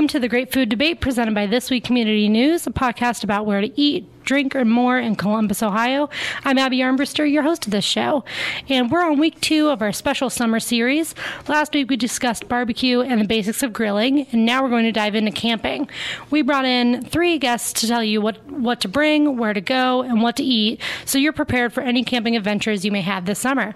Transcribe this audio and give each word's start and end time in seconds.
Welcome 0.00 0.08
to 0.08 0.20
the 0.20 0.30
Great 0.30 0.50
Food 0.50 0.70
Debate 0.70 1.02
presented 1.02 1.34
by 1.34 1.46
This 1.46 1.68
Week 1.68 1.84
Community 1.84 2.26
News, 2.26 2.66
a 2.66 2.70
podcast 2.70 3.22
about 3.22 3.44
where 3.44 3.60
to 3.60 3.78
eat, 3.78 4.08
drink, 4.24 4.54
or 4.54 4.64
more 4.64 4.98
in 4.98 5.16
Columbus, 5.16 5.62
Ohio. 5.62 6.08
I'm 6.44 6.58
Abby 6.58 6.78
Armbruster, 6.78 7.30
your 7.30 7.42
host 7.42 7.66
of 7.66 7.72
this 7.72 7.84
show, 7.84 8.24
and 8.68 8.90
we're 8.90 9.02
on 9.04 9.18
week 9.18 9.40
two 9.40 9.68
of 9.68 9.82
our 9.82 9.92
special 9.92 10.30
summer 10.30 10.60
series. 10.60 11.14
Last 11.48 11.74
week 11.74 11.90
we 11.90 11.96
discussed 11.96 12.48
barbecue 12.48 13.00
and 13.00 13.20
the 13.20 13.26
basics 13.26 13.62
of 13.62 13.72
grilling, 13.72 14.26
and 14.32 14.44
now 14.44 14.62
we're 14.62 14.70
going 14.70 14.84
to 14.84 14.92
dive 14.92 15.14
into 15.14 15.30
camping. 15.30 15.88
We 16.30 16.42
brought 16.42 16.64
in 16.64 17.04
three 17.04 17.38
guests 17.38 17.72
to 17.80 17.88
tell 17.88 18.04
you 18.04 18.20
what, 18.20 18.44
what 18.50 18.80
to 18.80 18.88
bring, 18.88 19.36
where 19.36 19.52
to 19.52 19.60
go, 19.60 20.02
and 20.02 20.22
what 20.22 20.36
to 20.36 20.42
eat, 20.42 20.80
so 21.04 21.18
you're 21.18 21.32
prepared 21.32 21.72
for 21.72 21.80
any 21.80 22.04
camping 22.04 22.36
adventures 22.36 22.84
you 22.84 22.92
may 22.92 23.02
have 23.02 23.26
this 23.26 23.38
summer. 23.38 23.74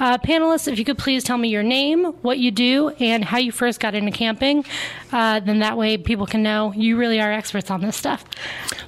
Uh, 0.00 0.18
panelists, 0.18 0.70
if 0.70 0.78
you 0.78 0.84
could 0.84 0.98
please 0.98 1.24
tell 1.24 1.38
me 1.38 1.48
your 1.48 1.62
name, 1.62 2.04
what 2.22 2.38
you 2.38 2.50
do, 2.50 2.90
and 3.00 3.24
how 3.24 3.38
you 3.38 3.52
first 3.52 3.80
got 3.80 3.94
into 3.94 4.10
camping, 4.10 4.64
uh, 5.12 5.40
then 5.40 5.58
that 5.60 5.76
way 5.76 5.96
people 5.96 6.26
can 6.26 6.42
know 6.42 6.72
you 6.74 6.96
really 6.96 7.20
are 7.20 7.32
experts 7.32 7.70
on 7.70 7.80
this 7.80 7.96
stuff. 7.96 8.24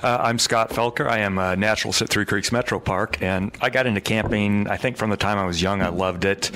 Uh, 0.02 0.18
I'm 0.20 0.38
Scott 0.38 0.70
Felker. 0.94 1.08
I 1.08 1.20
am 1.20 1.38
a 1.38 1.56
naturalist 1.56 2.02
at 2.02 2.08
Three 2.08 2.24
Creeks 2.24 2.52
Metro 2.52 2.78
Park, 2.78 3.20
and 3.22 3.52
I 3.60 3.70
got 3.70 3.86
into 3.86 4.00
camping, 4.00 4.68
I 4.68 4.76
think, 4.76 4.96
from 4.96 5.10
the 5.10 5.16
time 5.16 5.38
I 5.38 5.44
was 5.44 5.60
young. 5.60 5.82
I 5.82 5.88
loved 5.88 6.24
it. 6.24 6.50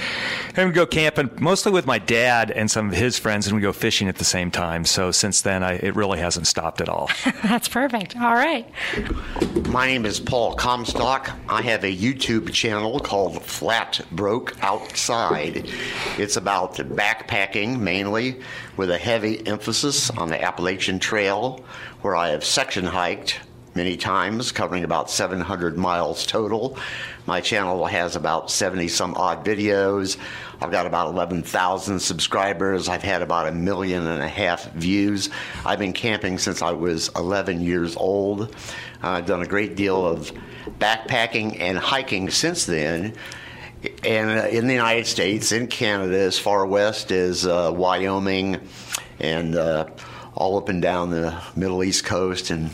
And 0.57 0.69
we 0.69 0.75
go 0.75 0.87
camping 0.87 1.31
mostly 1.39 1.73
with 1.73 1.87
my 1.87 1.99
dad 1.99 2.51
and 2.51 2.71
some 2.71 2.89
of 2.89 2.95
his 2.95 3.19
friends, 3.19 3.47
and 3.47 3.57
we 3.57 3.63
go 3.63 3.73
fishing 3.73 4.09
at 4.09 4.17
the 4.17 4.25
same 4.25 4.51
time. 4.51 4.85
So 4.85 5.11
since 5.11 5.43
then, 5.43 5.63
I, 5.63 5.75
it 5.75 5.95
really 5.97 6.19
hasn't 6.19 6.47
stopped 6.47 6.81
at 6.81 6.89
all. 6.89 7.11
That's 7.43 7.69
perfect. 7.69 8.17
All 8.17 8.35
right. 8.35 8.67
My 9.69 9.87
name 9.87 10.07
is 10.07 10.21
Paul 10.21 10.55
Comstock. 10.55 11.31
I 11.49 11.63
have 11.63 11.85
a 11.85 11.95
YouTube 11.95 12.53
channel 12.53 13.01
called 13.01 13.43
Flat 13.43 14.01
Broke 14.13 14.57
Outside. 14.63 15.69
It's 16.17 16.37
about 16.37 16.77
backpacking 16.77 17.81
mainly, 17.81 18.41
with 18.77 18.91
a 18.91 18.99
heavy 18.99 19.45
emphasis 19.47 20.11
on 20.11 20.29
the 20.29 20.43
Appalachian 20.43 20.99
Trail, 20.99 21.65
where 22.03 22.15
I 22.15 22.29
have 22.29 22.45
section 22.45 22.85
hiked 22.85 23.41
many 23.79 23.97
times, 23.97 24.51
covering 24.51 24.83
about 24.83 25.09
700 25.09 25.79
miles 25.79 26.27
total. 26.27 26.77
My 27.27 27.41
channel 27.41 27.87
has 27.87 28.17
about 28.17 28.51
70 28.51 28.89
some 28.89 29.15
odd 29.15 29.45
videos. 29.45 30.19
I've 30.61 30.73
got 30.73 30.85
about 30.85 31.15
11,000 31.15 32.01
subscribers. 32.01 32.89
I've 32.89 33.05
had 33.05 33.23
about 33.23 33.47
a 33.47 33.53
million 33.53 34.05
and 34.09 34.21
a 34.21 34.29
half 34.29 34.71
views. 34.73 35.31
I've 35.65 35.79
been 35.79 35.93
camping 35.93 36.39
since 36.39 36.61
I 36.61 36.73
was 36.73 37.09
11 37.15 37.61
years 37.61 37.97
old. 37.97 38.55
I've 39.01 39.27
done 39.27 39.43
a 39.43 39.47
great 39.47 39.77
deal 39.77 40.05
of 40.05 40.33
backpacking 40.81 41.61
and 41.61 41.79
hiking 41.79 42.31
since 42.31 42.67
then. 42.67 43.15
And 44.03 44.41
uh, 44.41 44.49
in 44.49 44.67
the 44.67 44.75
United 44.75 45.07
States, 45.07 45.53
in 45.53 45.69
Canada, 45.69 46.19
as 46.19 46.37
far 46.37 46.67
west 46.67 47.13
as 47.13 47.47
uh, 47.47 47.73
Wyoming, 47.73 48.59
and 49.21 49.55
uh, 49.55 49.87
all 50.35 50.59
up 50.59 50.69
and 50.69 50.83
down 50.83 51.11
the 51.11 51.41
Middle 51.55 51.85
East 51.85 52.05
Coast 52.05 52.51
and 52.51 52.71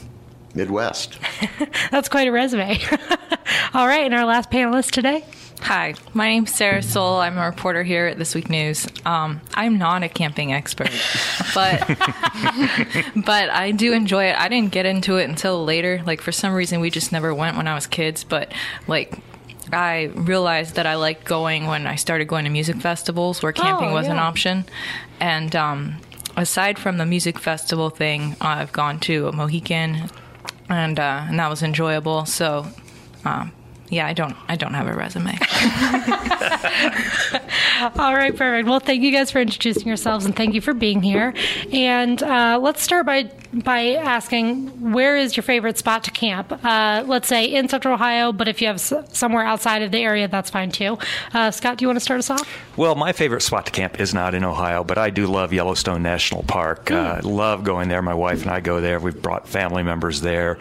Midwest. 0.55 1.19
That's 1.91 2.09
quite 2.09 2.29
a 2.29 2.33
resume. 2.33 2.79
All 3.75 3.87
right, 3.87 4.05
and 4.05 4.15
our 4.15 4.25
last 4.25 4.51
panelist 4.51 4.91
today. 4.91 5.25
Hi, 5.61 5.95
my 6.13 6.29
name's 6.29 6.55
Sarah 6.55 6.83
Sole. 6.83 7.17
I'm 7.17 7.39
a 7.39 7.47
reporter 7.47 7.83
here 7.83 8.07
at 8.07 8.19
This 8.19 8.35
Week 8.35 8.51
News. 8.51 8.87
Um, 9.07 9.41
I'm 9.55 9.79
not 9.79 10.03
a 10.03 10.09
camping 10.11 10.53
expert, 10.53 10.91
but 11.55 11.81
but 13.17 13.49
I 13.49 13.71
do 13.75 13.93
enjoy 13.95 14.27
it. 14.27 14.39
I 14.39 14.49
didn't 14.49 14.73
get 14.73 14.85
into 14.85 15.17
it 15.17 15.29
until 15.29 15.65
later. 15.65 16.03
Like 16.05 16.21
for 16.21 16.33
some 16.33 16.53
reason, 16.53 16.81
we 16.81 16.91
just 16.91 17.13
never 17.13 17.35
went 17.35 17.57
when 17.57 17.67
I 17.67 17.75
was 17.75 17.87
kids. 17.87 18.25
But 18.25 18.53
like 18.87 19.19
I 19.73 20.11
realized 20.15 20.75
that 20.75 20.87
I 20.87 20.97
liked 20.97 21.25
going 21.25 21.67
when 21.67 21.87
I 21.87 21.95
started 21.95 22.27
going 22.27 22.45
to 22.45 22.51
music 22.51 22.77
festivals 22.77 23.43
where 23.43 23.53
camping 23.53 23.89
Oh, 23.89 23.95
was 23.95 24.07
an 24.07 24.19
option. 24.19 24.67
And 25.19 25.57
um, 25.57 25.97
aside 26.37 26.79
from 26.79 26.99
the 26.99 27.07
music 27.07 27.39
festival 27.39 27.89
thing, 27.89 28.37
I've 28.41 28.73
gone 28.73 29.01
to 29.01 29.29
a 29.29 29.33
Mohican, 29.33 30.11
and 30.75 30.99
uh, 30.99 31.27
and 31.29 31.39
that 31.39 31.49
was 31.49 31.63
enjoyable. 31.63 32.27
So. 32.27 32.67
Um, 33.25 33.53
yeah, 33.91 34.07
I 34.07 34.13
don't. 34.13 34.35
I 34.49 34.57
don't 34.57 34.75
have 34.75 34.89
a 34.89 34.95
resume. 34.95 35.31
All 37.99 38.15
right, 38.15 38.35
perfect. 38.35 38.67
Well, 38.67 38.81
thank 38.81 39.03
you 39.03 39.13
guys 39.13 39.31
for 39.31 39.41
introducing 39.41 39.87
yourselves, 39.87 40.25
and 40.25 40.35
thank 40.35 40.55
you 40.55 40.61
for 40.61 40.75
being 40.75 41.03
here. 41.03 41.35
And 41.71 42.23
uh, 42.23 42.59
let's 42.61 42.83
start 42.83 43.07
by 43.07 43.31
by 43.63 43.95
asking, 43.95 44.93
where 44.93 45.17
is 45.17 45.37
your 45.37 45.43
favorite 45.45 45.79
spot 45.79 46.05
to 46.05 46.11
camp? 46.11 46.53
Uh, 46.65 47.05
let's 47.07 47.29
say 47.29 47.45
in 47.45 47.69
Central 47.69 47.95
Ohio, 47.95 48.33
but 48.33 48.49
if 48.49 48.61
you 48.61 48.67
have 48.67 48.77
s- 48.77 48.93
somewhere 49.13 49.45
outside 49.45 49.83
of 49.83 49.93
the 49.93 49.99
area, 49.99 50.27
that's 50.29 50.51
fine 50.51 50.71
too. 50.71 50.99
Uh, 51.33 51.51
Scott, 51.51 51.79
do 51.79 51.85
you 51.85 51.89
want 51.89 51.97
to 51.97 52.01
start 52.05 52.19
us 52.19 52.31
off? 52.31 52.49
Well, 52.77 52.95
my 52.95 53.13
favorite 53.13 53.43
spot 53.43 53.67
to 53.67 53.73
camp 53.73 54.01
is 54.01 54.13
not 54.13 54.35
in 54.35 54.45
Ohio, 54.45 54.83
but 54.83 54.99
I 54.99 55.11
do 55.11 55.27
love 55.27 55.53
Yellowstone 55.53 56.03
National 56.03 56.43
Park. 56.43 56.91
Uh, 56.91 57.21
love 57.23 57.63
going 57.65 57.89
there. 57.89 58.03
My 58.03 58.15
wife 58.15 58.43
and 58.43 58.51
I 58.51 58.61
go 58.61 58.81
there. 58.81 58.99
We've 58.99 59.21
brought 59.21 59.49
family 59.49 59.83
members 59.83 60.21
there. 60.21 60.59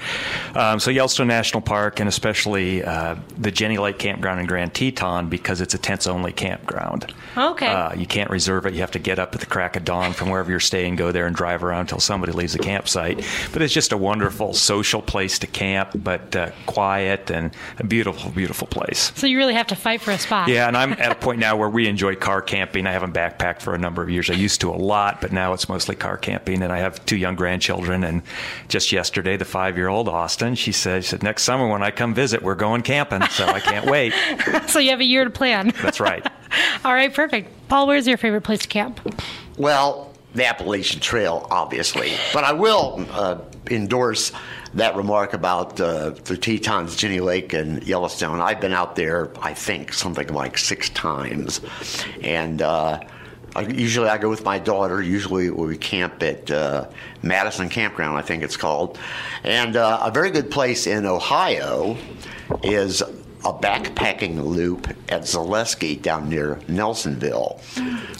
Um, 0.54 0.80
so 0.80 0.92
Yellowstone 0.92 1.28
National 1.28 1.62
Park, 1.62 2.00
and 2.00 2.08
especially 2.08 2.84
uh, 2.84 3.16
the 3.38 3.52
Jenny 3.52 3.78
Lake 3.78 3.98
Campground 3.98 4.40
in 4.40 4.46
Grand 4.46 4.74
Teton, 4.74 5.30
because 5.30 5.62
it's 5.62 5.74
a 5.74 5.78
tents-only 5.80 6.32
campground. 6.32 7.12
Okay. 7.36 7.68
Uh, 7.68 7.94
you 7.96 8.06
can't 8.06 8.30
reserve 8.30 8.66
it. 8.68 8.74
You 8.74 8.82
have 8.82 8.92
to 8.92 9.00
get 9.00 9.18
up 9.18 9.34
at 9.34 9.40
the 9.40 9.48
crack 9.48 9.76
of 9.76 9.84
dawn 9.84 10.14
from 10.14 10.30
wherever 10.30 10.52
you're 10.52 10.60
staying, 10.60 10.96
go 10.96 11.12
there 11.12 11.26
and 11.26 11.36
drive 11.36 11.64
around 11.64 11.82
until 11.82 12.00
somebody 12.00 12.32
leaves 12.32 12.54
the 12.54 12.60
campsite. 12.84 13.26
But 13.54 13.62
it's 13.62 13.74
just 13.74 13.92
a 13.92 13.98
wonderful 13.98 14.54
social 14.54 15.02
place 15.02 15.40
to 15.40 15.48
camp, 15.48 15.92
but 15.96 16.36
uh, 16.36 16.52
quiet 16.66 17.32
and 17.32 17.52
a 17.80 17.84
beautiful, 17.86 18.32
beautiful 18.32 18.68
place. 18.68 19.12
So 19.16 19.28
you 19.28 19.38
really 19.38 19.54
have 19.54 19.68
to 19.68 19.76
fight 19.76 20.02
for 20.02 20.12
a 20.12 20.18
spot. 20.18 20.50
Yeah, 20.50 20.68
and 20.68 20.76
I'm 20.76 20.94
at 21.00 21.12
a 21.12 21.16
point 21.16 21.40
now 21.40 21.56
where 21.56 21.70
we 21.70 21.88
enjoy 21.88 22.16
car 22.16 22.42
camping. 22.42 22.86
I 22.86 22.92
haven't 22.92 23.14
backpacked 23.14 23.62
for 23.62 23.74
a 23.74 23.78
number 23.78 24.04
of 24.04 24.10
years. 24.10 24.30
I 24.30 24.34
used 24.34 24.62
to 24.62 24.70
a 24.70 24.76
lot, 24.76 25.22
but 25.22 25.32
now 25.32 25.54
it's 25.54 25.70
mostly 25.70 25.96
car 25.96 26.18
camping. 26.18 26.62
And 26.62 26.72
I 26.72 26.80
have 26.80 27.04
two 27.06 27.18
young 27.18 27.36
grandchildren. 27.36 28.04
And 28.04 28.22
just 28.68 28.92
yesterday, 28.92 29.38
the 29.38 29.46
five-year-old 29.46 30.10
Austin, 30.10 30.56
she 30.56 30.72
said, 30.72 31.04
she 31.04 31.12
said 31.12 31.24
next 31.24 31.44
summer 31.44 31.68
when 31.68 31.84
I 31.84 31.92
come 31.92 32.14
visit, 32.14 32.42
we're 32.42 32.56
going 32.56 32.82
camping. 32.82 33.22
So 33.30 33.46
I 33.46 33.60
can't 33.60 33.86
wait. 33.86 34.14
So 34.68 34.80
you 34.80 34.92
have 34.92 35.02
a 35.02 35.06
year 35.06 35.24
to 35.24 35.30
plan. 35.30 35.72
That's 35.82 36.00
right. 36.00 36.26
All 36.86 36.94
right, 36.94 37.14
perfect. 37.14 37.68
Paul, 37.68 37.88
where's 37.88 38.08
your 38.08 38.18
favorite 38.18 38.42
place 38.42 38.60
to 38.60 38.68
camp? 38.68 39.00
Well, 39.58 40.13
the 40.36 40.46
Appalachian 40.46 41.00
Trail, 41.00 41.48
obviously. 41.52 42.14
But 42.34 42.44
I 42.44 42.54
will 42.54 43.06
uh, 43.12 43.40
endorse 43.70 44.32
that 44.74 44.96
remark 44.96 45.34
about 45.34 45.80
uh, 45.80 46.12
the 46.12 46.38
Tetons, 46.38 46.96
Jenny 46.96 47.20
Lake, 47.20 47.54
and 47.54 47.84
Yellowstone. 47.84 48.40
I've 48.42 48.60
been 48.60 48.74
out 48.74 48.96
there, 48.96 49.32
I 49.42 49.54
think, 49.54 49.94
something 49.94 50.28
like 50.30 50.58
six 50.58 50.90
times. 50.90 51.62
And 52.22 52.62
uh, 52.62 53.00
I, 53.56 53.62
usually 53.62 54.10
I 54.10 54.18
go 54.18 54.30
with 54.30 54.44
my 54.44 54.58
daughter. 54.58 55.02
Usually 55.02 55.52
we 55.52 55.78
camp 55.78 56.24
at 56.24 56.50
uh, 56.50 56.90
Madison 57.22 57.70
Campground, 57.70 58.18
I 58.18 58.22
think 58.24 58.42
it's 58.42 58.58
called. 58.58 58.98
And 59.44 59.76
uh, 59.76 60.00
a 60.02 60.10
very 60.10 60.32
good 60.32 60.50
place 60.50 60.88
in 60.88 61.06
Ohio 61.06 61.96
is 62.64 63.04
a 63.46 63.54
backpacking 63.54 64.42
loop 64.44 64.88
at 65.10 65.22
Zaleski 65.24 66.02
down 66.02 66.30
near 66.30 66.56
Nelsonville, 66.68 67.60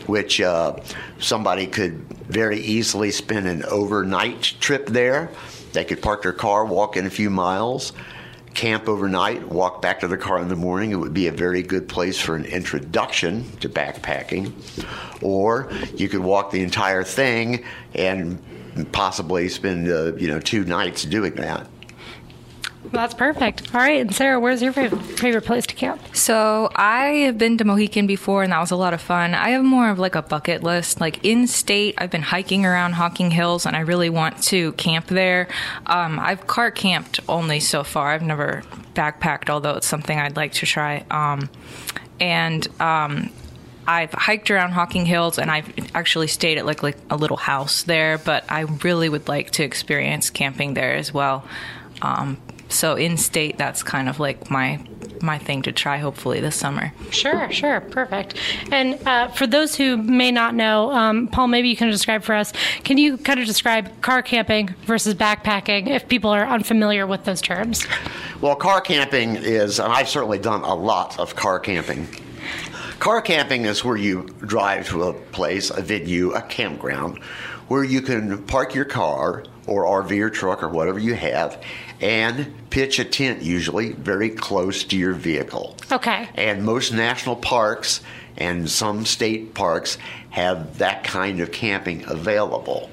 which 0.08 0.42
uh, 0.42 0.76
somebody 1.20 1.66
could 1.66 1.94
very 2.28 2.60
easily 2.60 3.12
spend 3.12 3.48
an 3.48 3.64
overnight 3.66 4.42
trip 4.60 4.88
there. 4.88 5.30
They 5.72 5.86
could 5.86 6.02
park 6.02 6.24
their 6.24 6.34
car, 6.34 6.66
walk 6.66 6.98
in 6.98 7.06
a 7.06 7.10
few 7.10 7.30
miles, 7.30 7.94
camp 8.54 8.88
overnight, 8.88 9.48
walk 9.48 9.82
back 9.82 10.02
to 10.02 10.08
the 10.08 10.18
car 10.18 10.40
in 10.40 10.48
the 10.48 10.56
morning. 10.56 10.92
It 10.92 10.98
would 10.98 11.14
be 11.14 11.28
a 11.28 11.32
very 11.32 11.64
good 11.64 11.88
place 11.88 12.20
for 12.20 12.36
an 12.36 12.46
introduction 12.46 13.50
to 13.58 13.70
backpacking. 13.70 14.52
Or 15.22 15.72
you 15.96 16.10
could 16.10 16.22
walk 16.22 16.52
the 16.52 16.62
entire 16.62 17.04
thing 17.04 17.64
and 17.96 18.42
possibly 18.92 19.50
spend 19.50 19.88
uh, 19.88 20.16
you 20.16 20.28
know 20.28 20.40
two 20.40 20.66
nights 20.66 21.04
doing 21.04 21.36
that. 21.36 21.68
That's 22.92 23.14
perfect. 23.14 23.74
All 23.74 23.82
right, 23.82 24.02
and 24.02 24.14
Sarah, 24.14 24.40
where's 24.40 24.62
your 24.62 24.74
favorite, 24.74 25.02
favorite 25.02 25.46
place 25.46 25.66
to 25.68 25.74
camp? 25.74 26.02
So 26.16 26.70
I 26.76 27.06
have 27.26 27.38
been 27.38 27.58
to 27.58 27.64
Mohican 27.64 28.06
before, 28.06 28.44
and 28.44 28.52
that 28.52 28.60
was 28.60 28.72
a 28.72 28.76
lot 28.76 28.94
of 28.94 29.02
fun. 29.02 29.34
I 29.34 29.50
have 29.50 29.64
more 29.64 29.90
of 29.90 30.00
like 30.00 30.16
a 30.16 30.22
bucket 30.22 30.64
list. 30.64 31.02
Like 31.02 31.24
in 31.26 31.48
state, 31.48 31.96
I've 31.98 32.12
been 32.12 32.22
hiking 32.22 32.66
around 32.66 32.94
Hocking 32.94 33.32
Hills, 33.32 33.66
and 33.66 33.76
I 33.76 33.80
really 33.80 34.10
want 34.10 34.44
to 34.44 34.74
camp 34.74 35.08
there. 35.08 35.48
Um, 35.86 36.20
I've 36.20 36.46
car 36.46 36.72
camped 36.72 37.20
only 37.28 37.60
so 37.60 37.84
far. 37.84 38.12
I've 38.12 38.22
never 38.22 38.64
backpacked, 38.94 39.50
although 39.50 39.76
it's 39.76 39.88
something 39.88 40.18
I'd 40.20 40.36
like 40.36 40.54
to 40.54 40.66
try. 40.66 41.04
Um, 41.10 41.50
and 42.20 42.68
um, 42.82 43.32
I've 43.88 44.12
hiked 44.12 44.52
around 44.52 44.72
Hocking 44.72 45.06
Hills, 45.06 45.40
and 45.40 45.50
I've 45.50 45.96
actually 45.96 46.28
stayed 46.28 46.58
at 46.58 46.66
like 46.66 46.84
like 46.84 46.98
a 47.10 47.16
little 47.16 47.38
house 47.38 47.84
there. 47.84 48.18
But 48.18 48.46
I 48.52 48.62
really 48.62 49.10
would 49.10 49.28
like 49.28 49.52
to 49.52 49.64
experience 49.64 50.30
camping 50.30 50.74
there 50.74 50.94
as 50.94 51.14
well. 51.14 51.46
Um, 52.02 52.38
so 52.74 52.96
in 52.96 53.18
state, 53.18 53.58
that's 53.58 53.84
kind 53.84 54.10
of 54.10 54.20
like 54.20 54.50
my 54.50 54.80
my 55.22 55.38
thing 55.38 55.62
to 55.62 55.72
try. 55.72 55.98
Hopefully 55.98 56.42
this 56.42 56.56
summer. 56.56 56.94
Sure, 57.10 57.50
sure, 57.52 57.80
perfect. 57.82 58.38
And 58.72 59.00
uh, 59.08 59.30
for 59.30 59.48
those 59.48 59.76
who 59.76 59.98
may 59.98 60.32
not 60.32 60.54
know, 60.54 60.92
um, 60.92 61.28
Paul, 61.28 61.48
maybe 61.48 61.70
you 61.70 61.78
can 61.78 61.90
describe 61.90 62.24
for 62.24 62.36
us. 62.36 62.52
Can 62.84 62.98
you 62.98 63.18
kind 63.18 63.40
of 63.40 63.46
describe 63.46 64.02
car 64.02 64.22
camping 64.22 64.76
versus 64.86 65.16
backpacking 65.16 65.88
if 65.88 66.08
people 66.08 66.30
are 66.30 66.46
unfamiliar 66.46 67.08
with 67.08 67.24
those 67.24 67.42
terms? 67.42 67.88
Well, 68.42 68.56
car 68.56 68.82
camping 68.82 69.38
is, 69.38 69.80
and 69.80 69.92
I've 69.92 70.10
certainly 70.10 70.40
done 70.40 70.62
a 70.62 70.76
lot 70.76 71.18
of 71.18 71.36
car 71.36 71.60
camping. 71.60 72.08
Car 73.00 73.22
camping 73.22 73.66
is 73.66 73.84
where 73.84 73.98
you 73.98 74.24
drive 74.40 74.88
to 74.90 75.04
a 75.04 75.14
place, 75.14 75.70
a 75.70 75.82
venue, 75.82 76.32
a 76.32 76.42
campground, 76.42 77.20
where 77.68 77.84
you 77.84 78.02
can 78.02 78.44
park 78.44 78.74
your 78.76 78.86
car 78.86 79.44
or 79.68 79.86
RV 80.04 80.20
or 80.22 80.30
truck 80.30 80.62
or 80.64 80.70
whatever 80.70 81.00
you 81.00 81.14
have 81.14 81.62
and 82.04 82.54
pitch 82.70 83.00
a 83.00 83.06
tent, 83.06 83.42
usually 83.42 83.94
very 83.94 84.30
close 84.30 84.84
to 84.84 84.98
your 84.98 85.14
vehicle. 85.14 85.78
Okay. 85.90 86.28
And 86.36 86.64
most 86.64 86.92
national 86.92 87.38
parks 87.38 88.02
and 88.36 88.70
some 88.70 89.06
state 89.06 89.54
parks 89.54 89.98
have 90.32 90.80
that 90.80 91.06
kind 91.06 91.40
of 91.40 91.54
camping 91.54 92.04
available. 92.06 92.90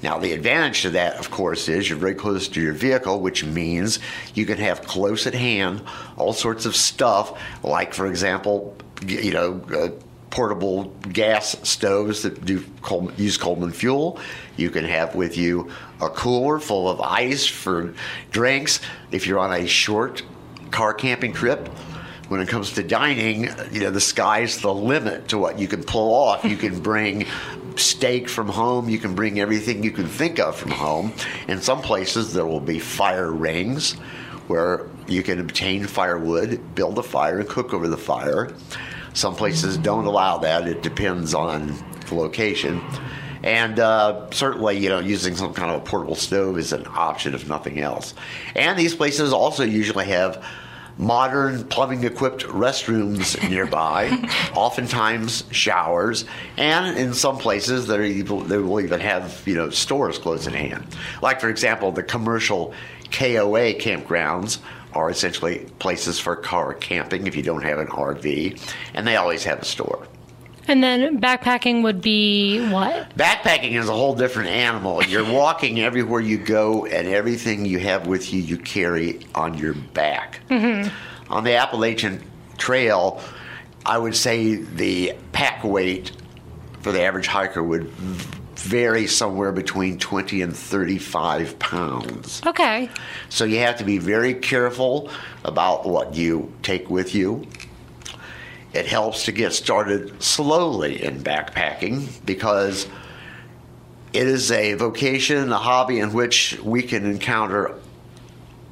Now, 0.00 0.18
the 0.18 0.32
advantage 0.32 0.82
to 0.82 0.90
that, 0.90 1.16
of 1.16 1.30
course, 1.30 1.68
is 1.68 1.88
you're 1.88 1.98
very 1.98 2.14
close 2.14 2.46
to 2.48 2.60
your 2.60 2.72
vehicle, 2.72 3.20
which 3.20 3.44
means 3.44 3.98
you 4.34 4.46
can 4.46 4.58
have 4.58 4.82
close 4.82 5.26
at 5.26 5.34
hand 5.34 5.82
all 6.16 6.32
sorts 6.32 6.64
of 6.64 6.76
stuff, 6.76 7.40
like, 7.64 7.94
for 7.94 8.06
example, 8.06 8.76
you 9.06 9.32
know, 9.32 9.60
uh, 9.74 9.88
portable 10.30 10.84
gas 11.12 11.56
stoves 11.62 12.22
that 12.22 12.44
do 12.44 12.64
use 13.16 13.36
Coleman 13.36 13.70
fuel. 13.70 14.18
You 14.56 14.70
can 14.70 14.84
have 14.84 15.14
with 15.14 15.36
you 15.36 15.70
a 16.02 16.10
cooler 16.10 16.58
full 16.58 16.88
of 16.88 17.00
ice 17.00 17.46
for 17.46 17.94
drinks 18.30 18.80
if 19.10 19.26
you're 19.26 19.38
on 19.38 19.52
a 19.52 19.66
short 19.66 20.22
car 20.70 20.92
camping 20.92 21.32
trip. 21.32 21.68
When 22.28 22.40
it 22.40 22.48
comes 22.48 22.72
to 22.72 22.82
dining, 22.82 23.50
you 23.72 23.80
know, 23.80 23.90
the 23.90 24.00
sky's 24.00 24.60
the 24.60 24.72
limit 24.72 25.28
to 25.28 25.38
what 25.38 25.58
you 25.58 25.68
can 25.68 25.84
pull 25.84 26.14
off. 26.14 26.44
You 26.44 26.56
can 26.56 26.80
bring 26.82 27.26
steak 27.76 28.28
from 28.28 28.48
home, 28.48 28.88
you 28.88 28.98
can 28.98 29.14
bring 29.14 29.38
everything 29.38 29.82
you 29.82 29.90
can 29.90 30.06
think 30.06 30.38
of 30.38 30.56
from 30.56 30.70
home. 30.70 31.12
In 31.48 31.60
some 31.60 31.82
places, 31.82 32.32
there 32.32 32.46
will 32.46 32.60
be 32.60 32.78
fire 32.78 33.30
rings 33.30 33.94
where 34.48 34.88
you 35.06 35.22
can 35.22 35.40
obtain 35.40 35.86
firewood, 35.86 36.74
build 36.74 36.98
a 36.98 37.02
fire, 37.02 37.40
and 37.40 37.48
cook 37.48 37.74
over 37.74 37.88
the 37.88 37.96
fire. 37.96 38.50
Some 39.14 39.34
places 39.34 39.76
don't 39.76 40.06
allow 40.06 40.38
that. 40.38 40.66
It 40.66 40.82
depends 40.82 41.34
on 41.34 41.74
the 42.08 42.14
location. 42.14 42.82
And 43.42 43.78
uh, 43.78 44.30
certainly, 44.30 44.78
you 44.78 44.88
know, 44.88 45.00
using 45.00 45.34
some 45.34 45.52
kind 45.52 45.70
of 45.70 45.82
a 45.82 45.84
portable 45.84 46.14
stove 46.14 46.58
is 46.58 46.72
an 46.72 46.86
option, 46.88 47.34
if 47.34 47.48
nothing 47.48 47.80
else. 47.80 48.14
And 48.54 48.78
these 48.78 48.94
places 48.94 49.32
also 49.32 49.64
usually 49.64 50.06
have 50.06 50.44
modern 50.98 51.64
plumbing 51.64 52.04
equipped 52.04 52.44
restrooms 52.44 53.36
nearby, 53.50 54.10
oftentimes 54.54 55.44
showers, 55.50 56.24
and 56.56 56.96
in 56.98 57.14
some 57.14 57.38
places 57.38 57.86
they 57.86 58.22
will 58.22 58.80
even 58.80 59.00
have 59.00 59.42
you 59.46 59.54
know 59.54 59.70
stores 59.70 60.18
close 60.18 60.46
at 60.46 60.54
hand. 60.54 60.84
Like 61.20 61.40
for 61.40 61.48
example, 61.48 61.92
the 61.92 62.02
commercial 62.02 62.74
KOA 63.10 63.74
campgrounds 63.74 64.58
are 64.94 65.10
essentially 65.10 65.66
places 65.78 66.18
for 66.18 66.36
car 66.36 66.74
camping 66.74 67.26
if 67.26 67.34
you 67.34 67.42
don't 67.42 67.62
have 67.62 67.78
an 67.78 67.86
RV, 67.88 68.74
and 68.94 69.06
they 69.06 69.16
always 69.16 69.44
have 69.44 69.60
a 69.60 69.64
store. 69.64 70.06
And 70.68 70.82
then 70.82 71.20
backpacking 71.20 71.82
would 71.82 72.00
be 72.00 72.68
what? 72.68 73.14
Backpacking 73.16 73.72
is 73.72 73.88
a 73.88 73.92
whole 73.92 74.14
different 74.14 74.50
animal. 74.50 75.02
You're 75.04 75.30
walking 75.32 75.80
everywhere 75.80 76.20
you 76.20 76.38
go, 76.38 76.86
and 76.86 77.08
everything 77.08 77.64
you 77.64 77.78
have 77.80 78.06
with 78.06 78.32
you, 78.32 78.40
you 78.40 78.58
carry 78.58 79.20
on 79.34 79.58
your 79.58 79.74
back. 79.74 80.40
Mm-hmm. 80.48 81.32
On 81.32 81.44
the 81.44 81.56
Appalachian 81.56 82.22
Trail, 82.58 83.20
I 83.84 83.98
would 83.98 84.14
say 84.14 84.56
the 84.56 85.14
pack 85.32 85.64
weight 85.64 86.12
for 86.80 86.92
the 86.92 87.02
average 87.02 87.26
hiker 87.26 87.62
would 87.62 87.90
vary 88.62 89.06
somewhere 89.06 89.50
between 89.52 89.98
20 89.98 90.42
and 90.42 90.56
35 90.56 91.58
pounds. 91.58 92.42
Okay. 92.46 92.88
So 93.28 93.44
you 93.44 93.58
have 93.58 93.78
to 93.78 93.84
be 93.84 93.98
very 93.98 94.34
careful 94.34 95.10
about 95.44 95.86
what 95.86 96.14
you 96.14 96.52
take 96.62 96.88
with 96.88 97.14
you. 97.14 97.46
It 98.72 98.86
helps 98.86 99.24
to 99.26 99.32
get 99.32 99.52
started 99.52 100.22
slowly 100.22 101.02
in 101.02 101.22
backpacking 101.22 102.08
because 102.24 102.86
it 104.12 104.26
is 104.26 104.50
a 104.50 104.74
vocation, 104.74 105.52
a 105.52 105.58
hobby 105.58 105.98
in 105.98 106.12
which 106.12 106.58
we 106.62 106.82
can 106.82 107.04
encounter 107.04 107.74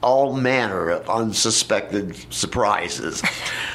all 0.03 0.35
manner 0.35 0.91
of 0.91 1.09
unsuspected 1.09 2.17
surprises. 2.33 3.23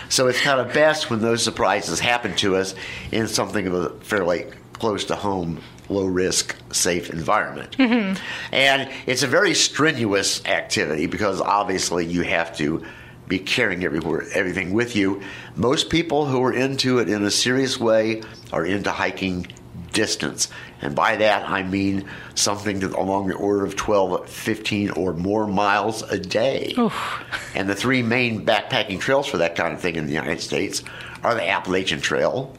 so 0.10 0.27
it's 0.27 0.42
kind 0.42 0.60
of 0.60 0.74
best 0.74 1.10
when 1.10 1.22
those 1.22 1.44
surprises 1.44 2.00
happen 2.00 2.36
to 2.36 2.56
us 2.56 2.74
in 3.12 3.27
something 3.27 3.68
of 3.68 3.74
a 3.74 3.89
fairly 4.01 4.45
close 4.74 5.06
to 5.06 5.16
home 5.16 5.62
low 5.88 6.06
risk, 6.06 6.56
safe 6.72 7.12
environment. 7.12 7.77
Mm-hmm. 7.77 8.22
And 8.51 8.92
it's 9.06 9.22
a 9.22 9.27
very 9.27 9.54
strenuous 9.54 10.44
activity 10.45 11.06
because 11.06 11.42
obviously 11.42 12.06
you 12.06 12.24
have 12.24 12.56
to 12.57 12.83
be 13.27 13.39
carrying 13.39 13.83
everywhere, 13.83 14.25
everything 14.33 14.74
with 14.74 14.95
you. 14.95 15.22
Most 15.56 15.89
people 15.89 16.25
who 16.25 16.44
are 16.44 16.54
into 16.54 17.00
it 17.00 17.10
in 17.10 17.24
a 17.24 17.31
serious 17.31 17.80
way 17.80 18.22
are 18.51 18.66
into 18.66 18.92
hiking 18.92 19.48
distance. 19.94 20.50
And 20.81 20.95
by 20.95 21.16
that, 21.16 21.50
I 21.50 21.63
mean 21.63 22.07
something 22.36 22.81
to, 22.81 22.88
along 23.00 23.27
the 23.27 23.36
order 23.36 23.66
of 23.66 23.75
12, 23.75 24.30
15, 24.30 24.92
or 24.92 25.13
more 25.13 25.48
miles 25.48 26.04
a 26.04 26.19
day. 26.19 26.75
Oof. 26.77 26.94
And 27.56 27.69
the 27.69 27.75
three 27.75 28.04
main 28.04 28.45
backpacking 28.45 29.00
trails 29.00 29.27
for 29.27 29.38
that 29.38 29.56
kind 29.56 29.74
of 29.74 29.80
thing 29.80 29.95
in 29.95 30.07
the 30.07 30.13
United 30.13 30.42
States 30.42 30.83
are 31.24 31.33
the 31.33 31.48
Appalachian 31.48 32.01
Trail, 32.01 32.54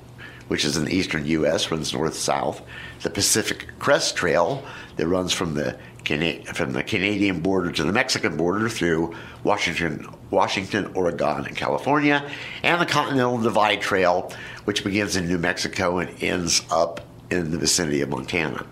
which 0.49 0.65
is 0.65 0.79
in 0.79 0.87
the 0.87 0.95
eastern 0.95 1.27
U.S., 1.27 1.71
runs 1.71 1.93
north 1.93 2.15
south, 2.15 2.63
the 3.03 3.11
Pacific 3.11 3.69
Crest 3.79 4.17
Trail 4.17 4.65
that 4.97 5.07
runs 5.07 5.35
from 5.35 5.53
the 5.53 5.79
from 6.07 6.73
the 6.73 6.83
Canadian 6.83 7.41
border 7.41 7.73
to 7.73 7.85
the 7.85 7.93
Mexican 7.93 8.37
border 8.37 8.69
through 8.69 9.15
Washington, 9.43 10.09
Washington, 10.31 10.93
Oregon, 10.95 11.47
and 11.47 11.57
California, 11.57 12.29
and 12.63 12.81
the 12.81 12.87
Continental 12.87 13.39
Divide 13.39 13.81
Trail, 13.81 14.33
which 14.65 14.85
begins 14.85 15.17
in 15.17 15.29
New 15.29 15.39
Mexico 15.39 15.99
and 15.99 16.23
ends 16.23 16.63
up 16.71 17.01
in 17.31 17.51
the 17.51 17.59
vicinity 17.59 18.01
of 18.03 18.09
Montana. 18.09 18.65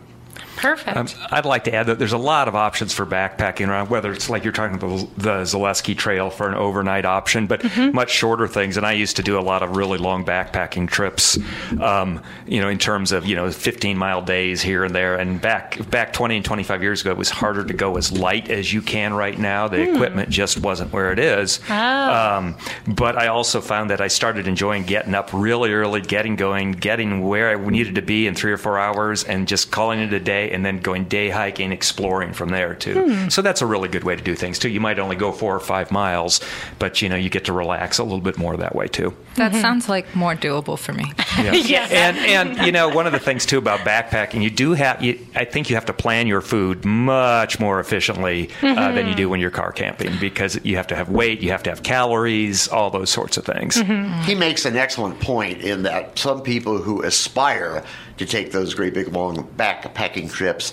Perfect. 0.56 0.97
Um, 0.97 1.09
I'd 1.31 1.45
like 1.45 1.65
to 1.65 1.75
add 1.75 1.87
that 1.87 1.99
there's 1.99 2.12
a 2.12 2.19
lot 2.19 2.49
of 2.49 2.55
options 2.55 2.93
for 2.93 3.05
backpacking 3.05 3.69
around, 3.69 3.91
whether 3.91 4.12
it's 4.12 4.31
like 4.31 4.45
you're 4.45 4.53
talking 4.53 4.77
about 4.77 5.11
the 5.17 5.43
Zaleski 5.43 5.97
Trail 5.97 6.31
for 6.31 6.49
an 6.49 6.55
overnight 6.55 7.05
option, 7.05 7.47
but 7.47 7.61
mm-hmm. 7.61 7.95
much 7.95 8.11
shorter 8.11 8.47
things. 8.47 8.77
And 8.77 8.87
I 8.87 8.93
used 8.93 9.17
to 9.17 9.23
do 9.23 9.39
a 9.39 9.43
lot 9.43 9.62
of 9.62 9.77
really 9.77 9.99
long 9.99 10.25
backpacking 10.25 10.89
trips, 10.89 11.39
um, 11.81 12.23
you 12.47 12.61
know, 12.61 12.69
in 12.69 12.79
terms 12.79 13.12
of, 13.12 13.27
you 13.27 13.37
know, 13.37 13.51
15 13.51 13.97
mile 13.97 14.23
days 14.23 14.62
here 14.62 14.85
and 14.85 14.95
there. 14.95 15.17
And 15.17 15.41
back, 15.41 15.91
back 15.91 16.12
20 16.12 16.37
and 16.37 16.45
25 16.45 16.83
years 16.83 17.01
ago, 17.01 17.11
it 17.11 17.17
was 17.17 17.31
harder 17.31 17.65
to 17.65 17.75
go 17.75 17.97
as 17.97 18.12
light 18.12 18.51
as 18.51 18.73
you 18.73 18.83
can 18.83 19.15
right 19.15 19.39
now. 19.39 19.69
The 19.69 19.79
mm. 19.79 19.95
equipment 19.95 20.31
just 20.31 20.59
wasn't 20.61 20.93
where 20.93 21.12
it 21.12 21.19
is. 21.19 21.61
Oh. 21.69 21.75
Um, 21.75 22.56
but 22.87 23.17
I 23.17 23.29
also 23.29 23.61
found 23.61 23.91
that 23.91 24.01
I 24.01 24.08
started 24.08 24.46
enjoying 24.46 24.84
getting 24.84 25.15
up 25.15 25.31
really 25.32 25.73
early, 25.73 26.01
getting 26.01 26.37
going, 26.37 26.73
getting 26.73 27.27
where 27.27 27.51
I 27.51 27.70
needed 27.70 27.96
to 27.96 28.03
be 28.03 28.27
in 28.27 28.34
three 28.34 28.53
or 28.53 28.58
four 28.58 28.79
hours, 28.79 29.25
and 29.25 29.49
just 29.49 29.70
calling 29.70 30.01
it 30.01 30.13
a 30.13 30.20
day 30.20 30.44
and 30.53 30.65
then 30.65 30.79
going 30.79 31.05
day 31.05 31.31
hiking, 31.31 31.72
exploring 31.72 32.32
from 32.32 32.51
there 32.51 32.74
too. 32.74 33.08
Hmm. 33.08 33.29
So 33.29 33.43
that's 33.43 33.63
a 33.63 33.67
really 33.67 33.89
good 33.89 34.05
way 34.05 34.17
to 34.17 34.22
do 34.22 34.34
things 34.34 34.58
too. 34.58 34.69
You 34.69 34.81
might 34.81 34.98
only 34.98 35.17
go 35.17 35.32
four 35.32 35.55
or 35.55 35.60
five 35.60 35.91
miles, 35.91 36.41
but 36.79 37.03
you 37.03 37.08
know 37.08 37.17
you 37.17 37.31
get 37.31 37.44
to 37.46 37.53
relax 37.53 37.98
a 37.98 38.05
little 38.05 38.20
bit 38.20 38.39
more 38.39 38.56
that 38.56 38.74
way 38.74 38.89
too. 38.89 39.15
That 39.36 39.53
mm-hmm. 39.53 39.60
sounds 39.60 39.89
like 39.89 40.15
more 40.15 40.34
doable 40.34 40.79
for 40.79 40.93
me. 40.93 41.13
Yeah. 41.39 41.53
yes. 41.53 41.91
And 41.93 42.17
and 42.19 42.67
you 42.67 42.72
know 42.72 42.89
one 42.89 43.06
of 43.06 43.13
the 43.13 43.19
things 43.19 43.46
too 43.46 43.58
about 43.58 43.81
backpacking, 43.81 44.43
you 44.43 44.51
do 44.51 44.74
have. 44.74 45.03
You, 45.03 45.19
I 45.34 45.44
think 45.44 45.70
you 45.70 45.77
have 45.77 45.86
to 45.86 45.93
plan 45.93 46.27
your 46.27 46.41
food 46.41 46.84
much 46.84 47.58
more 47.58 47.81
efficiently 47.81 48.48
uh, 48.48 48.67
mm-hmm. 48.67 48.94
than 48.94 49.08
you 49.08 49.15
do 49.15 49.29
when 49.29 49.41
you're 49.41 49.51
car 49.51 49.72
camping 49.72 50.17
because 50.19 50.63
you 50.65 50.77
have 50.77 50.86
to 50.89 50.96
have 50.96 51.08
weight, 51.08 51.41
you 51.41 51.51
have 51.51 51.63
to 51.63 51.70
have 51.70 51.82
calories, 51.82 52.69
all 52.69 52.91
those 52.91 53.10
sorts 53.10 53.36
of 53.36 53.44
things. 53.44 53.77
Mm-hmm. 53.77 54.22
He 54.22 54.34
makes 54.34 54.65
an 54.65 54.77
excellent 54.77 55.20
point 55.20 55.63
in 55.63 55.82
that 55.82 56.19
some 56.19 56.43
people 56.43 56.79
who 56.79 57.03
aspire 57.03 57.84
to 58.19 58.27
take 58.27 58.53
those 58.53 58.75
great 58.75 58.94
big 58.94 59.09
long 59.09 59.49
backpacking 59.56 60.31
trips 60.31 60.73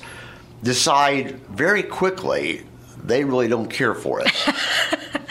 decide 0.64 1.40
very 1.48 1.84
quickly 1.84 2.64
they 3.04 3.24
really 3.24 3.48
don't 3.48 3.70
care 3.70 3.96
for 3.96 4.22
it. 4.22 4.32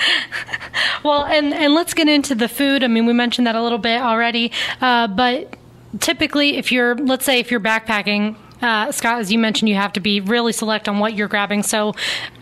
well, 1.04 1.24
and, 1.24 1.54
and 1.54 1.74
let's 1.74 1.94
get 1.94 2.08
into 2.08 2.34
the 2.34 2.48
food. 2.48 2.82
I 2.82 2.88
mean, 2.88 3.06
we 3.06 3.12
mentioned 3.12 3.46
that 3.46 3.54
a 3.54 3.62
little 3.62 3.78
bit 3.78 4.00
already, 4.00 4.50
uh, 4.80 5.06
but 5.06 5.56
typically, 6.00 6.56
if 6.56 6.72
you're, 6.72 6.96
let's 6.96 7.24
say, 7.24 7.38
if 7.38 7.50
you're 7.50 7.60
backpacking, 7.60 8.36
uh, 8.62 8.92
Scott, 8.92 9.20
as 9.20 9.32
you 9.32 9.38
mentioned, 9.38 9.68
you 9.68 9.76
have 9.76 9.92
to 9.94 10.00
be 10.00 10.20
really 10.20 10.52
select 10.52 10.88
on 10.88 10.98
what 10.98 11.14
you're 11.14 11.28
grabbing. 11.28 11.62
So, 11.62 11.94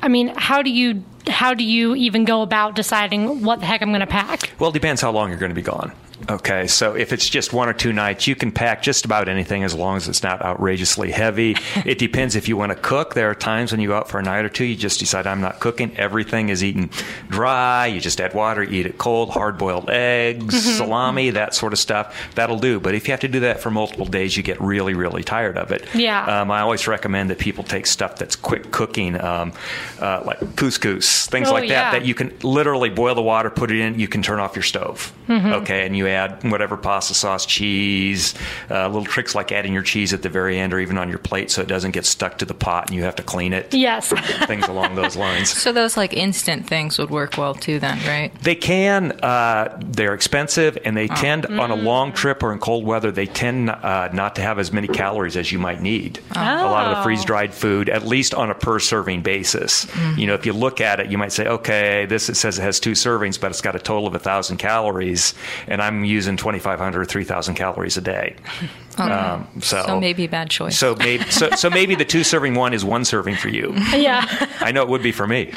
I 0.03 0.09
mean, 0.09 0.33
how 0.37 0.63
do 0.63 0.71
you 0.71 1.05
how 1.29 1.53
do 1.53 1.63
you 1.63 1.95
even 1.95 2.25
go 2.25 2.41
about 2.41 2.75
deciding 2.75 3.43
what 3.43 3.61
the 3.61 3.67
heck 3.67 3.83
I'm 3.83 3.91
going 3.91 4.01
to 4.01 4.07
pack? 4.07 4.51
Well, 4.59 4.71
it 4.71 4.73
depends 4.73 5.03
how 5.03 5.11
long 5.13 5.29
you're 5.29 5.39
going 5.39 5.51
to 5.51 5.55
be 5.55 5.63
gone. 5.63 5.93
Okay, 6.31 6.67
so 6.67 6.95
if 6.95 7.13
it's 7.13 7.29
just 7.29 7.53
one 7.53 7.69
or 7.69 7.73
two 7.73 7.93
nights, 7.93 8.27
you 8.27 8.35
can 8.35 8.53
pack 8.53 8.83
just 8.83 9.05
about 9.05 9.29
anything 9.29 9.65
as 9.65 9.75
long 9.75 9.97
as 9.97 10.09
it's 10.09 10.23
not 10.23 10.43
outrageously 10.43 11.11
heavy. 11.11 11.57
it 11.87 11.99
depends 11.99 12.37
if 12.37 12.49
you 12.49 12.57
want 12.57 12.71
to 12.71 12.77
cook. 12.77 13.15
There 13.15 13.31
are 13.31 13.35
times 13.35 13.73
when 13.73 13.81
you 13.81 13.89
go 13.89 13.97
out 13.97 14.09
for 14.09 14.19
a 14.19 14.23
night 14.23 14.45
or 14.45 14.49
two, 14.49 14.65
you 14.65 14.77
just 14.77 14.99
decide, 14.99 15.27
I'm 15.27 15.41
not 15.41 15.61
cooking. 15.61 15.97
Everything 15.97 16.49
is 16.49 16.65
eaten 16.65 16.91
dry. 17.29 17.87
You 17.87 18.01
just 18.01 18.21
add 18.21 18.35
water, 18.35 18.63
eat 18.63 18.87
it 18.87 18.99
cold, 18.99 19.31
hard 19.31 19.59
boiled 19.59 19.91
eggs, 19.91 20.55
mm-hmm. 20.55 20.77
salami, 20.77 21.31
that 21.31 21.55
sort 21.55 21.73
of 21.73 21.79
stuff. 21.79 22.15
That'll 22.35 22.59
do. 22.59 22.81
But 22.81 22.95
if 22.95 23.07
you 23.07 23.13
have 23.13 23.21
to 23.21 23.29
do 23.29 23.41
that 23.41 23.61
for 23.61 23.71
multiple 23.71 24.07
days, 24.07 24.37
you 24.37 24.43
get 24.43 24.61
really, 24.61 24.95
really 24.95 25.23
tired 25.23 25.57
of 25.57 25.73
it. 25.73 25.87
Yeah. 25.95 26.41
Um, 26.41 26.51
I 26.51 26.61
always 26.61 26.87
recommend 26.87 27.31
that 27.31 27.39
people 27.39 27.65
take 27.65 27.87
stuff 27.87 28.17
that's 28.17 28.37
quick 28.37 28.71
cooking, 28.71 29.21
um, 29.21 29.53
uh, 30.01 30.23
like 30.27 30.41
couscous, 30.57 31.29
things 31.29 31.49
oh, 31.49 31.53
like 31.53 31.69
that, 31.69 31.69
yeah. 31.69 31.91
that 31.93 32.05
you 32.05 32.15
can 32.15 32.37
literally 32.43 32.91
boil 32.91 33.15
the 33.15 33.23
water, 33.23 33.51
put 33.51 33.71
it 33.71 33.79
in, 33.79 33.99
you 33.99 34.09
can 34.09 34.23
turn 34.23 34.41
off 34.41 34.57
your 34.57 34.63
stove. 34.63 35.13
Mm-hmm. 35.29 35.53
Okay, 35.63 35.87
and 35.87 35.97
you 35.97 36.08
add 36.11 36.51
whatever 36.51 36.77
pasta 36.77 37.15
sauce, 37.15 37.47
cheese, 37.47 38.35
uh, 38.71 38.87
little 38.89 39.05
tricks 39.05 39.35
like 39.35 39.53
adding 39.53 39.73
your 39.73 39.83
cheese 39.83 40.13
at 40.13 40.23
the 40.23 40.29
very 40.29 40.59
end 40.59 40.73
or 40.73 40.79
even 40.81 40.99
on 40.99 41.09
your 41.09 41.19
plate 41.19 41.51
so 41.51 41.63
it 41.63 41.69
doesn't 41.69 41.91
get 41.93 42.05
stuck 42.07 42.39
to 42.39 42.45
the 42.45 42.55
pot 42.55 42.87
and 42.89 42.97
you 42.97 43.03
have 43.05 43.17
to 43.17 43.23
clean 43.23 43.53
it. 43.53 43.73
Yes. 43.75 44.09
things 44.47 44.67
along 44.69 44.95
those 44.95 45.17
lines. 45.17 45.51
So 45.51 45.73
those 45.73 45.97
like 45.97 46.13
instant 46.15 46.67
things 46.67 46.99
would 46.99 47.11
work 47.11 47.37
well 47.37 47.55
too, 47.55 47.79
then, 47.79 47.99
right? 48.07 48.33
They 48.43 48.55
can. 48.55 49.13
Uh, 49.23 49.79
they're 49.85 50.15
expensive, 50.15 50.79
and 50.85 50.97
they 50.97 51.09
tend 51.09 51.47
on 51.47 51.71
a 51.71 51.77
long 51.77 52.13
trip 52.13 52.43
or 52.43 52.53
in 52.53 52.59
cold 52.59 52.85
weather. 52.85 53.11
They 53.11 53.27
tend 53.27 53.71
uh, 53.71 54.09
not 54.13 54.35
to 54.37 54.43
have 54.43 54.59
as 54.59 54.73
many 54.73 54.89
calories 54.89 55.37
as 55.37 55.51
you 55.53 55.59
might 55.59 55.81
need. 55.81 56.21
A 56.33 56.39
lot 56.39 56.87
of 56.87 56.91
the 56.93 57.01
Oh. 57.01 57.03
freeze 57.03 57.25
dried 57.25 57.53
food, 57.55 57.89
at 57.89 58.07
least 58.07 58.35
on 58.35 58.51
a 58.51 58.55
per 58.55 58.79
serving 58.79 59.23
basis. 59.23 59.87
You 60.17 60.27
know, 60.27 60.35
if 60.35 60.45
you 60.47 60.53
look 60.53 60.81
at 60.81 61.01
it, 61.01 61.11
you 61.11 61.19
might 61.19 61.33
say, 61.33 61.47
okay, 61.47 62.07
this 62.07 62.29
it 62.29 62.35
says 62.37 62.59
it 62.59 62.63
has 62.63 62.81
two 62.81 62.93
servings, 62.93 63.41
but 63.41 63.51
it's 63.51 63.61
got 63.61 63.77
a 63.77 63.79
total 63.79 64.07
of 64.07 64.15
a 64.15 64.19
thousand 64.19 64.57
calories, 64.59 65.35
and 65.67 65.81
I'm 65.83 65.98
using 66.05 66.37
2,500 66.37 67.01
or 67.01 67.05
3,000 67.05 67.55
calories 67.55 67.97
a 67.97 68.01
day. 68.01 68.37
Um, 68.99 69.47
so, 69.61 69.85
So 69.87 70.01
maybe 70.01 70.25
a 70.25 70.29
bad 70.29 70.51
choice. 70.51 70.77
So 70.77 70.97
maybe 70.97 71.23
so, 71.31 71.51
so 71.51 71.71
maybe 71.71 71.95
the 71.95 72.05
two 72.05 72.25
serving 72.25 72.57
one 72.57 72.75
is 72.75 72.85
one 72.85 73.05
serving 73.05 73.37
for 73.37 73.49
you. 73.49 73.73
yeah. 73.93 74.27
I 74.61 74.73
know 74.73 74.83
it 74.83 74.89
would 74.89 75.05
be 75.05 75.13
for 75.13 75.27
me. 75.27 75.53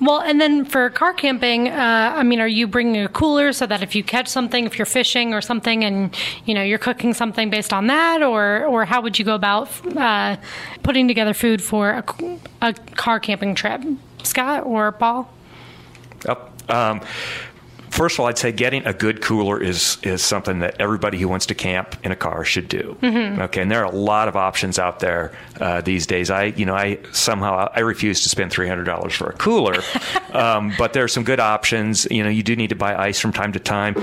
Well, 0.00 0.20
and 0.20 0.38
then 0.38 0.66
for 0.66 0.90
car 0.90 1.14
camping, 1.14 1.68
uh, 1.68 2.12
I 2.14 2.22
mean, 2.22 2.38
are 2.38 2.46
you 2.46 2.66
bringing 2.66 3.02
a 3.02 3.08
cooler 3.08 3.52
so 3.54 3.66
that 3.66 3.82
if 3.82 3.94
you 3.94 4.04
catch 4.04 4.28
something, 4.28 4.66
if 4.66 4.78
you're 4.78 4.84
fishing 4.84 5.32
or 5.32 5.40
something, 5.40 5.84
and 5.84 6.14
you 6.44 6.52
know 6.52 6.62
you're 6.62 6.78
cooking 6.78 7.14
something 7.14 7.48
based 7.48 7.72
on 7.72 7.86
that, 7.86 8.22
or 8.22 8.66
or 8.66 8.84
how 8.84 9.00
would 9.00 9.18
you 9.18 9.24
go 9.24 9.34
about 9.34 9.70
uh, 9.96 10.36
putting 10.82 11.08
together 11.08 11.32
food 11.32 11.62
for 11.62 11.90
a, 11.92 12.04
a 12.60 12.74
car 12.94 13.20
camping 13.20 13.54
trip, 13.54 13.80
Scott 14.22 14.66
or 14.66 14.92
Paul? 14.92 15.32
Yep. 16.26 16.70
Um, 16.70 17.00
first 17.92 18.16
of 18.16 18.20
all, 18.20 18.26
I'd 18.26 18.38
say 18.38 18.50
getting 18.52 18.86
a 18.86 18.92
good 18.92 19.20
cooler 19.20 19.62
is 19.62 19.98
is 20.02 20.22
something 20.22 20.60
that 20.60 20.76
everybody 20.80 21.18
who 21.18 21.28
wants 21.28 21.46
to 21.46 21.54
camp 21.54 21.96
in 22.02 22.10
a 22.10 22.16
car 22.16 22.44
should 22.44 22.68
do. 22.68 22.96
Okay, 23.42 23.62
and 23.62 23.70
there 23.70 23.84
are 23.84 23.92
a 23.92 23.94
lot 23.94 24.28
of 24.28 24.36
options 24.36 24.78
out 24.78 25.00
there 25.00 25.32
uh, 25.60 25.80
these 25.82 26.06
days. 26.06 26.30
I, 26.30 26.44
you 26.44 26.64
know, 26.66 26.74
I 26.74 26.98
somehow 27.12 27.70
I 27.74 27.80
refuse 27.80 28.22
to 28.22 28.28
spend 28.28 28.50
three 28.50 28.66
hundred 28.68 28.84
dollars 28.84 29.14
for 29.14 29.28
a 29.28 29.34
cooler, 29.34 29.82
um, 30.32 30.72
but 30.78 30.92
there 30.94 31.04
are 31.04 31.08
some 31.08 31.24
good 31.24 31.40
options. 31.40 32.06
You 32.10 32.24
know, 32.24 32.30
you 32.30 32.42
do 32.42 32.56
need 32.56 32.70
to 32.70 32.76
buy 32.76 32.96
ice 32.96 33.20
from 33.20 33.32
time 33.32 33.52
to 33.52 33.60
time. 33.60 33.94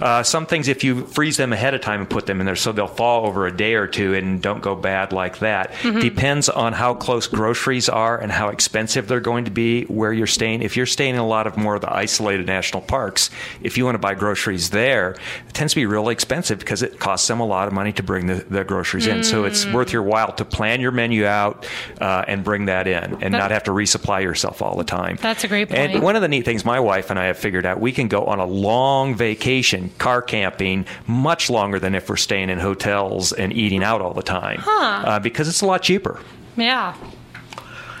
Uh, 0.00 0.22
some 0.22 0.46
things, 0.46 0.68
if 0.68 0.84
you 0.84 1.06
freeze 1.06 1.36
them 1.36 1.52
ahead 1.52 1.74
of 1.74 1.80
time 1.80 2.00
and 2.00 2.08
put 2.08 2.26
them 2.26 2.40
in 2.40 2.46
there, 2.46 2.56
so 2.56 2.72
they'll 2.72 2.86
thaw 2.86 3.22
over 3.22 3.46
a 3.46 3.56
day 3.56 3.74
or 3.74 3.86
two 3.86 4.14
and 4.14 4.40
don't 4.40 4.62
go 4.62 4.74
bad 4.74 5.12
like 5.12 5.38
that. 5.40 5.72
Depends 5.82 6.48
on 6.48 6.72
how 6.72 6.94
close 6.94 7.26
groceries 7.26 7.88
are 7.88 8.18
and 8.18 8.30
how 8.32 8.48
expensive 8.48 9.08
they're 9.08 9.20
going 9.20 9.44
to 9.44 9.50
be 9.50 9.84
where 9.84 10.12
you're 10.12 10.26
staying. 10.26 10.62
If 10.62 10.76
you're 10.76 10.86
staying 10.86 11.14
in 11.14 11.20
a 11.20 11.26
lot 11.26 11.46
of 11.46 11.56
more 11.56 11.74
of 11.74 11.80
the 11.80 11.92
isolated 11.92 12.46
national 12.46 12.82
parks, 12.82 13.30
if 13.62 13.76
you 13.78 13.84
want 13.84 13.94
to 13.94 13.98
buy 13.98 14.14
groceries 14.14 14.70
there, 14.70 15.12
it 15.48 15.54
tends 15.54 15.72
to 15.74 15.80
be 15.80 15.86
really 15.86 16.12
expensive 16.12 16.58
because 16.58 16.82
it 16.82 16.98
costs 16.98 17.26
them 17.28 17.40
a 17.40 17.46
lot 17.46 17.66
of 17.68 17.74
money 17.74 17.92
to 17.92 18.02
bring 18.02 18.26
the, 18.26 18.34
the 18.34 18.64
groceries 18.64 19.06
in. 19.06 19.24
So 19.24 19.44
it's 19.44 19.66
worth 19.66 19.92
your 19.92 20.02
while 20.02 20.32
to 20.32 20.44
plan 20.44 20.80
your 20.80 20.90
menu 20.92 21.26
out 21.26 21.66
uh, 22.00 22.24
and 22.28 22.42
bring 22.44 22.66
that 22.66 22.86
in 22.86 23.14
and 23.22 23.34
That- 23.34 23.38
not 23.38 23.50
have 23.50 23.64
to 23.64 23.70
resupply 23.72 24.22
yourself 24.22 24.62
all 24.62 24.76
the 24.76 24.84
time. 24.84 25.18
That's 25.20 25.44
a 25.44 25.48
great 25.48 25.70
And 25.72 25.92
point. 25.92 26.04
one 26.04 26.16
of 26.16 26.22
the 26.22 26.28
neat 26.28 26.44
things 26.44 26.64
my 26.64 26.80
wife 26.80 27.10
and 27.10 27.18
I 27.18 27.26
have 27.26 27.38
figured 27.38 27.66
out, 27.66 27.80
we 27.80 27.92
can 27.92 28.08
go 28.08 28.24
on 28.26 28.38
a 28.38 28.46
long 28.46 29.14
vacation, 29.14 29.90
car 29.98 30.22
camping, 30.22 30.86
much 31.06 31.50
longer 31.50 31.78
than 31.78 31.94
if 31.94 32.08
we're 32.08 32.16
staying 32.16 32.50
in 32.50 32.58
hotels 32.58 33.32
and 33.32 33.52
eating 33.52 33.82
out 33.82 34.00
all 34.00 34.14
the 34.14 34.22
time. 34.22 34.62
Uh, 34.66 35.18
because 35.18 35.48
it's 35.48 35.60
a 35.60 35.66
lot 35.66 35.82
cheaper. 35.82 36.20
Yeah, 36.56 36.94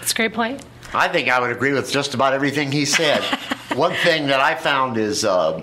it's 0.00 0.12
a 0.12 0.14
great 0.14 0.32
point. 0.34 0.62
I 0.94 1.08
think 1.08 1.28
I 1.28 1.40
would 1.40 1.50
agree 1.50 1.72
with 1.72 1.90
just 1.90 2.14
about 2.14 2.34
everything 2.34 2.70
he 2.70 2.84
said. 2.84 3.22
One 3.74 3.94
thing 3.94 4.26
that 4.26 4.40
I 4.40 4.54
found 4.54 4.98
is 4.98 5.24
uh, 5.24 5.62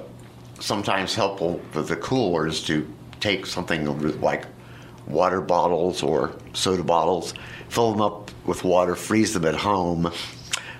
sometimes 0.59 1.13
helpful 1.13 1.61
for 1.71 1.83
the 1.83 1.95
coolers 1.95 2.63
to 2.63 2.91
take 3.19 3.45
something 3.45 4.19
like 4.21 4.45
water 5.07 5.41
bottles 5.41 6.01
or 6.01 6.35
soda 6.53 6.83
bottles, 6.83 7.33
fill 7.67 7.91
them 7.91 8.01
up 8.01 8.31
with 8.45 8.63
water, 8.63 8.95
freeze 8.95 9.33
them 9.33 9.45
at 9.45 9.55
home, 9.55 10.11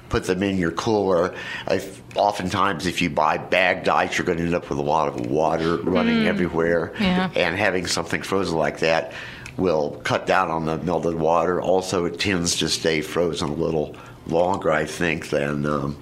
put 0.10 0.25
them 0.25 0.41
in 0.41 0.58
your 0.58 0.72
cooler. 0.72 1.36
If, 1.68 2.01
oftentimes, 2.15 2.86
if 2.86 3.01
you 3.01 3.10
buy 3.10 3.38
bagged 3.38 3.88
ice, 3.88 4.18
you're 4.18 4.25
going 4.25 4.39
to 4.39 4.46
end 4.46 4.56
up 4.56 4.70
with 4.70 4.79
a 4.79 4.84
lot 4.84 5.08
of 5.08 5.27
water 5.27 5.77
running 5.77 6.25
everywhere. 6.25 6.94
Yeah. 7.00 7.29
And 7.36 7.56
having 7.56 7.86
something 7.88 8.22
frozen 8.22 8.58
like 8.58 8.79
that 8.79 9.13
will 9.58 9.91
cut 10.03 10.25
down 10.25 10.50
on 10.50 10.65
the 10.65 10.77
melted 10.79 11.15
water. 11.15 11.62
Also, 11.62 12.06
it 12.06 12.20
tends 12.20 12.58
to 12.58 12.70
stay 12.70 13.01
frozen 13.01 13.50
a 13.50 13.53
little 13.53 13.96
longer, 14.29 14.71
I 14.71 14.86
think, 14.86 15.29
than 15.29 15.65
um, 15.65 15.98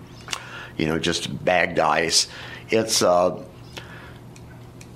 you 0.78 0.88
know 0.88 1.00
just 1.00 1.44
bagged 1.44 1.80
ice. 1.80 2.28
It's 2.70 3.02
uh, 3.02 3.44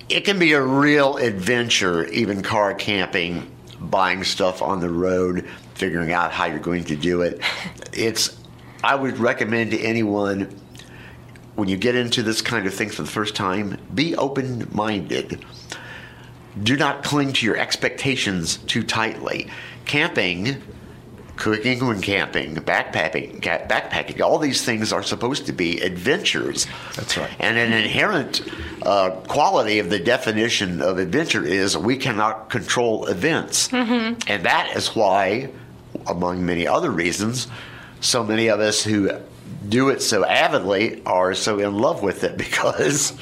it 0.08 0.24
can 0.24 0.38
be 0.38 0.52
a 0.52 0.62
real 0.62 1.16
adventure, 1.16 2.06
even 2.08 2.42
car 2.42 2.74
camping, 2.74 3.50
buying 3.80 4.24
stuff 4.24 4.62
on 4.62 4.80
the 4.80 4.90
road, 4.90 5.48
figuring 5.74 6.12
out 6.12 6.32
how 6.32 6.46
you're 6.46 6.58
going 6.58 6.84
to 6.84 6.96
do 6.96 7.22
it. 7.22 7.40
It's 7.94 8.38
I 8.82 8.94
would 8.94 9.18
recommend 9.18 9.72
to 9.72 9.78
anyone 9.78 10.48
when 11.54 11.68
you 11.68 11.76
get 11.76 11.94
into 11.94 12.22
this 12.22 12.40
kind 12.40 12.66
of 12.66 12.74
thing 12.74 12.88
for 12.88 13.02
the 13.02 13.10
first 13.10 13.34
time, 13.34 13.76
be 13.94 14.16
open 14.16 14.68
minded. 14.72 15.44
Do 16.62 16.76
not 16.76 17.04
cling 17.04 17.32
to 17.34 17.46
your 17.46 17.56
expectations 17.56 18.56
too 18.56 18.82
tightly. 18.82 19.48
Camping, 19.84 20.62
cooking 21.36 21.86
when 21.86 22.00
camping, 22.00 22.54
backpacking, 22.56 23.40
backpacking, 23.40 24.20
all 24.20 24.38
these 24.38 24.64
things 24.64 24.92
are 24.92 25.02
supposed 25.02 25.46
to 25.46 25.52
be 25.52 25.80
adventures. 25.80 26.66
That's 26.96 27.16
right. 27.16 27.30
And 27.38 27.56
an 27.58 27.72
inherent 27.72 28.42
uh, 28.82 29.10
quality 29.28 29.78
of 29.78 29.90
the 29.90 29.98
definition 29.98 30.80
of 30.80 30.98
adventure 30.98 31.44
is 31.44 31.76
we 31.76 31.96
cannot 31.96 32.50
control 32.50 33.06
events. 33.06 33.72
And 34.28 34.44
that 34.44 34.76
is 34.76 34.94
why, 34.94 35.50
among 36.06 36.44
many 36.44 36.66
other 36.66 36.90
reasons, 36.90 37.48
so 38.00 38.22
many 38.24 38.48
of 38.48 38.60
us 38.60 38.82
who 38.82 39.10
do 39.68 39.88
it 39.90 40.02
so 40.02 40.24
avidly 40.24 41.02
are 41.06 41.34
so 41.34 41.58
in 41.58 41.78
love 41.78 42.02
with 42.02 42.24
it 42.24 42.36
because 42.46 43.12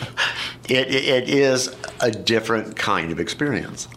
it, 0.68 0.88
it 0.88 1.28
is 1.28 1.74
a 2.00 2.10
different 2.10 2.76
kind 2.76 3.12
of 3.12 3.20
experience. 3.20 3.88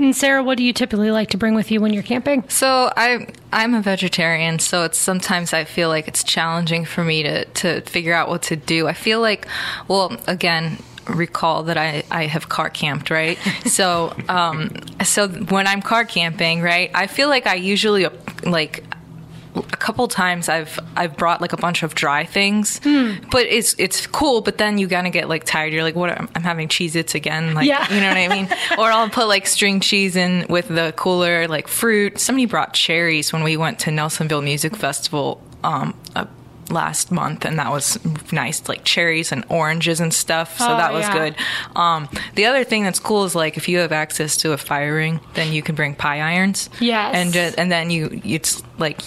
And 0.00 0.16
Sarah, 0.16 0.42
what 0.42 0.56
do 0.56 0.64
you 0.64 0.72
typically 0.72 1.10
like 1.10 1.28
to 1.30 1.36
bring 1.36 1.54
with 1.54 1.70
you 1.70 1.78
when 1.78 1.92
you're 1.92 2.02
camping? 2.02 2.48
So 2.48 2.90
I 2.96 3.26
I'm 3.52 3.74
a 3.74 3.82
vegetarian, 3.82 4.58
so 4.58 4.84
it's 4.84 4.96
sometimes 4.96 5.52
I 5.52 5.64
feel 5.64 5.90
like 5.90 6.08
it's 6.08 6.24
challenging 6.24 6.86
for 6.86 7.04
me 7.04 7.22
to 7.22 7.44
to 7.44 7.82
figure 7.82 8.14
out 8.14 8.30
what 8.30 8.40
to 8.44 8.56
do. 8.56 8.88
I 8.88 8.94
feel 8.94 9.20
like, 9.20 9.46
well, 9.88 10.16
again, 10.26 10.78
recall 11.06 11.64
that 11.64 11.76
I 11.76 12.02
I 12.10 12.24
have 12.26 12.48
car 12.48 12.70
camped, 12.70 13.10
right? 13.10 13.36
so 13.66 14.16
um 14.30 14.70
so 15.04 15.28
when 15.28 15.66
I'm 15.66 15.82
car 15.82 16.06
camping, 16.06 16.62
right, 16.62 16.90
I 16.94 17.06
feel 17.06 17.28
like 17.28 17.46
I 17.46 17.56
usually 17.56 18.06
like 18.42 18.82
a 19.56 19.62
couple 19.62 20.06
times 20.08 20.48
I've 20.48 20.78
I've 20.96 21.16
brought 21.16 21.40
like 21.40 21.52
a 21.52 21.56
bunch 21.56 21.82
of 21.82 21.94
dry 21.94 22.24
things, 22.24 22.80
but 23.30 23.46
it's 23.46 23.74
it's 23.78 24.06
cool. 24.06 24.40
But 24.40 24.58
then 24.58 24.78
you 24.78 24.86
gotta 24.86 25.10
get 25.10 25.28
like 25.28 25.44
tired. 25.44 25.72
You're 25.72 25.82
like, 25.82 25.96
what? 25.96 26.10
I'm, 26.10 26.28
having 26.42 26.68
Cheez-Its 26.68 27.14
again. 27.14 27.54
Like, 27.54 27.66
Yeah. 27.66 27.92
you 27.92 28.00
know 28.00 28.08
what 28.08 28.16
I 28.16 28.28
mean? 28.28 28.48
or 28.78 28.84
I'll 28.90 29.08
put 29.10 29.26
like 29.28 29.46
string 29.46 29.80
cheese 29.80 30.16
in 30.16 30.46
with 30.48 30.68
the 30.68 30.92
cooler, 30.96 31.48
like 31.48 31.68
fruit. 31.68 32.18
Somebody 32.18 32.46
brought 32.46 32.72
cherries 32.74 33.32
when 33.32 33.42
we 33.42 33.56
went 33.56 33.78
to 33.80 33.90
Nelsonville 33.90 34.42
Music 34.42 34.74
Festival 34.76 35.42
um, 35.64 35.94
uh, 36.16 36.24
last 36.70 37.10
month, 37.10 37.44
and 37.44 37.58
that 37.58 37.70
was 37.70 37.98
nice, 38.32 38.68
like 38.68 38.84
cherries 38.84 39.32
and 39.32 39.44
oranges 39.48 40.00
and 40.00 40.14
stuff. 40.14 40.56
So 40.58 40.64
Oh, 40.66 40.76
that 40.76 40.92
was 40.92 41.02
yeah. 41.06 41.12
good. 41.12 41.36
Um, 41.76 42.08
the 42.36 42.46
other 42.46 42.62
thing 42.64 42.84
that's 42.84 43.00
cool 43.00 43.24
is 43.24 43.34
like 43.34 43.56
if 43.56 43.68
you 43.68 43.78
have 43.78 43.90
access 43.92 44.36
to 44.38 44.52
a 44.52 44.56
fire 44.56 44.94
ring, 44.94 45.20
then 45.34 45.52
you 45.52 45.62
can 45.62 45.74
bring 45.74 45.94
pie 45.96 46.20
irons. 46.20 46.70
Yes. 46.80 47.14
and 47.14 47.32
ju- 47.32 47.54
and 47.58 47.70
then 47.72 47.90
you 47.90 48.20
it's 48.24 48.62
like 48.78 49.00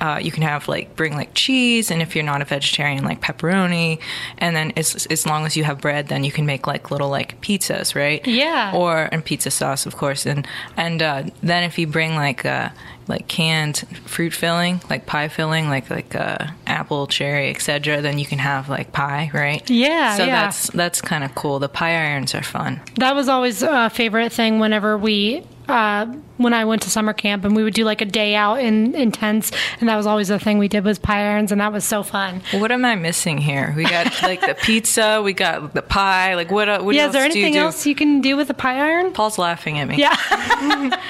uh, 0.00 0.18
you 0.22 0.30
can 0.30 0.42
have 0.42 0.68
like 0.68 0.94
bring 0.96 1.14
like 1.14 1.34
cheese, 1.34 1.90
and 1.90 2.00
if 2.02 2.14
you're 2.14 2.24
not 2.24 2.42
a 2.42 2.44
vegetarian, 2.44 3.04
like 3.04 3.20
pepperoni, 3.20 4.00
and 4.38 4.54
then 4.54 4.72
as 4.76 5.06
as 5.10 5.26
long 5.26 5.46
as 5.46 5.56
you 5.56 5.64
have 5.64 5.80
bread, 5.80 6.08
then 6.08 6.24
you 6.24 6.32
can 6.32 6.46
make 6.46 6.66
like 6.66 6.90
little 6.90 7.08
like 7.08 7.40
pizzas, 7.40 7.94
right? 7.94 8.26
Yeah. 8.26 8.72
Or 8.74 9.08
and 9.12 9.24
pizza 9.24 9.50
sauce, 9.50 9.86
of 9.86 9.96
course, 9.96 10.26
and 10.26 10.46
and 10.76 11.02
uh, 11.02 11.22
then 11.42 11.64
if 11.64 11.78
you 11.78 11.86
bring 11.86 12.14
like 12.14 12.44
uh, 12.44 12.68
like 13.08 13.26
canned 13.28 13.78
fruit 14.04 14.32
filling, 14.34 14.80
like 14.90 15.06
pie 15.06 15.28
filling, 15.28 15.68
like 15.68 15.90
like 15.90 16.14
uh, 16.14 16.46
apple, 16.66 17.06
cherry, 17.06 17.50
etc., 17.50 18.00
then 18.02 18.18
you 18.18 18.26
can 18.26 18.38
have 18.38 18.68
like 18.68 18.92
pie, 18.92 19.30
right? 19.32 19.68
Yeah, 19.70 20.16
So 20.16 20.24
yeah. 20.24 20.42
that's 20.44 20.70
that's 20.70 21.00
kind 21.00 21.24
of 21.24 21.34
cool. 21.34 21.58
The 21.58 21.68
pie 21.68 21.94
irons 21.94 22.34
are 22.34 22.42
fun. 22.42 22.80
That 22.96 23.14
was 23.14 23.28
always 23.28 23.62
a 23.62 23.90
favorite 23.90 24.32
thing 24.32 24.58
whenever 24.58 24.96
we, 24.98 25.42
uh, 25.68 26.06
when 26.36 26.54
I 26.54 26.64
went 26.64 26.82
to 26.82 26.90
summer 26.90 27.12
camp 27.12 27.44
and 27.44 27.54
we 27.54 27.62
would 27.62 27.74
do 27.74 27.84
like 27.84 28.00
a 28.00 28.04
day 28.04 28.34
out 28.34 28.60
in, 28.60 28.94
in 28.94 29.12
tents. 29.12 29.50
And 29.80 29.88
that 29.88 29.96
was 29.96 30.06
always 30.06 30.28
the 30.28 30.38
thing 30.38 30.58
we 30.58 30.68
did 30.68 30.84
was 30.84 30.98
pie 30.98 31.20
irons. 31.20 31.52
And 31.52 31.60
that 31.60 31.72
was 31.72 31.84
so 31.84 32.02
fun. 32.02 32.42
What 32.52 32.72
am 32.72 32.84
I 32.84 32.94
missing 32.94 33.38
here? 33.38 33.74
We 33.76 33.84
got 33.84 34.22
like 34.22 34.40
the 34.40 34.54
pizza, 34.54 35.20
we 35.22 35.32
got 35.32 35.74
the 35.74 35.82
pie. 35.82 36.34
Like 36.34 36.50
what? 36.50 36.68
uh, 36.68 36.80
what 36.80 36.94
yeah, 36.94 37.02
else 37.02 37.10
is 37.10 37.12
there 37.14 37.28
do 37.28 37.38
you 37.38 37.44
anything 37.44 37.60
do? 37.60 37.66
else 37.66 37.86
you 37.86 37.94
can 37.94 38.20
do 38.20 38.36
with 38.36 38.50
a 38.50 38.54
pie 38.54 38.78
iron? 38.78 39.12
Paul's 39.12 39.38
laughing 39.38 39.78
at 39.78 39.88
me. 39.88 39.96
Yeah. 39.96 40.16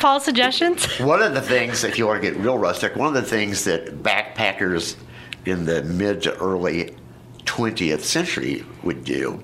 Paul, 0.00 0.20
suggestions? 0.20 0.86
One 0.98 1.22
of 1.22 1.34
the 1.34 1.40
things, 1.40 1.84
if 1.84 1.98
you 1.98 2.06
want 2.06 2.22
to 2.22 2.30
get 2.30 2.38
real 2.40 2.58
rustic, 2.58 2.96
one 2.96 3.08
of 3.08 3.14
the 3.14 3.28
things 3.28 3.64
that 3.64 4.02
backpackers 4.02 4.96
in 5.44 5.64
the 5.64 5.82
mid 5.84 6.22
to 6.22 6.36
early 6.38 6.94
20th 7.44 8.00
century 8.00 8.64
would 8.82 9.04
do 9.04 9.42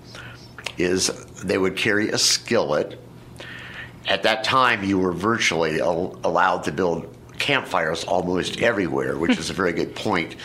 is 0.78 1.08
they 1.44 1.58
would 1.58 1.76
carry 1.76 2.10
a 2.10 2.18
skillet. 2.18 2.98
At 4.08 4.22
that 4.24 4.44
time, 4.44 4.84
you 4.84 4.98
were 4.98 5.12
virtually 5.12 5.80
al- 5.80 6.18
allowed 6.24 6.64
to 6.64 6.72
build 6.72 7.14
campfires 7.38 8.04
almost 8.04 8.60
everywhere, 8.60 9.16
which 9.16 9.38
is 9.38 9.50
a 9.50 9.52
very 9.52 9.72
good 9.72 9.94
point. 9.94 10.36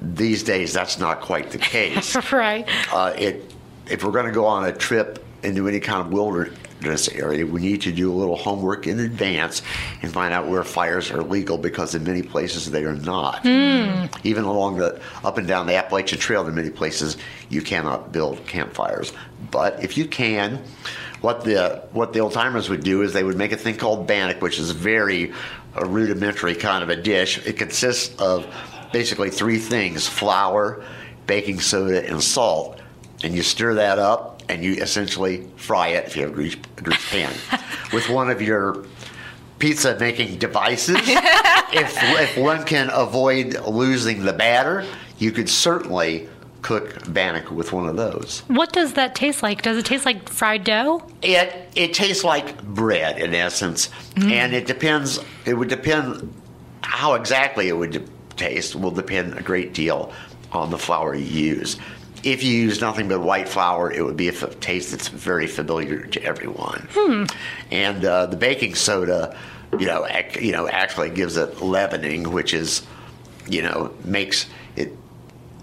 These 0.00 0.44
days, 0.44 0.72
that's 0.72 0.98
not 0.98 1.20
quite 1.20 1.50
the 1.50 1.58
case. 1.58 2.16
right. 2.32 2.68
Uh, 2.92 3.14
it, 3.18 3.52
if 3.90 4.04
we're 4.04 4.12
going 4.12 4.26
to 4.26 4.32
go 4.32 4.46
on 4.46 4.64
a 4.64 4.72
trip 4.72 5.24
into 5.42 5.68
any 5.68 5.80
kind 5.80 6.00
of 6.00 6.12
wilderness 6.12 7.08
area, 7.08 7.44
we 7.44 7.60
need 7.60 7.80
to 7.82 7.92
do 7.92 8.12
a 8.12 8.14
little 8.14 8.36
homework 8.36 8.86
in 8.86 9.00
advance 9.00 9.62
and 10.02 10.12
find 10.12 10.32
out 10.32 10.46
where 10.46 10.62
fires 10.62 11.10
are 11.10 11.22
legal 11.22 11.58
because 11.58 11.94
in 11.94 12.04
many 12.04 12.22
places 12.22 12.70
they 12.70 12.84
are 12.84 12.94
not. 12.94 13.44
Even 14.24 14.44
along 14.44 14.76
the 14.76 15.00
up 15.24 15.38
and 15.38 15.48
down 15.48 15.66
the 15.66 15.74
Appalachian 15.76 16.18
Trail, 16.18 16.46
in 16.46 16.54
many 16.54 16.70
places 16.70 17.16
you 17.48 17.62
cannot 17.62 18.12
build 18.12 18.44
campfires. 18.46 19.12
But 19.50 19.82
if 19.82 19.96
you 19.96 20.06
can, 20.06 20.62
what 21.20 21.44
the 21.44 21.82
what 21.92 22.12
the 22.12 22.20
old 22.20 22.32
timers 22.32 22.68
would 22.68 22.84
do 22.84 23.02
is 23.02 23.12
they 23.12 23.24
would 23.24 23.36
make 23.36 23.52
a 23.52 23.56
thing 23.56 23.76
called 23.76 24.06
bannock, 24.06 24.40
which 24.40 24.58
is 24.58 24.70
very 24.70 25.32
a 25.74 25.84
rudimentary 25.84 26.54
kind 26.54 26.82
of 26.82 26.90
a 26.90 26.96
dish. 26.96 27.44
It 27.46 27.58
consists 27.58 28.14
of 28.20 28.46
basically 28.92 29.30
three 29.30 29.58
things: 29.58 30.06
flour, 30.06 30.84
baking 31.26 31.60
soda, 31.60 32.08
and 32.08 32.22
salt. 32.22 32.80
And 33.24 33.34
you 33.34 33.42
stir 33.42 33.74
that 33.74 33.98
up, 33.98 34.42
and 34.48 34.62
you 34.62 34.74
essentially 34.74 35.48
fry 35.56 35.88
it 35.88 36.06
if 36.06 36.16
you 36.16 36.22
have 36.22 36.30
a 36.30 36.34
grease, 36.34 36.56
a 36.76 36.82
grease 36.82 37.10
pan 37.10 37.32
with 37.92 38.08
one 38.08 38.30
of 38.30 38.40
your 38.40 38.84
pizza 39.58 39.96
making 39.98 40.38
devices. 40.38 40.96
if 41.02 41.96
if 41.96 42.38
one 42.38 42.64
can 42.64 42.90
avoid 42.92 43.60
losing 43.66 44.24
the 44.24 44.32
batter, 44.32 44.86
you 45.18 45.32
could 45.32 45.48
certainly 45.48 46.28
cook 46.62 47.12
bannock 47.12 47.50
with 47.50 47.72
one 47.72 47.88
of 47.88 47.96
those. 47.96 48.42
What 48.48 48.72
does 48.72 48.94
that 48.94 49.14
taste 49.14 49.42
like? 49.42 49.62
Does 49.62 49.76
it 49.78 49.84
taste 49.86 50.04
like 50.04 50.28
fried 50.28 50.64
dough? 50.64 51.02
It 51.22 51.54
it 51.76 51.94
tastes 51.94 52.24
like 52.24 52.62
bread 52.62 53.18
in 53.18 53.34
essence, 53.34 53.90
and 54.16 54.52
it 54.54 54.66
depends. 54.66 55.20
It 55.46 55.54
would 55.54 55.68
depend 55.68 56.32
how 56.82 57.14
exactly 57.14 57.68
it 57.68 57.74
would 57.76 58.08
taste. 58.36 58.74
Will 58.74 58.90
depend 58.90 59.38
a 59.38 59.42
great 59.42 59.72
deal 59.74 60.12
on 60.52 60.70
the 60.70 60.78
flour 60.78 61.14
you 61.14 61.24
use. 61.24 61.76
If 62.24 62.42
you 62.42 62.52
use 62.52 62.80
nothing 62.80 63.08
but 63.08 63.20
white 63.20 63.48
flour, 63.48 63.92
it 63.92 64.04
would 64.04 64.16
be 64.16 64.28
a 64.28 64.32
f- 64.32 64.58
taste 64.58 64.90
that's 64.90 65.06
very 65.06 65.46
familiar 65.46 66.04
to 66.06 66.22
everyone. 66.24 66.88
And 67.70 68.04
uh, 68.04 68.26
the 68.26 68.36
baking 68.36 68.74
soda, 68.74 69.38
you 69.78 69.86
know, 69.86 70.04
ac- 70.08 70.44
you 70.44 70.50
know, 70.50 70.66
actually 70.68 71.10
gives 71.10 71.36
it 71.36 71.62
leavening, 71.62 72.32
which 72.32 72.54
is, 72.54 72.82
you 73.46 73.62
know, 73.62 73.92
makes 74.04 74.46
it 74.74 74.92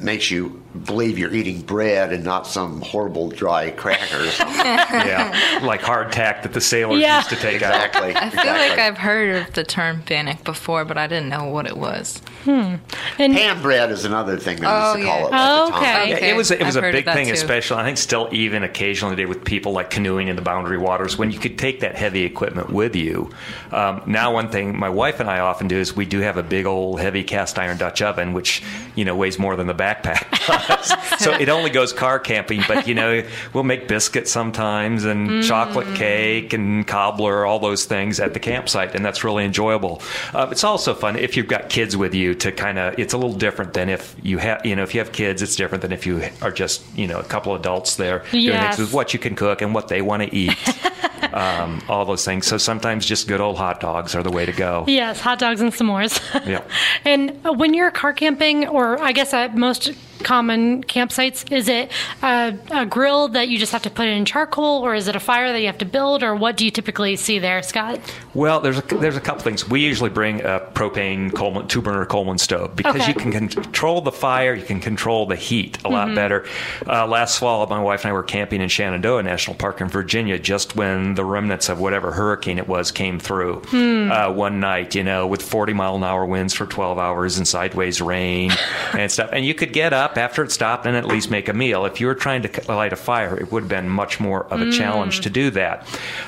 makes 0.06 0.32
you 0.32 0.62
believe 0.86 1.18
you're 1.18 1.34
eating 1.34 1.62
bread 1.62 2.14
and 2.14 2.24
not 2.24 2.46
some 2.48 2.82
horrible 2.82 3.30
dry 3.30 3.72
crackers. 3.72 4.38
yeah, 4.40 5.60
like 5.64 5.82
hardtack 5.82 6.44
that 6.44 6.54
the 6.54 6.62
sailors 6.62 7.00
Yeah. 7.02 7.18
used 7.18 7.30
to 7.30 7.36
take 7.36 7.62
out. 7.62 7.74
exactly. 7.74 8.16
I 8.16 8.30
feel 8.30 8.40
exactly. 8.40 8.70
like 8.70 8.80
I've 8.80 8.98
heard 8.98 9.36
of 9.48 9.54
the 9.54 9.64
term 9.64 10.02
bannock 10.08 10.44
before, 10.44 10.86
but 10.86 10.98
I 10.98 11.08
didn't 11.08 11.30
know 11.30 11.46
what 11.46 11.66
it 11.66 11.78
was. 11.78 12.20
Hmm. 12.44 12.76
And 13.18 13.34
Pan 13.34 13.62
bread 13.62 13.92
is 13.92 14.06
another 14.06 14.38
thing 14.38 14.58
they 14.58 14.68
Oh, 14.68 14.96
used 14.96 15.00
to 15.00 15.06
call 15.12 15.20
yeah. 15.22 15.26
it 15.28 15.34
at 15.34 15.50
Oh, 15.50 15.66
the 15.66 15.72
time. 15.72 16.02
okay. 16.02 16.10
Yeah, 16.10 16.34
it 16.34 16.36
was 16.36 16.52
it 16.52 16.62
was 16.64 16.78
I've 16.78 16.84
a 16.84 16.92
big 16.92 17.06
thing, 17.06 17.28
too. 17.28 17.34
especially 17.34 17.78
I 17.78 17.84
think 17.86 17.98
still 17.98 18.30
even 18.32 18.64
occasionally 18.64 19.16
today 19.16 19.26
with 19.26 19.44
people 19.44 19.72
like 19.72 19.90
canoeing 19.90 20.28
in 20.28 20.36
the 20.36 20.42
boundary 20.42 20.78
waters 20.78 21.18
when 21.18 21.32
you 21.32 21.40
could 21.40 21.58
take 21.58 21.80
that 21.80 21.96
heavy 21.96 22.24
equipment 22.24 22.70
with 22.70 22.96
you. 22.96 23.32
Um, 23.72 24.04
now, 24.06 24.34
one 24.34 24.50
thing 24.50 24.78
my 24.78 24.90
wife 24.90 25.20
and 25.20 25.30
I 25.30 25.40
often 25.40 25.68
do 25.68 25.78
is 25.78 25.96
we 25.96 26.06
do 26.06 26.20
have 26.20 26.38
a 26.38 26.44
big 26.44 26.66
old 26.66 27.00
heavy 27.00 27.24
cast 27.24 27.58
iron 27.58 27.78
Dutch 27.78 28.02
oven, 28.02 28.34
which 28.34 28.62
you 28.96 29.06
know 29.06 29.16
weighs 29.16 29.40
more 29.40 29.56
than 29.56 29.68
the 29.68 29.74
backpack 30.04 31.18
so 31.20 31.32
it 31.34 31.50
only 31.50 31.70
goes 31.70 31.92
car 31.94 32.20
camping, 32.20 32.62
but 32.68 32.88
you 32.88 32.94
know 32.96 33.24
we'll 33.54 33.64
make 33.64 33.88
biscuits 33.88 34.32
sometimes 34.32 35.04
and 35.06 35.44
chocolate 35.44 35.88
cake 35.96 36.54
and 36.54 36.86
cobbler, 36.88 37.46
all 37.46 37.60
those 37.60 37.86
things 37.86 38.20
at 38.20 38.34
the 38.34 38.40
campsite, 38.40 38.96
and 38.96 39.04
that's 39.06 39.24
really 39.24 39.44
enjoyable. 39.46 40.02
Uh, 40.34 40.48
it's 40.52 40.64
also 40.64 40.94
fun 40.94 41.16
if 41.16 41.36
you've 41.38 41.48
got 41.48 41.70
kids 41.70 41.96
with 41.98 42.14
you 42.14 42.36
to 42.36 42.52
kind 42.52 42.78
of. 42.78 42.98
It's 43.00 43.14
a 43.14 43.18
little 43.18 43.36
different 43.36 43.74
than 43.74 43.90
if 43.90 44.16
you 44.22 44.38
have 44.40 44.66
you 44.66 44.76
know 44.76 44.84
if 44.84 44.94
you 44.94 45.00
have 45.00 45.12
kids. 45.12 45.42
It's 45.42 45.56
different 45.56 45.82
than 45.82 45.92
if 45.92 46.06
you 46.06 46.24
are 46.42 46.52
just 46.52 46.84
you 46.98 47.08
know 47.08 47.20
a 47.20 47.24
couple 47.24 47.56
adults 47.56 47.96
there 47.96 48.20
doing 48.32 48.46
Yes. 48.46 48.76
things 48.78 48.88
with 48.88 48.94
what 48.94 49.14
you 49.14 49.20
can 49.20 49.36
cook 49.36 49.62
and 49.62 49.74
what 49.74 49.88
they 49.88 50.02
want 50.02 50.24
to 50.24 50.36
eat. 50.36 50.54
um, 51.36 51.82
all 51.90 52.06
those 52.06 52.24
things. 52.24 52.48
So 52.48 52.58
sometimes 52.58 53.06
just 53.06 53.28
good 53.28 53.42
old 53.42 53.58
hot 53.58 53.80
dogs 53.80 54.16
are 54.16 54.24
the 54.24 54.32
way 54.32 54.46
to 54.46 54.54
go. 54.54 54.86
Yes, 54.88 55.20
hot 55.20 55.38
dogs 55.38 55.62
and 55.62 55.72
s'mores. 55.72 56.20
Yeah. 56.48 56.64
and 57.06 57.38
when 57.44 57.74
you're 57.74 57.92
car 57.92 58.14
camping, 58.14 58.68
or 58.68 59.00
I 59.02 59.12
guess 59.12 59.34
at 59.34 59.56
most 59.56 59.92
common 60.24 60.84
campsites, 60.84 61.52
is 61.52 61.68
it 61.68 61.92
a, 62.22 62.58
a 62.72 62.86
grill 62.86 63.28
that 63.30 63.48
you 63.50 63.58
just 63.58 63.72
have 63.72 63.84
to 63.84 63.90
put 63.90 64.08
in 64.08 64.26
charcoal, 64.26 64.82
or 64.86 64.96
is 64.96 65.08
it 65.08 65.16
a 65.16 65.20
fire 65.20 65.52
that 65.52 65.60
you 65.60 65.68
have 65.68 65.78
to 65.80 65.86
build, 65.86 66.24
or 66.24 66.36
what 66.36 66.58
do 66.58 66.66
you 66.66 66.72
typically 66.72 67.16
see 67.16 67.40
there, 67.40 67.62
Scott? 67.64 68.00
Well, 68.34 68.60
there's 68.60 68.78
a, 68.78 68.82
there's 68.82 69.16
a 69.18 69.22
couple 69.22 69.44
things. 69.44 69.68
We 69.68 69.82
usually 69.82 70.10
bring 70.10 70.42
a 70.42 70.60
propane 70.74 71.34
Coleman 71.34 71.68
two 71.68 71.82
burner 71.82 72.06
Coleman 72.06 72.38
stove 72.38 72.76
because 72.76 72.96
Okay. 72.96 73.08
you 73.08 73.14
can 73.14 73.32
control 73.50 74.02
the 74.02 74.12
fire, 74.12 74.54
you 74.54 74.64
can 74.64 74.80
control 74.80 75.26
the 75.26 75.36
heat 75.36 75.78
a 75.86 75.90
lot 75.90 76.14
better. 76.16 76.46
Uh, 76.88 77.06
last 77.08 77.40
fall, 77.40 77.66
my 77.68 77.82
wife 77.82 78.04
and 78.04 78.10
I 78.10 78.14
were 78.14 78.24
camping 78.24 78.62
in 78.62 78.70
Shenandoah 78.70 79.24
National 79.24 79.56
Park 79.56 79.82
in 79.82 79.88
Virginia 79.90 80.40
just 80.40 80.76
when 80.76 81.16
the 81.16 81.26
remnants 81.26 81.70
of 81.70 81.80
whatever 81.80 82.12
hurricane 82.12 82.58
it 82.58 82.68
was 82.68 82.92
came 82.92 83.20
through 83.20 83.62
uh, 83.74 84.32
one 84.32 84.60
night. 84.60 84.96
You 84.96 85.04
know, 85.04 85.28
with 85.28 85.42
40 85.42 85.74
mile 85.74 85.96
an 85.96 86.04
hour 86.04 86.26
winds 86.26 86.54
for 86.54 86.66
12 86.66 86.98
hours 86.98 87.38
and 87.38 87.48
sideways 87.48 88.02
rain 88.02 88.52
and 88.94 89.12
stuff. 89.12 89.30
And 89.34 89.46
you 89.46 89.54
could 89.54 89.74
get 89.74 89.94
up 89.94 90.05
after 90.18 90.44
it 90.44 90.52
stopped 90.52 90.86
and 90.86 90.96
at 90.96 91.06
least 91.06 91.30
make 91.32 91.50
a 91.50 91.54
meal. 91.54 91.86
If 91.86 92.00
you 92.00 92.08
were 92.08 92.16
trying 92.16 92.44
to 92.44 92.72
light 92.72 92.94
a 92.94 92.96
fire, 92.96 93.36
it 93.38 93.52
would 93.52 93.64
have 93.64 93.70
been 93.70 93.90
much 93.90 94.20
more 94.20 94.46
of 94.46 94.62
a 94.62 94.72
challenge 94.72 95.22
to 95.22 95.30
do 95.30 95.50
that. 95.52 95.88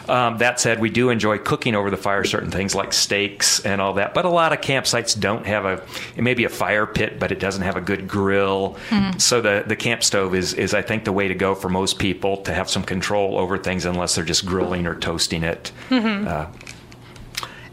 Um, 0.10 0.38
that 0.40 0.60
said, 0.60 0.80
we 0.80 0.90
do 0.90 1.10
enjoy 1.10 1.38
cooking 1.38 1.76
over 1.76 1.90
the 1.90 1.98
fire 1.98 2.24
certain 2.24 2.52
things 2.52 2.74
like 2.76 2.92
steaks 2.94 3.60
and 3.66 3.80
all 3.80 3.94
that. 3.94 4.14
But 4.14 4.26
a 4.26 4.30
lot 4.30 4.52
of 4.54 4.62
campsites 4.62 5.20
don't 5.20 5.46
have 5.46 5.66
a 5.66 5.82
it 6.16 6.24
may 6.24 6.34
be 6.34 6.44
a 6.46 6.50
fire 6.50 6.86
pit, 6.86 7.20
but 7.20 7.32
it 7.32 7.40
doesn't 7.40 7.64
have 7.64 7.76
a 7.78 7.82
good 7.82 8.08
grill. 8.08 8.78
So 9.18 9.42
the 9.42 9.64
the 9.66 9.76
camp 9.76 10.04
stove 10.04 10.36
is 10.36 10.54
is 10.54 10.74
I 10.74 10.82
think 10.82 11.04
the 11.06 11.14
way 11.14 11.28
to 11.28 11.36
go 11.36 11.56
for 11.56 11.70
most 11.70 12.00
people 12.00 12.38
to 12.44 12.54
have 12.54 12.70
some 12.70 12.84
control 12.84 13.38
over 13.38 13.58
things 13.58 13.86
unless 13.86 14.16
they're 14.16 14.26
just 14.26 14.46
grilling 14.46 14.88
or 14.88 14.96
toasting 14.96 15.44
it. 15.44 15.72
Uh, 15.92 16.48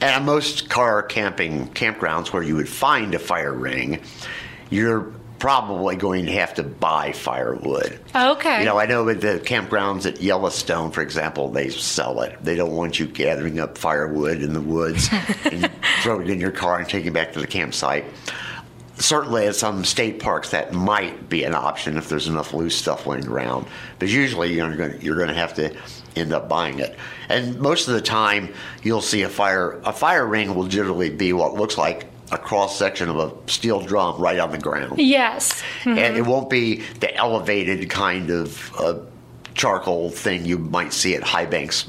And 0.00 0.10
at 0.10 0.22
most 0.22 0.68
car 0.68 1.02
camping 1.02 1.68
campgrounds 1.68 2.32
where 2.32 2.42
you 2.42 2.56
would 2.56 2.68
find 2.68 3.14
a 3.14 3.18
fire 3.18 3.54
ring, 3.54 4.00
you're 4.68 5.06
probably 5.44 5.94
going 5.94 6.24
to 6.24 6.32
have 6.32 6.54
to 6.54 6.62
buy 6.62 7.12
firewood. 7.12 8.00
Okay. 8.16 8.60
You 8.60 8.64
know, 8.64 8.78
I 8.78 8.86
know 8.86 9.06
at 9.10 9.20
the 9.20 9.38
campgrounds 9.44 10.06
at 10.06 10.22
Yellowstone, 10.22 10.90
for 10.90 11.02
example, 11.02 11.50
they 11.50 11.68
sell 11.68 12.22
it. 12.22 12.42
They 12.42 12.54
don't 12.54 12.72
want 12.72 12.98
you 12.98 13.06
gathering 13.06 13.60
up 13.60 13.76
firewood 13.76 14.40
in 14.40 14.54
the 14.54 14.62
woods 14.62 15.10
and 15.44 15.70
throwing 16.00 16.28
it 16.28 16.30
in 16.30 16.40
your 16.40 16.50
car 16.50 16.78
and 16.78 16.88
taking 16.88 17.08
it 17.08 17.12
back 17.12 17.34
to 17.34 17.40
the 17.42 17.46
campsite. 17.46 18.06
Certainly, 18.94 19.48
at 19.48 19.54
some 19.54 19.84
state 19.84 20.18
parks, 20.18 20.52
that 20.52 20.72
might 20.72 21.28
be 21.28 21.44
an 21.44 21.54
option 21.54 21.98
if 21.98 22.08
there's 22.08 22.26
enough 22.26 22.54
loose 22.54 22.74
stuff 22.74 23.06
laying 23.06 23.26
around. 23.26 23.66
But 23.98 24.08
usually, 24.08 24.54
you're 24.54 24.74
going 24.74 24.98
to, 24.98 25.04
you're 25.04 25.16
going 25.16 25.28
to 25.28 25.34
have 25.34 25.52
to 25.56 25.76
end 26.16 26.32
up 26.32 26.48
buying 26.48 26.78
it. 26.78 26.96
And 27.28 27.60
most 27.60 27.86
of 27.86 27.92
the 27.92 28.00
time, 28.00 28.54
you'll 28.82 29.02
see 29.02 29.20
a 29.22 29.28
fire. 29.28 29.78
A 29.84 29.92
fire 29.92 30.26
ring 30.26 30.54
will 30.54 30.68
generally 30.68 31.10
be 31.10 31.34
what 31.34 31.52
looks 31.52 31.76
like 31.76 32.06
a 32.34 32.38
cross 32.38 32.76
section 32.76 33.08
of 33.08 33.16
a 33.16 33.50
steel 33.50 33.80
drum 33.80 34.20
right 34.20 34.38
on 34.38 34.50
the 34.50 34.58
ground 34.58 34.98
yes. 34.98 35.62
and 35.84 36.16
it 36.16 36.26
won't 36.26 36.50
be 36.50 36.76
the 37.00 37.14
elevated 37.16 37.88
kind 37.88 38.30
of 38.30 38.74
uh, 38.78 38.98
charcoal 39.54 40.10
thing 40.10 40.44
you 40.44 40.58
might 40.58 40.92
see 40.92 41.14
at 41.14 41.22
High 41.22 41.46
Banks 41.46 41.88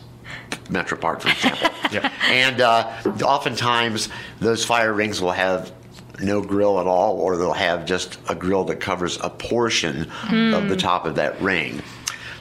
Metro 0.69 0.97
Park, 0.97 1.21
for 1.21 1.29
example. 1.29 1.69
Yep. 1.91 2.11
And 2.23 2.61
uh, 2.61 2.91
oftentimes, 3.23 4.09
those 4.39 4.65
fire 4.65 4.91
rings 4.91 5.21
will 5.21 5.31
have 5.31 5.71
no 6.19 6.41
grill 6.41 6.79
at 6.79 6.87
all, 6.87 7.17
or 7.21 7.37
they'll 7.37 7.53
have 7.53 7.85
just 7.85 8.17
a 8.27 8.35
grill 8.35 8.65
that 8.65 8.79
covers 8.79 9.19
a 9.21 9.29
portion 9.29 10.11
of 10.31 10.67
the 10.67 10.75
top 10.75 11.05
of 11.05 11.15
that 11.15 11.39
ring. 11.39 11.81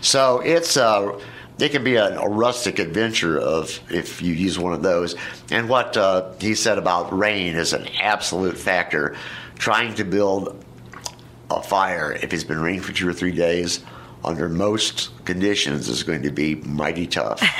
So 0.00 0.40
it's 0.40 0.76
uh, 0.78 1.20
it 1.58 1.70
can 1.70 1.84
be 1.84 1.96
a, 1.96 2.18
a 2.18 2.28
rustic 2.28 2.78
adventure 2.78 3.38
of 3.38 3.80
if 3.90 4.20
you 4.20 4.32
use 4.32 4.58
one 4.58 4.72
of 4.72 4.82
those. 4.82 5.14
And 5.50 5.68
what 5.68 5.96
uh, 5.96 6.32
he 6.40 6.54
said 6.54 6.78
about 6.78 7.16
rain 7.16 7.54
is 7.54 7.72
an 7.72 7.86
absolute 8.00 8.58
factor. 8.58 9.16
Trying 9.56 9.94
to 9.94 10.04
build 10.04 10.64
a 11.50 11.62
fire 11.62 12.12
if 12.12 12.32
it's 12.32 12.44
been 12.44 12.60
raining 12.60 12.80
for 12.80 12.92
two 12.92 13.08
or 13.08 13.12
three 13.12 13.32
days 13.32 13.84
under 14.24 14.48
most 14.48 15.10
conditions 15.24 15.88
is 15.88 16.02
going 16.02 16.22
to 16.22 16.30
be 16.30 16.54
mighty 16.56 17.06
tough. 17.06 17.40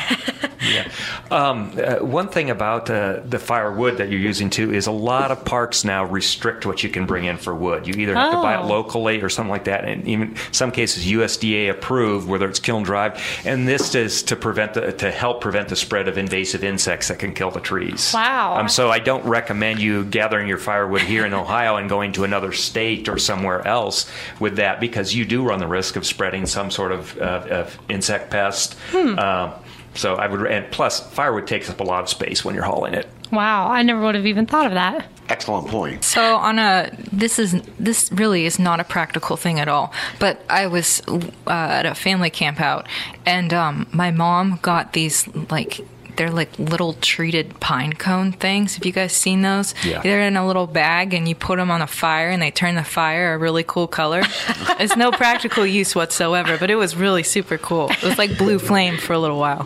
Yeah. 0.67 0.89
Um, 1.31 1.73
uh, 1.79 1.97
one 1.97 2.29
thing 2.29 2.49
about 2.49 2.89
uh, 2.89 3.21
the 3.23 3.39
firewood 3.39 3.99
that 3.99 4.09
you're 4.09 4.19
using 4.19 4.49
too 4.49 4.73
is 4.73 4.87
a 4.87 4.91
lot 4.93 5.31
of 5.31 5.45
parks 5.45 5.85
now 5.85 6.07
restrict 6.07 6.65
what 6.65 6.83
you 6.83 6.89
can 6.89 7.05
bring 7.05 7.25
in 7.27 7.37
for 7.37 7.55
wood. 7.55 7.87
You 7.87 7.93
either 8.03 8.15
have 8.15 8.33
to 8.33 8.39
buy 8.39 8.55
it 8.55 8.61
Oh. 8.65 8.69
locally 8.69 9.21
or 9.21 9.29
something 9.29 9.51
like 9.51 9.65
that, 9.65 9.85
and 9.85 10.09
even 10.09 10.37
some 10.53 10.71
cases 10.71 11.05
USDA 11.05 11.69
approved, 11.71 12.27
whether 12.27 12.49
it's 12.49 12.61
kiln 12.61 12.83
dried. 12.83 13.21
And 13.45 13.69
this 13.69 13.95
is 13.95 14.23
to 14.23 14.37
prevent 14.37 14.73
the, 14.73 14.93
to 14.93 15.11
help 15.11 15.43
prevent 15.43 15.69
the 15.69 15.77
spread 15.77 16.09
of 16.09 16.17
invasive 16.17 16.65
insects 16.65 17.09
that 17.09 17.19
can 17.19 17.35
kill 17.35 17.51
the 17.51 17.61
trees. 17.61 18.13
Wow. 18.15 18.57
Um, 18.57 18.71
so 18.71 18.91
I 18.91 19.01
don't 19.01 19.25
recommend 19.27 19.81
you 19.81 20.05
gathering 20.07 20.49
your 20.49 20.57
firewood 20.57 21.03
here 21.03 21.27
in 21.27 21.35
Ohio 21.35 21.77
and 21.77 21.91
going 21.91 22.13
to 22.13 22.25
another 22.25 22.53
state 22.53 23.07
or 23.07 23.19
somewhere 23.19 23.67
else 23.69 24.11
with 24.41 24.57
that 24.57 24.81
because 24.81 25.15
you 25.15 25.27
do 25.27 25.43
run 25.47 25.59
the 25.59 25.67
risk 25.69 25.97
of 25.97 26.07
spreading 26.07 26.47
some 26.47 26.71
sort 26.71 26.91
of, 26.93 27.19
uh, 27.19 27.47
of 27.55 27.79
insect 27.89 28.31
pest. 28.31 28.77
Um, 28.95 29.53
so 29.95 30.17
I 30.17 30.27
would, 30.27 30.47
and 30.47 30.71
plus 30.73 31.01
firewood 31.13 31.47
takes 31.47 31.71
up 31.71 31.81
a 31.81 31.85
lot 31.85 32.03
of 32.03 32.09
space 32.09 32.45
when 32.45 32.55
you're 32.55 32.65
hauling 32.65 32.95
it. 32.95 33.09
Wow, 33.33 33.69
I 33.69 33.83
never 33.83 34.01
would 34.03 34.15
have 34.15 34.27
even 34.27 34.47
thought 34.47 34.67
of 34.67 34.75
that. 34.75 35.07
Excellent 35.29 35.69
point. 35.69 36.05
So 36.05 36.37
on 36.37 36.59
a 36.59 36.91
this 37.11 37.39
is 37.39 37.61
this 37.79 38.13
really 38.13 38.45
is 38.45 38.59
not 38.59 38.79
a 38.79 38.85
practical 38.85 39.37
thing 39.37 39.59
at 39.59 39.69
all. 39.69 39.93
But 40.19 40.45
I 40.51 40.67
was 40.67 41.03
uh, 41.09 41.51
at 41.51 41.87
a 41.87 41.95
family 41.95 42.31
camp 42.31 42.61
out, 42.61 42.87
and 43.25 43.53
um, 43.55 43.87
my 43.93 44.11
mom 44.11 44.59
got 44.63 44.93
these 44.93 45.27
like 45.51 45.81
they're 46.17 46.31
like 46.31 46.57
little 46.59 46.95
treated 46.95 47.59
pine 47.61 47.93
cone 47.95 48.33
things. 48.33 48.75
Have 48.75 48.87
you 48.87 48.93
guys 48.93 49.13
seen 49.13 49.43
those? 49.43 49.75
Yeah. 49.85 50.03
They're 50.03 50.23
in 50.23 50.37
a 50.37 50.47
little 50.47 50.67
bag, 50.67 51.15
and 51.15 51.29
you 51.29 51.35
put 51.35 51.57
them 51.59 51.71
on 51.71 51.83
a 51.83 51.87
fire, 51.87 52.31
and 52.31 52.41
they 52.43 52.51
turn 52.51 52.75
the 52.75 52.85
fire 52.85 53.35
a 53.35 53.39
really 53.39 53.65
cool 53.67 53.87
color. 53.87 54.23
it's 54.81 54.97
no 54.97 55.11
practical 55.11 55.67
use 55.67 55.95
whatsoever, 55.95 56.57
but 56.59 56.71
it 56.71 56.77
was 56.77 56.97
really 56.97 57.23
super 57.23 57.59
cool. 57.59 57.91
It 57.91 58.03
was 58.03 58.19
like 58.19 58.37
blue 58.39 58.59
flame 58.59 58.97
for 58.97 59.13
a 59.13 59.19
little 59.19 59.39
while. 59.39 59.65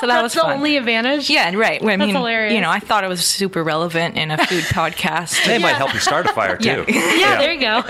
So 0.00 0.06
that 0.06 0.22
was 0.22 0.34
the 0.34 0.40
fun. 0.40 0.58
only 0.58 0.76
advantage. 0.76 1.30
yeah, 1.30 1.54
right. 1.54 1.82
I 1.82 1.96
mean, 1.96 2.14
hilarious. 2.14 2.52
you 2.52 2.60
know, 2.60 2.70
I 2.70 2.80
thought 2.80 3.04
it 3.04 3.08
was 3.08 3.24
super 3.24 3.62
relevant 3.64 4.16
in 4.16 4.30
a 4.30 4.38
food 4.46 4.64
podcast. 4.64 5.44
They 5.46 5.58
might 5.58 5.76
help 5.76 5.94
you 5.94 6.00
start 6.00 6.26
a 6.26 6.32
fire 6.32 6.56
too. 6.56 6.84
Yeah. 6.96 7.16
Yeah, 7.16 7.38
there 7.38 7.52
you 7.52 7.60
go. 7.60 7.82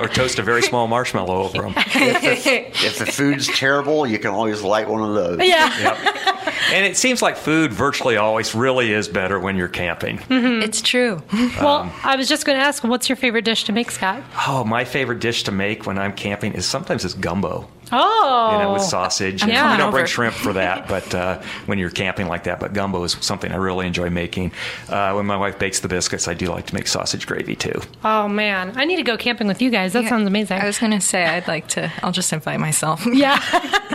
Or 0.00 0.08
toast 0.08 0.38
a 0.38 0.42
very 0.42 0.62
small 0.62 0.86
marshmallow 0.88 1.42
over 1.44 1.62
them. 1.62 1.74
If 1.76 2.98
the 2.98 3.06
food's 3.06 3.46
terrible, 3.48 4.06
you 4.06 4.18
can 4.18 4.30
always 4.30 4.62
light 4.62 4.88
one 4.88 5.02
of 5.02 5.14
those. 5.14 5.46
Yeah. 5.46 5.78
Yep. 5.78 6.54
And 6.72 6.86
it 6.86 6.96
seems 6.96 7.15
like 7.22 7.36
food 7.36 7.72
virtually 7.72 8.16
always 8.16 8.54
really 8.54 8.92
is 8.92 9.08
better 9.08 9.38
when 9.38 9.56
you're 9.56 9.68
camping. 9.68 10.18
Mm-hmm. 10.18 10.62
It's 10.62 10.80
true. 10.80 11.22
Um, 11.32 11.52
well, 11.60 11.92
I 12.04 12.16
was 12.16 12.28
just 12.28 12.44
going 12.46 12.58
to 12.58 12.64
ask, 12.64 12.84
what's 12.84 13.08
your 13.08 13.16
favorite 13.16 13.44
dish 13.44 13.64
to 13.64 13.72
make, 13.72 13.90
Scott? 13.90 14.22
Oh, 14.46 14.64
my 14.64 14.84
favorite 14.84 15.20
dish 15.20 15.44
to 15.44 15.52
make 15.52 15.86
when 15.86 15.98
I'm 15.98 16.12
camping 16.12 16.52
is 16.52 16.66
sometimes 16.66 17.04
it's 17.04 17.14
gumbo. 17.14 17.68
Oh, 17.92 18.50
you 18.52 18.58
know, 18.58 18.72
with 18.72 18.82
sausage. 18.82 19.42
I'm 19.42 19.50
And 19.50 19.58
coming 19.58 19.72
You 19.72 19.78
don't 19.78 19.92
bring 19.92 20.06
shrimp 20.06 20.34
for 20.34 20.52
that, 20.54 20.88
but 20.88 21.14
uh, 21.14 21.40
when 21.66 21.78
you're 21.78 21.90
camping 21.90 22.26
like 22.26 22.44
that, 22.44 22.60
but 22.60 22.72
gumbo 22.72 23.02
is 23.04 23.16
something 23.20 23.52
I 23.52 23.56
really 23.56 23.86
enjoy 23.86 24.10
making. 24.10 24.52
Uh, 24.88 25.12
when 25.12 25.26
my 25.26 25.36
wife 25.36 25.58
bakes 25.58 25.80
the 25.80 25.88
biscuits, 25.88 26.28
I 26.28 26.34
do 26.34 26.46
like 26.46 26.66
to 26.66 26.74
make 26.74 26.86
sausage 26.86 27.26
gravy 27.26 27.54
too. 27.56 27.80
Oh 28.04 28.28
man, 28.28 28.72
I 28.76 28.84
need 28.84 28.96
to 28.96 29.02
go 29.02 29.16
camping 29.16 29.46
with 29.46 29.62
you 29.62 29.70
guys. 29.70 29.92
That 29.92 30.08
sounds 30.08 30.26
amazing. 30.26 30.60
I 30.60 30.66
was 30.66 30.78
gonna 30.78 31.00
say 31.00 31.24
I'd 31.24 31.48
like 31.48 31.68
to. 31.68 31.92
I'll 32.02 32.12
just 32.12 32.32
invite 32.32 32.60
myself. 32.60 33.06
yeah, 33.12 33.40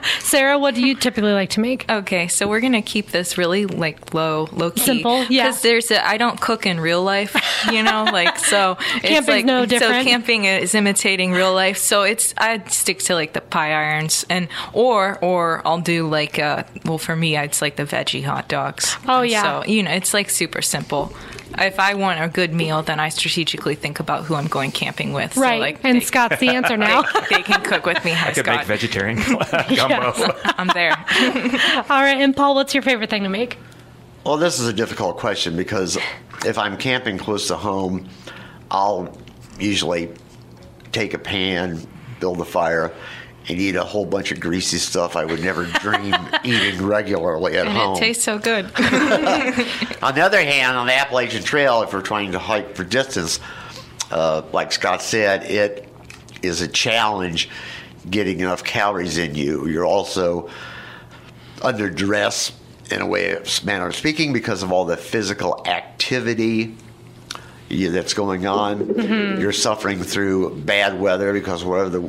Sarah, 0.19 0.57
what 0.57 0.75
do 0.75 0.85
you 0.85 0.95
typically 0.95 1.33
like 1.33 1.49
to 1.51 1.59
make? 1.59 1.89
Okay, 1.89 2.27
so 2.27 2.47
we're 2.47 2.61
gonna 2.61 2.81
keep 2.81 3.11
this 3.11 3.37
really 3.37 3.65
like 3.65 4.13
low, 4.13 4.47
low 4.51 4.71
key, 4.71 4.81
Simple, 4.81 5.23
yeah. 5.25 5.47
Because 5.47 5.61
there's 5.61 5.91
a 5.91 6.05
I 6.05 6.17
don't 6.17 6.39
cook 6.39 6.65
in 6.65 6.79
real 6.79 7.03
life, 7.03 7.35
you 7.71 7.83
know, 7.83 8.05
like 8.05 8.37
so. 8.39 8.77
it's 8.95 9.07
Camping's 9.07 9.27
like 9.27 9.45
no 9.45 9.65
different. 9.65 10.05
So 10.05 10.09
camping 10.09 10.45
is 10.45 10.73
imitating 10.75 11.31
real 11.31 11.53
life. 11.53 11.77
So 11.77 12.03
it's 12.03 12.33
I 12.37 12.63
stick 12.67 12.99
to 12.99 13.15
like 13.15 13.33
the 13.33 13.41
pie 13.41 13.71
irons 13.81 14.25
and 14.29 14.47
or 14.73 15.17
or 15.23 15.61
I'll 15.67 15.81
do 15.81 16.07
like 16.07 16.39
uh 16.39 16.63
well 16.85 16.97
for 16.97 17.15
me 17.15 17.35
it's 17.37 17.61
like 17.61 17.75
the 17.75 17.83
veggie 17.85 18.23
hot 18.23 18.47
dogs. 18.47 18.95
Oh, 19.07 19.21
yeah. 19.21 19.61
So 19.63 19.67
you 19.69 19.83
know 19.83 19.91
it's 19.91 20.13
like 20.13 20.29
super 20.29 20.61
simple. 20.61 21.13
If 21.57 21.81
I 21.81 21.95
want 21.95 22.23
a 22.23 22.29
good 22.29 22.53
meal, 22.53 22.81
then 22.81 22.97
I 23.01 23.09
strategically 23.09 23.75
think 23.75 23.99
about 23.99 24.23
who 24.23 24.35
I'm 24.35 24.47
going 24.47 24.71
camping 24.71 25.11
with. 25.11 25.33
So, 25.33 25.41
Right, 25.41 25.59
like, 25.59 25.79
and 25.83 25.97
they- 25.97 26.05
Scott's 26.05 26.39
the 26.39 26.47
answer 26.47 26.77
now. 26.91 27.01
they 27.29 27.41
can 27.43 27.61
cook 27.61 27.85
with 27.85 28.05
me. 28.05 28.11
Hi, 28.11 28.29
I 28.29 28.31
could 28.31 28.45
Scott. 28.45 28.57
make 28.59 28.67
vegetarian 28.67 29.17
gumbo. 29.75 30.13
I'm 30.57 30.67
there. 30.69 30.93
All 31.89 32.01
right, 32.01 32.17
and 32.21 32.33
Paul, 32.33 32.55
what's 32.55 32.73
your 32.73 32.83
favorite 32.83 33.09
thing 33.09 33.23
to 33.23 33.29
make? 33.29 33.57
Well, 34.23 34.37
this 34.37 34.61
is 34.61 34.67
a 34.69 34.73
difficult 34.73 35.17
question 35.17 35.57
because 35.57 35.97
if 36.45 36.57
I'm 36.57 36.77
camping 36.77 37.17
close 37.17 37.47
to 37.49 37.57
home, 37.57 38.07
I'll 38.69 39.17
usually 39.59 40.09
take 40.93 41.13
a 41.13 41.19
pan, 41.19 41.85
build 42.21 42.39
a 42.39 42.45
fire, 42.45 42.93
and 43.47 43.59
eat 43.59 43.75
a 43.75 43.83
whole 43.83 44.05
bunch 44.05 44.31
of 44.31 44.39
greasy 44.39 44.77
stuff 44.77 45.15
I 45.15 45.25
would 45.25 45.41
never 45.43 45.65
dream 45.65 46.13
eating 46.43 46.85
regularly 46.85 47.57
at 47.57 47.67
And 47.67 47.75
home. 47.75 47.95
it 47.95 47.99
tastes 47.99 48.23
so 48.23 48.37
good. 48.37 48.65
On 50.01 50.13
the 50.15 50.21
other 50.23 50.41
hand, 50.41 50.77
on 50.77 50.85
the 50.87 50.93
Appalachian 50.93 51.43
Trail, 51.43 51.81
if 51.81 51.91
we're 51.93 52.01
trying 52.01 52.31
to 52.33 52.39
hike 52.39 52.75
for 52.75 52.83
distance, 52.83 53.39
uh, 54.11 54.43
like 54.53 54.71
Scott 54.71 55.01
said, 55.01 55.43
it 55.43 55.87
is 56.41 56.61
a 56.61 56.67
challenge 56.67 57.49
getting 58.09 58.39
enough 58.39 58.63
calories 58.63 59.17
in 59.17 59.35
you. 59.35 59.67
You're 59.67 59.85
also 59.85 60.49
under 61.61 61.89
duress 61.89 62.51
in 62.91 63.01
a 63.01 63.07
way, 63.07 63.31
of 63.31 63.63
manner 63.65 63.87
of 63.87 63.95
speaking, 63.95 64.33
because 64.33 64.63
of 64.63 64.71
all 64.71 64.85
the 64.85 64.97
physical 64.97 65.63
activity 65.65 66.75
that's 67.71 68.13
going 68.13 68.45
on. 68.45 69.39
You're 69.39 69.51
suffering 69.51 70.03
through 70.03 70.55
bad 70.61 70.99
weather 70.99 71.33
because 71.33 71.63
whatever 71.63 71.89
the 71.89 72.01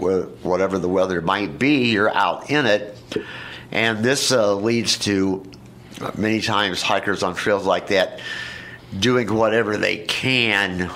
whatever 0.42 0.79
the 0.79 0.88
weather 0.88 1.20
might 1.20 1.59
be, 1.59 1.90
you're 1.90 2.12
out 2.12 2.51
in 2.51 2.66
it, 2.66 2.96
and 3.70 4.05
this 4.05 4.33
uh, 4.33 4.55
leads 4.55 4.98
to 5.01 5.44
many 6.16 6.40
times 6.40 6.83
hikers 6.83 7.22
on 7.22 7.35
trails 7.35 7.64
like 7.64 7.88
that 7.88 8.20
doing 8.98 9.33
whatever 9.33 9.77
they 9.77 9.98
can 9.98 10.90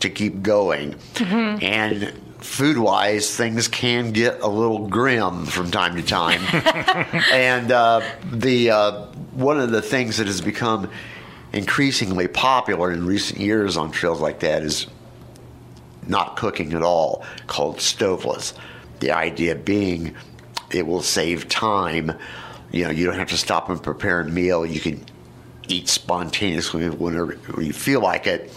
to 0.00 0.10
keep 0.10 0.42
going, 0.42 0.96
and. 1.18 2.12
Food 2.40 2.78
wise, 2.78 3.36
things 3.36 3.68
can 3.68 4.12
get 4.12 4.40
a 4.40 4.48
little 4.48 4.88
grim 4.88 5.44
from 5.44 5.70
time 5.70 5.94
to 5.96 6.02
time. 6.02 6.40
and 7.34 7.70
uh, 7.70 8.00
the 8.32 8.70
uh, 8.70 9.04
one 9.32 9.60
of 9.60 9.70
the 9.72 9.82
things 9.82 10.16
that 10.16 10.26
has 10.26 10.40
become 10.40 10.88
increasingly 11.52 12.28
popular 12.28 12.92
in 12.92 13.06
recent 13.06 13.40
years 13.40 13.76
on 13.76 13.90
trails 13.90 14.20
like 14.20 14.40
that 14.40 14.62
is 14.62 14.86
not 16.06 16.36
cooking 16.36 16.72
at 16.72 16.82
all, 16.82 17.24
called 17.46 17.80
stoveless. 17.80 18.54
The 19.00 19.12
idea 19.12 19.54
being 19.54 20.14
it 20.70 20.86
will 20.86 21.02
save 21.02 21.48
time. 21.48 22.12
You 22.70 22.84
know, 22.84 22.90
you 22.90 23.06
don't 23.06 23.18
have 23.18 23.28
to 23.30 23.36
stop 23.36 23.68
and 23.68 23.82
prepare 23.82 24.20
a 24.20 24.28
meal. 24.28 24.64
You 24.64 24.80
can 24.80 25.04
eat 25.68 25.88
spontaneously 25.88 26.88
whenever 26.88 27.36
you 27.60 27.72
feel 27.72 28.00
like 28.00 28.26
it. 28.26 28.50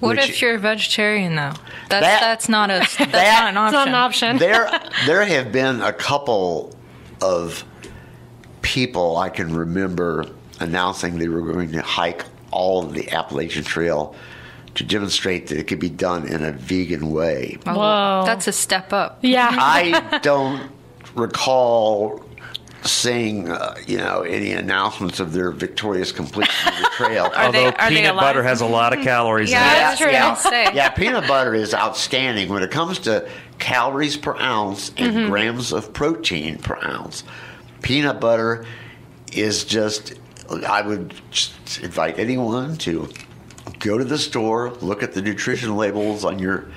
What 0.00 0.16
which- 0.16 0.30
if 0.30 0.42
you're 0.42 0.54
a 0.54 0.58
vegetarian 0.58 1.36
though? 1.36 1.52
That's 1.88 2.06
That- 2.06 2.20
that's 2.20 2.48
not 2.48 2.70
a 2.70 2.78
that's 2.80 2.96
that- 2.96 3.12
not 3.12 3.48
an 3.50 3.56
option. 3.56 3.66
It's 3.66 3.72
not 3.72 3.88
an 3.88 3.94
option. 3.94 4.36
there 4.38 4.80
there 5.06 5.24
have 5.24 5.52
been 5.52 5.80
a 5.82 5.92
couple 5.92 6.74
of 7.20 7.64
people 8.62 9.16
I 9.16 9.28
can 9.28 9.54
remember 9.54 10.26
announcing 10.60 11.18
they 11.18 11.28
were 11.28 11.40
going 11.52 11.72
to 11.72 11.82
hike 11.82 12.24
all 12.50 12.84
of 12.84 12.94
the 12.94 13.10
Appalachian 13.12 13.64
Trail 13.64 14.14
to 14.74 14.84
demonstrate 14.84 15.48
that 15.48 15.58
it 15.58 15.64
could 15.64 15.80
be 15.80 15.90
done 15.90 16.26
in 16.26 16.42
a 16.44 16.52
vegan 16.52 17.10
way. 17.10 17.58
Oh, 17.66 17.74
Whoa. 17.76 18.22
That's 18.24 18.48
a 18.48 18.52
step 18.52 18.92
up. 18.92 19.18
Yeah. 19.22 19.48
I 19.50 20.18
don't 20.22 20.70
recall 21.14 22.24
seeing, 22.84 23.48
uh, 23.48 23.76
you 23.86 23.96
know, 23.96 24.22
any 24.22 24.52
announcements 24.52 25.20
of 25.20 25.32
their 25.32 25.50
victorious 25.52 26.10
completion 26.10 26.72
of 26.72 26.78
the 26.80 26.90
trail. 26.96 27.30
Although 27.36 27.70
they 27.70 27.88
peanut 27.88 28.16
butter 28.16 28.42
has 28.42 28.60
a 28.60 28.66
lot 28.66 28.96
of 28.96 29.04
calories 29.04 29.50
Yeah, 29.50 29.62
in 29.62 29.76
it. 29.76 29.78
that's 29.80 30.00
true. 30.00 30.10
I'll 30.10 30.36
say. 30.36 30.74
Yeah, 30.74 30.88
peanut 30.90 31.28
butter 31.28 31.54
is 31.54 31.74
outstanding 31.74 32.48
when 32.48 32.62
it 32.62 32.70
comes 32.70 32.98
to 33.00 33.28
calories 33.58 34.16
per 34.16 34.36
ounce 34.38 34.90
and 34.96 35.28
grams 35.30 35.72
of 35.72 35.92
protein 35.92 36.58
per 36.58 36.76
ounce. 36.82 37.22
Peanut 37.82 38.20
butter 38.20 38.64
is 39.32 39.64
just, 39.64 40.14
I 40.52 40.82
would 40.82 41.14
invite 41.80 42.18
anyone 42.18 42.76
to 42.78 43.08
go 43.78 43.98
to 43.98 44.04
the 44.04 44.18
store, 44.18 44.70
look 44.80 45.02
at 45.02 45.12
the 45.12 45.22
nutrition 45.22 45.76
labels 45.76 46.24
on 46.24 46.38
your 46.38 46.68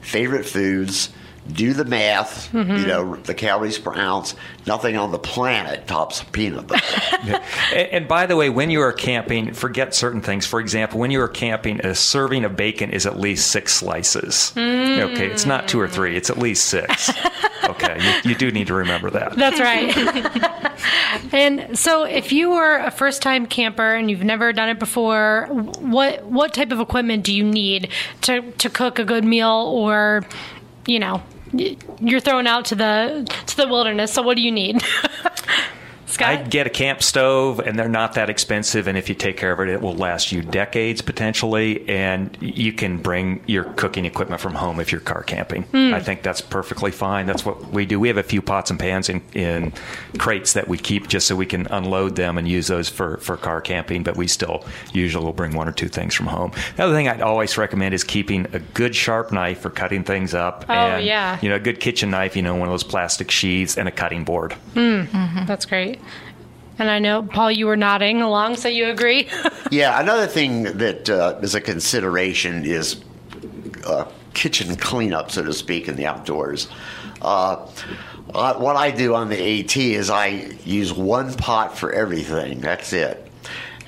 favorite 0.00 0.44
foods. 0.44 1.10
Do 1.52 1.74
the 1.74 1.84
math, 1.84 2.52
you 2.54 2.60
mm-hmm. 2.60 2.86
know, 2.86 3.16
the 3.16 3.34
calories 3.34 3.78
per 3.78 3.94
ounce. 3.94 4.34
Nothing 4.66 4.96
on 4.96 5.12
the 5.12 5.18
planet 5.18 5.86
tops 5.86 6.22
peanut 6.32 6.66
butter. 6.66 6.82
And, 7.72 7.88
and 7.88 8.08
by 8.08 8.26
the 8.26 8.36
way, 8.36 8.50
when 8.50 8.70
you 8.70 8.80
are 8.80 8.92
camping, 8.92 9.54
forget 9.54 9.94
certain 9.94 10.20
things. 10.20 10.46
For 10.46 10.60
example, 10.60 11.00
when 11.00 11.10
you 11.10 11.20
are 11.20 11.28
camping, 11.28 11.80
a 11.84 11.94
serving 11.94 12.44
of 12.44 12.56
bacon 12.56 12.90
is 12.90 13.06
at 13.06 13.18
least 13.18 13.50
six 13.50 13.74
slices. 13.74 14.52
Mm. 14.54 15.12
Okay, 15.12 15.26
it's 15.26 15.46
not 15.46 15.68
two 15.68 15.80
or 15.80 15.88
three; 15.88 16.16
it's 16.16 16.28
at 16.28 16.38
least 16.38 16.66
six. 16.66 17.10
Okay, 17.68 17.98
you, 18.00 18.30
you 18.30 18.36
do 18.36 18.50
need 18.50 18.66
to 18.66 18.74
remember 18.74 19.10
that. 19.10 19.36
That's 19.36 19.60
right. 19.60 19.96
and 21.32 21.78
so, 21.78 22.04
if 22.04 22.32
you 22.32 22.50
were 22.50 22.76
a 22.76 22.90
first-time 22.90 23.46
camper 23.46 23.94
and 23.94 24.10
you've 24.10 24.24
never 24.24 24.52
done 24.52 24.68
it 24.68 24.78
before, 24.78 25.46
what 25.78 26.24
what 26.24 26.52
type 26.54 26.72
of 26.72 26.80
equipment 26.80 27.24
do 27.24 27.34
you 27.34 27.44
need 27.44 27.88
to 28.22 28.52
to 28.52 28.68
cook 28.68 28.98
a 28.98 29.04
good 29.04 29.24
meal, 29.24 29.70
or 29.72 30.24
you 30.86 30.98
know, 30.98 31.22
y- 31.24 31.33
you're 32.00 32.20
thrown 32.20 32.46
out 32.46 32.66
to 32.66 32.74
the 32.74 33.26
to 33.46 33.56
the 33.56 33.68
wilderness? 33.68 34.12
So, 34.12 34.22
what 34.22 34.36
do 34.36 34.42
you 34.42 34.52
need? 34.52 34.82
Scott? 36.14 36.28
I'd 36.28 36.50
get 36.50 36.66
a 36.66 36.70
camp 36.70 37.02
stove, 37.02 37.58
and 37.58 37.78
they're 37.78 37.88
not 37.88 38.14
that 38.14 38.30
expensive. 38.30 38.86
And 38.86 38.96
if 38.96 39.08
you 39.08 39.14
take 39.14 39.36
care 39.36 39.52
of 39.52 39.60
it, 39.60 39.68
it 39.68 39.80
will 39.80 39.94
last 39.94 40.32
you 40.32 40.42
decades 40.42 41.02
potentially. 41.02 41.88
And 41.88 42.36
you 42.40 42.72
can 42.72 42.98
bring 42.98 43.42
your 43.46 43.64
cooking 43.74 44.04
equipment 44.04 44.40
from 44.40 44.54
home 44.54 44.80
if 44.80 44.92
you're 44.92 45.00
car 45.00 45.22
camping. 45.22 45.64
Hmm. 45.64 45.92
I 45.94 46.00
think 46.00 46.22
that's 46.22 46.40
perfectly 46.40 46.90
fine. 46.90 47.26
That's 47.26 47.44
what 47.44 47.70
we 47.70 47.84
do. 47.86 48.00
We 48.00 48.08
have 48.08 48.16
a 48.16 48.22
few 48.22 48.40
pots 48.40 48.70
and 48.70 48.78
pans 48.78 49.08
in, 49.08 49.22
in 49.34 49.72
crates 50.18 50.54
that 50.54 50.68
we 50.68 50.78
keep 50.78 51.08
just 51.08 51.26
so 51.26 51.36
we 51.36 51.46
can 51.46 51.66
unload 51.66 52.16
them 52.16 52.38
and 52.38 52.48
use 52.48 52.68
those 52.68 52.88
for, 52.88 53.18
for 53.18 53.36
car 53.36 53.60
camping. 53.60 54.02
But 54.02 54.16
we 54.16 54.26
still 54.28 54.64
usually 54.92 55.24
will 55.24 55.32
bring 55.32 55.54
one 55.54 55.68
or 55.68 55.72
two 55.72 55.88
things 55.88 56.14
from 56.14 56.26
home. 56.26 56.52
The 56.76 56.84
other 56.84 56.94
thing 56.94 57.08
I'd 57.08 57.22
always 57.22 57.58
recommend 57.58 57.94
is 57.94 58.04
keeping 58.04 58.46
a 58.52 58.58
good 58.58 58.94
sharp 58.94 59.32
knife 59.32 59.60
for 59.60 59.70
cutting 59.70 60.04
things 60.04 60.34
up. 60.34 60.64
Oh, 60.68 60.72
and, 60.72 61.04
yeah. 61.04 61.38
You 61.42 61.48
know, 61.48 61.56
a 61.56 61.60
good 61.60 61.80
kitchen 61.80 62.10
knife. 62.10 62.36
You 62.36 62.42
know, 62.42 62.54
one 62.54 62.68
of 62.68 62.72
those 62.72 62.84
plastic 62.84 63.30
sheaths 63.30 63.76
and 63.76 63.88
a 63.88 63.92
cutting 63.92 64.24
board. 64.24 64.52
Hmm. 64.74 65.02
Mm-hmm. 65.02 65.46
That's 65.46 65.66
great. 65.66 66.00
And 66.78 66.90
I 66.90 66.98
know, 66.98 67.22
Paul, 67.22 67.52
you 67.52 67.66
were 67.66 67.76
nodding 67.76 68.20
along, 68.22 68.56
so 68.56 68.68
you 68.68 68.88
agree? 68.88 69.28
Yeah, 69.70 69.98
another 70.00 70.28
thing 70.28 70.64
that 70.78 71.10
uh, 71.10 71.40
is 71.42 71.56
a 71.56 71.60
consideration 71.60 72.64
is 72.64 73.02
uh, 73.84 74.04
kitchen 74.32 74.76
cleanup, 74.76 75.32
so 75.32 75.42
to 75.42 75.52
speak, 75.52 75.88
in 75.88 75.96
the 75.96 76.06
outdoors. 76.06 76.68
Uh, 77.20 77.66
uh, 78.32 78.54
what 78.54 78.76
I 78.76 78.92
do 78.92 79.14
on 79.16 79.30
the 79.30 79.60
AT 79.60 79.76
is 79.76 80.10
I 80.10 80.28
use 80.64 80.92
one 80.92 81.34
pot 81.34 81.76
for 81.76 81.92
everything. 81.92 82.60
That's 82.60 82.92
it. 82.92 83.23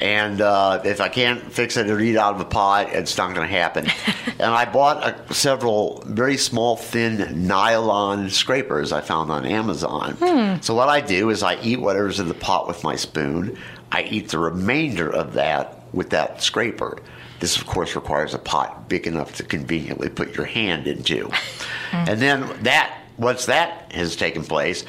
And 0.01 0.41
uh, 0.41 0.83
if 0.85 1.01
I 1.01 1.09
can't 1.09 1.41
fix 1.53 1.77
it 1.77 1.89
or 1.89 1.99
eat 1.99 2.17
out 2.17 2.35
of 2.35 2.41
a 2.41 2.45
pot, 2.45 2.91
it's 2.93 3.17
not 3.17 3.35
going 3.35 3.47
to 3.49 3.55
happen. 3.55 3.87
and 4.39 4.43
I 4.43 4.65
bought 4.67 5.03
uh 5.03 5.33
several 5.33 6.03
very 6.07 6.37
small, 6.37 6.77
thin 6.77 7.47
nylon 7.47 8.31
scrapers 8.31 8.93
I 8.93 9.01
found 9.01 9.31
on 9.31 9.47
Amazon. 9.47 10.17
So 10.63 10.75
what 10.75 10.89
I 10.89 11.01
do 11.01 11.31
is 11.31 11.43
I 11.43 11.61
eat 11.63 11.81
whatever's 11.81 12.21
in 12.21 12.29
the 12.29 12.35
pot 12.35 12.69
with 12.69 12.85
my 12.85 12.97
spoon. 12.97 13.57
I 13.91 14.03
eat 14.03 14.29
the 14.29 14.39
remainder 14.39 15.09
of 15.09 15.33
that 15.35 15.83
with 15.93 16.11
that 16.11 16.43
scraper. 16.43 16.99
This, 17.41 17.57
of 17.57 17.67
course, 17.67 17.95
requires 17.95 18.35
a 18.35 18.39
pot 18.39 18.89
big 18.89 19.07
enough 19.07 19.37
to 19.37 19.43
conveniently 19.43 20.09
put 20.09 20.37
your 20.37 20.47
hand 20.47 20.87
into. 20.87 21.31
and 21.93 22.21
then 22.21 22.51
that, 22.63 22.99
once 23.19 23.47
that 23.47 23.93
has 23.93 24.17
taken 24.17 24.43
place, 24.45 24.85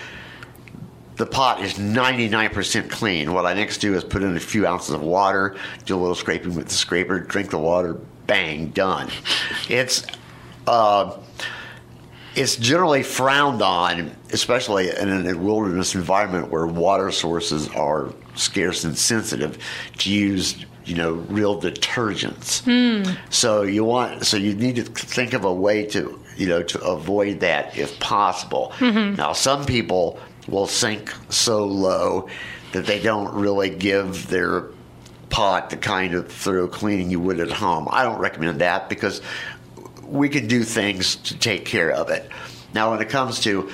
the 1.17 1.25
pot 1.25 1.61
is 1.61 1.73
99% 1.73 2.89
clean. 2.89 3.33
What 3.33 3.45
I 3.45 3.53
next 3.53 3.79
do 3.79 3.95
is 3.95 4.03
put 4.03 4.23
in 4.23 4.37
a 4.37 4.39
few 4.39 4.67
ounces 4.67 4.91
of 4.91 5.01
water, 5.01 5.55
do 5.85 5.95
a 5.95 5.99
little 5.99 6.15
scraping 6.15 6.55
with 6.55 6.67
the 6.67 6.75
scraper, 6.75 7.19
drink 7.19 7.49
the 7.49 7.57
water, 7.57 7.95
bang, 8.27 8.67
done. 8.69 9.09
It's 9.67 10.05
uh, 10.67 11.17
it's 12.35 12.55
generally 12.55 13.01
frowned 13.01 13.63
on, 13.63 14.11
especially 14.31 14.89
in 14.89 15.27
a 15.27 15.35
wilderness 15.35 15.95
environment 15.95 16.51
where 16.51 16.67
water 16.67 17.09
sources 17.09 17.67
are 17.69 18.13
scarce 18.35 18.83
and 18.83 18.95
sensitive, 18.95 19.57
to 19.97 20.11
use 20.11 20.65
you 20.85 20.95
know 20.95 21.13
real 21.13 21.59
detergents. 21.59 22.63
So 23.31 23.63
you 23.63 23.83
want 23.83 24.25
so 24.25 24.37
you 24.37 24.53
need 24.53 24.75
to 24.75 24.83
think 24.83 25.33
of 25.33 25.45
a 25.45 25.53
way 25.53 25.85
to 25.87 26.19
you 26.37 26.47
know 26.47 26.61
to 26.61 26.79
avoid 26.81 27.39
that 27.39 27.75
if 27.75 27.99
possible. 27.99 28.71
Now 29.15 29.33
some 29.33 29.65
people 29.65 30.19
will 30.47 30.67
sink 30.67 31.13
so 31.29 31.65
low 31.65 32.29
that 32.73 32.85
they 32.85 32.99
don't 32.99 33.33
really 33.33 33.69
give 33.69 34.27
their 34.27 34.65
pot 35.29 35.69
the 35.69 35.77
kind 35.77 36.13
of 36.13 36.31
thorough 36.31 36.67
cleaning 36.67 37.09
you 37.09 37.19
would 37.19 37.39
at 37.39 37.51
home. 37.51 37.87
I 37.91 38.03
don't 38.03 38.19
recommend 38.19 38.61
that 38.61 38.89
because 38.89 39.21
we 40.03 40.29
can 40.29 40.47
do 40.47 40.63
things 40.63 41.17
to 41.17 41.37
take 41.37 41.65
care 41.65 41.91
of 41.91 42.09
it. 42.09 42.29
Now, 42.73 42.91
when 42.91 43.01
it 43.01 43.09
comes 43.09 43.41
to 43.41 43.69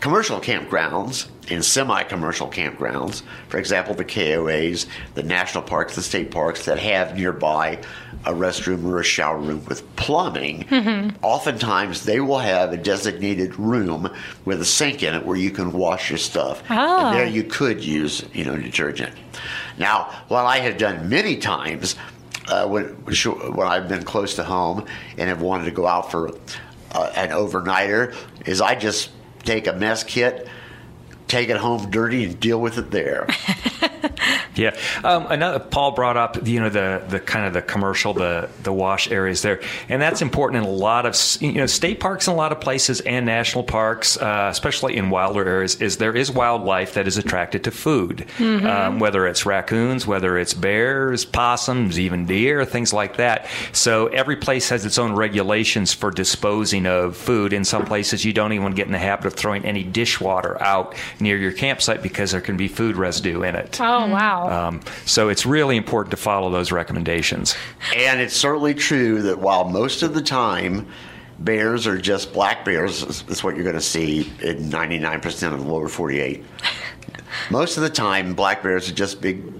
commercial 0.00 0.40
campgrounds 0.40 1.28
and 1.50 1.64
semi-commercial 1.64 2.48
campgrounds, 2.48 3.22
for 3.48 3.58
example, 3.58 3.94
the 3.94 4.04
KOAs, 4.04 4.86
the 5.14 5.22
national 5.22 5.64
parks, 5.64 5.94
the 5.94 6.02
state 6.02 6.30
parks 6.30 6.64
that 6.66 6.78
have 6.78 7.16
nearby 7.16 7.78
a 8.26 8.32
restroom 8.32 8.84
or 8.84 9.00
a 9.00 9.04
shower 9.04 9.38
room 9.38 9.64
with 9.66 9.84
plumbing, 9.96 10.66
oftentimes 11.22 12.04
they 12.04 12.20
will 12.20 12.38
have 12.38 12.72
a 12.72 12.76
designated 12.76 13.58
room 13.58 14.10
with 14.44 14.60
a 14.60 14.64
sink 14.64 15.02
in 15.02 15.14
it 15.14 15.24
where 15.24 15.36
you 15.36 15.50
can 15.50 15.72
wash 15.72 16.10
your 16.10 16.18
stuff. 16.18 16.62
Oh. 16.68 17.06
And 17.06 17.16
there 17.16 17.26
you 17.26 17.44
could 17.44 17.82
use, 17.82 18.24
you 18.34 18.44
know, 18.44 18.56
detergent. 18.56 19.14
Now, 19.78 20.24
what 20.28 20.44
I 20.44 20.58
have 20.58 20.76
done 20.76 21.08
many 21.08 21.36
times 21.36 21.96
uh, 22.48 22.66
when, 22.66 22.84
when 22.84 23.66
I've 23.66 23.88
been 23.88 24.02
close 24.02 24.34
to 24.36 24.44
home 24.44 24.86
and 25.16 25.28
have 25.28 25.40
wanted 25.40 25.64
to 25.64 25.70
go 25.70 25.86
out 25.86 26.10
for 26.10 26.28
uh, 26.92 27.12
an 27.16 27.30
overnighter 27.30 28.14
is 28.46 28.60
I 28.60 28.74
just 28.74 29.10
take 29.44 29.66
a 29.66 29.72
mess 29.72 30.04
kit, 30.04 30.48
take 31.30 31.48
it 31.48 31.56
home 31.56 31.90
dirty, 31.90 32.24
and 32.24 32.38
deal 32.38 32.60
with 32.60 32.76
it 32.76 32.90
there. 32.90 33.26
Yeah. 34.60 34.76
Um, 35.04 35.26
another 35.30 35.58
Paul 35.58 35.92
brought 35.92 36.16
up, 36.16 36.46
you 36.46 36.60
know, 36.60 36.68
the 36.68 37.02
the 37.08 37.20
kind 37.20 37.46
of 37.46 37.52
the 37.52 37.62
commercial, 37.62 38.12
the 38.12 38.50
the 38.62 38.72
wash 38.72 39.10
areas 39.10 39.42
there, 39.42 39.60
and 39.88 40.02
that's 40.02 40.20
important 40.20 40.64
in 40.64 40.68
a 40.68 40.72
lot 40.72 41.06
of 41.06 41.16
you 41.40 41.52
know 41.52 41.66
state 41.66 41.98
parks 41.98 42.26
in 42.26 42.34
a 42.34 42.36
lot 42.36 42.52
of 42.52 42.60
places 42.60 43.00
and 43.00 43.24
national 43.24 43.64
parks, 43.64 44.16
uh, 44.18 44.48
especially 44.50 44.96
in 44.96 45.08
wilder 45.08 45.46
areas. 45.46 45.76
Is 45.76 45.96
there 45.96 46.14
is 46.14 46.30
wildlife 46.30 46.94
that 46.94 47.06
is 47.06 47.16
attracted 47.16 47.64
to 47.64 47.70
food, 47.70 48.26
um, 48.38 48.98
whether 48.98 49.26
it's 49.26 49.46
raccoons, 49.46 50.06
whether 50.06 50.36
it's 50.36 50.52
bears, 50.52 51.24
possums, 51.24 51.98
even 51.98 52.26
deer, 52.26 52.64
things 52.64 52.92
like 52.92 53.16
that. 53.16 53.46
So 53.72 54.08
every 54.08 54.36
place 54.36 54.68
has 54.68 54.84
its 54.84 54.98
own 54.98 55.12
regulations 55.12 55.94
for 55.94 56.10
disposing 56.10 56.86
of 56.86 57.16
food. 57.16 57.52
In 57.52 57.64
some 57.64 57.86
places, 57.86 58.24
you 58.24 58.32
don't 58.32 58.52
even 58.52 58.72
get 58.72 58.86
in 58.86 58.92
the 58.92 58.98
habit 58.98 59.26
of 59.26 59.34
throwing 59.34 59.64
any 59.64 59.84
dishwater 59.84 60.60
out 60.62 60.94
near 61.20 61.36
your 61.36 61.52
campsite 61.52 62.02
because 62.02 62.32
there 62.32 62.40
can 62.40 62.56
be 62.56 62.68
food 62.68 62.96
residue 62.96 63.42
in 63.42 63.54
it. 63.54 63.80
oh, 63.80 64.06
wow. 64.08 64.68
Um, 64.68 64.80
so 65.06 65.28
it's 65.28 65.46
really 65.46 65.76
important 65.76 66.10
to 66.12 66.16
follow 66.16 66.50
those 66.50 66.72
recommendations. 66.72 67.54
And 67.96 68.20
it's 68.20 68.34
certainly 68.34 68.74
true 68.74 69.22
that 69.22 69.38
while 69.38 69.68
most 69.68 70.02
of 70.02 70.14
the 70.14 70.22
time 70.22 70.86
bears 71.40 71.86
are 71.86 71.98
just 71.98 72.32
black 72.32 72.64
bears, 72.64 73.02
is 73.28 73.42
what 73.42 73.54
you're 73.54 73.64
going 73.64 73.74
to 73.74 73.80
see 73.80 74.30
in 74.42 74.70
99% 74.70 75.52
of 75.52 75.60
the 75.60 75.70
lower 75.70 75.88
48. 75.88 76.44
Most 77.50 77.76
of 77.76 77.82
the 77.82 77.90
time, 77.90 78.34
black 78.34 78.62
bears 78.62 78.88
are 78.90 78.94
just 78.94 79.20
big, 79.20 79.52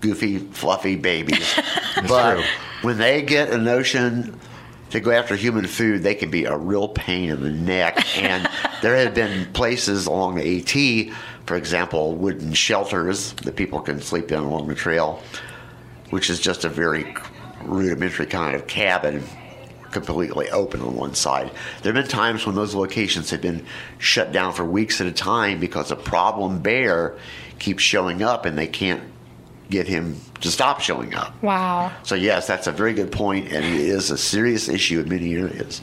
goofy, 0.00 0.38
fluffy 0.38 0.96
babies. 0.96 1.54
but 2.08 2.36
true. 2.36 2.44
when 2.82 2.98
they 2.98 3.22
get 3.22 3.50
a 3.50 3.58
notion 3.58 4.38
to 4.90 5.00
go 5.00 5.10
after 5.10 5.34
human 5.36 5.66
food, 5.66 6.02
they 6.02 6.14
can 6.14 6.30
be 6.30 6.44
a 6.44 6.56
real 6.56 6.88
pain 6.88 7.30
in 7.30 7.42
the 7.42 7.50
neck. 7.50 8.04
And 8.16 8.48
there 8.82 8.96
have 8.96 9.14
been 9.14 9.52
places 9.52 10.06
along 10.06 10.36
the 10.36 10.58
AT, 10.58 11.14
for 11.46 11.56
example, 11.56 12.14
wooden 12.14 12.54
shelters 12.54 13.32
that 13.44 13.56
people 13.56 13.80
can 13.80 14.00
sleep 14.00 14.32
in 14.32 14.38
along 14.38 14.68
the 14.68 14.74
trail, 14.74 15.22
which 16.10 16.30
is 16.30 16.40
just 16.40 16.64
a 16.64 16.68
very 16.68 17.14
rudimentary 17.62 18.26
kind 18.26 18.56
of 18.56 18.66
cabin, 18.66 19.22
completely 19.90 20.50
open 20.50 20.80
on 20.80 20.96
one 20.96 21.14
side. 21.14 21.50
There 21.82 21.92
have 21.92 22.02
been 22.02 22.10
times 22.10 22.46
when 22.46 22.54
those 22.54 22.74
locations 22.74 23.30
have 23.30 23.40
been 23.40 23.64
shut 23.98 24.32
down 24.32 24.52
for 24.52 24.64
weeks 24.64 25.00
at 25.00 25.06
a 25.06 25.12
time 25.12 25.60
because 25.60 25.90
a 25.90 25.96
problem 25.96 26.60
bear 26.60 27.16
keeps 27.58 27.82
showing 27.82 28.22
up 28.22 28.44
and 28.44 28.58
they 28.58 28.66
can't 28.66 29.02
get 29.70 29.86
him 29.88 30.20
to 30.40 30.50
stop 30.50 30.80
showing 30.80 31.14
up. 31.14 31.40
wow. 31.42 31.92
So 32.02 32.14
yes, 32.14 32.46
that's 32.46 32.66
a 32.66 32.72
very 32.72 32.92
good 32.92 33.10
point, 33.12 33.52
and 33.52 33.64
it 33.64 33.80
is 33.80 34.10
a 34.10 34.18
serious 34.18 34.68
issue 34.68 35.00
in 35.00 35.08
many 35.08 35.34
areas. 35.34 35.80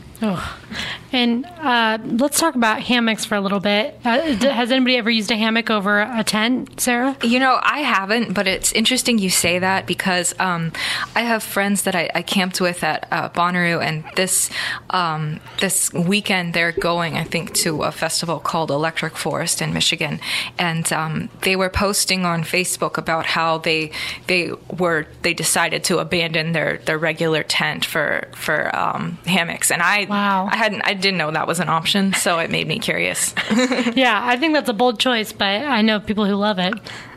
And 1.14 1.46
uh, 1.46 2.00
let's 2.04 2.40
talk 2.40 2.56
about 2.56 2.82
hammocks 2.82 3.24
for 3.24 3.36
a 3.36 3.42
little 3.42 3.60
bit. 3.60 4.00
Uh, 4.04 4.20
has 4.20 4.72
anybody 4.72 4.98
ever 4.98 5.12
used 5.12 5.30
a 5.30 5.36
hammock 5.36 5.70
over 5.70 6.02
a 6.02 6.24
tent, 6.24 6.82
Sarah? 6.82 7.16
You 7.22 7.38
know, 7.38 7.60
I 7.62 7.82
haven't, 7.82 8.34
but 8.34 8.48
it's 8.48 8.72
interesting 8.72 9.20
you 9.20 9.30
say 9.30 9.60
that 9.60 9.86
because 9.86 10.34
um, 10.40 10.72
I 11.16 11.22
have 11.22 11.44
friends 11.44 11.84
that 11.84 11.94
I, 11.94 12.10
I 12.16 12.24
camped 12.24 12.60
with 12.60 12.84
at 12.84 13.08
uh, 13.12 13.30
Bonnaroo, 13.30 13.80
and 13.80 14.04
this 14.16 14.50
um, 14.90 15.40
this 15.60 15.94
weekend 15.94 16.56
they're 16.56 16.72
going, 16.72 17.16
I 17.16 17.26
think, 17.26 17.54
to 17.58 17.84
a 17.84 17.92
festival 17.92 18.40
called 18.40 18.72
Electric 18.72 19.16
Forest 19.16 19.62
in 19.62 19.72
Michigan, 19.72 20.20
and 20.58 20.92
um, 20.92 21.30
they 21.42 21.56
were 21.56 21.70
posting 21.70 22.26
on 22.26 22.42
Facebook 22.42 22.98
about 22.98 23.28
how 23.28 23.60
they 23.60 23.92
they 24.26 24.52
were 24.80 25.06
they 25.22 25.36
decided 25.36 25.84
to 25.84 26.00
abandon 26.00 26.54
their, 26.54 26.80
their 26.80 26.98
regular 26.98 27.44
tent 27.44 27.86
for 27.86 28.30
for 28.34 28.76
um, 28.76 29.20
hammocks, 29.28 29.70
and 29.70 29.84
I 29.84 30.03
Wow. 30.10 30.48
I 30.52 30.56
hadn't 30.58 30.82
I 30.86 30.94
didn't 30.94 31.18
know 31.18 31.32
that 31.32 31.48
was 31.48 31.60
an 31.60 31.70
option, 31.70 32.14
so 32.14 32.40
it 32.40 32.50
made 32.52 32.68
me 32.68 32.80
curious. 32.80 33.34
Yeah, 33.96 34.20
I 34.24 34.38
think 34.38 34.54
that's 34.54 34.70
a 34.70 34.74
bold 34.74 35.00
choice, 35.00 35.32
but 35.34 35.46
I 35.48 35.82
know 35.82 36.00
people 36.00 36.26
who 36.26 36.36
love 36.36 36.60
it. 36.60 36.74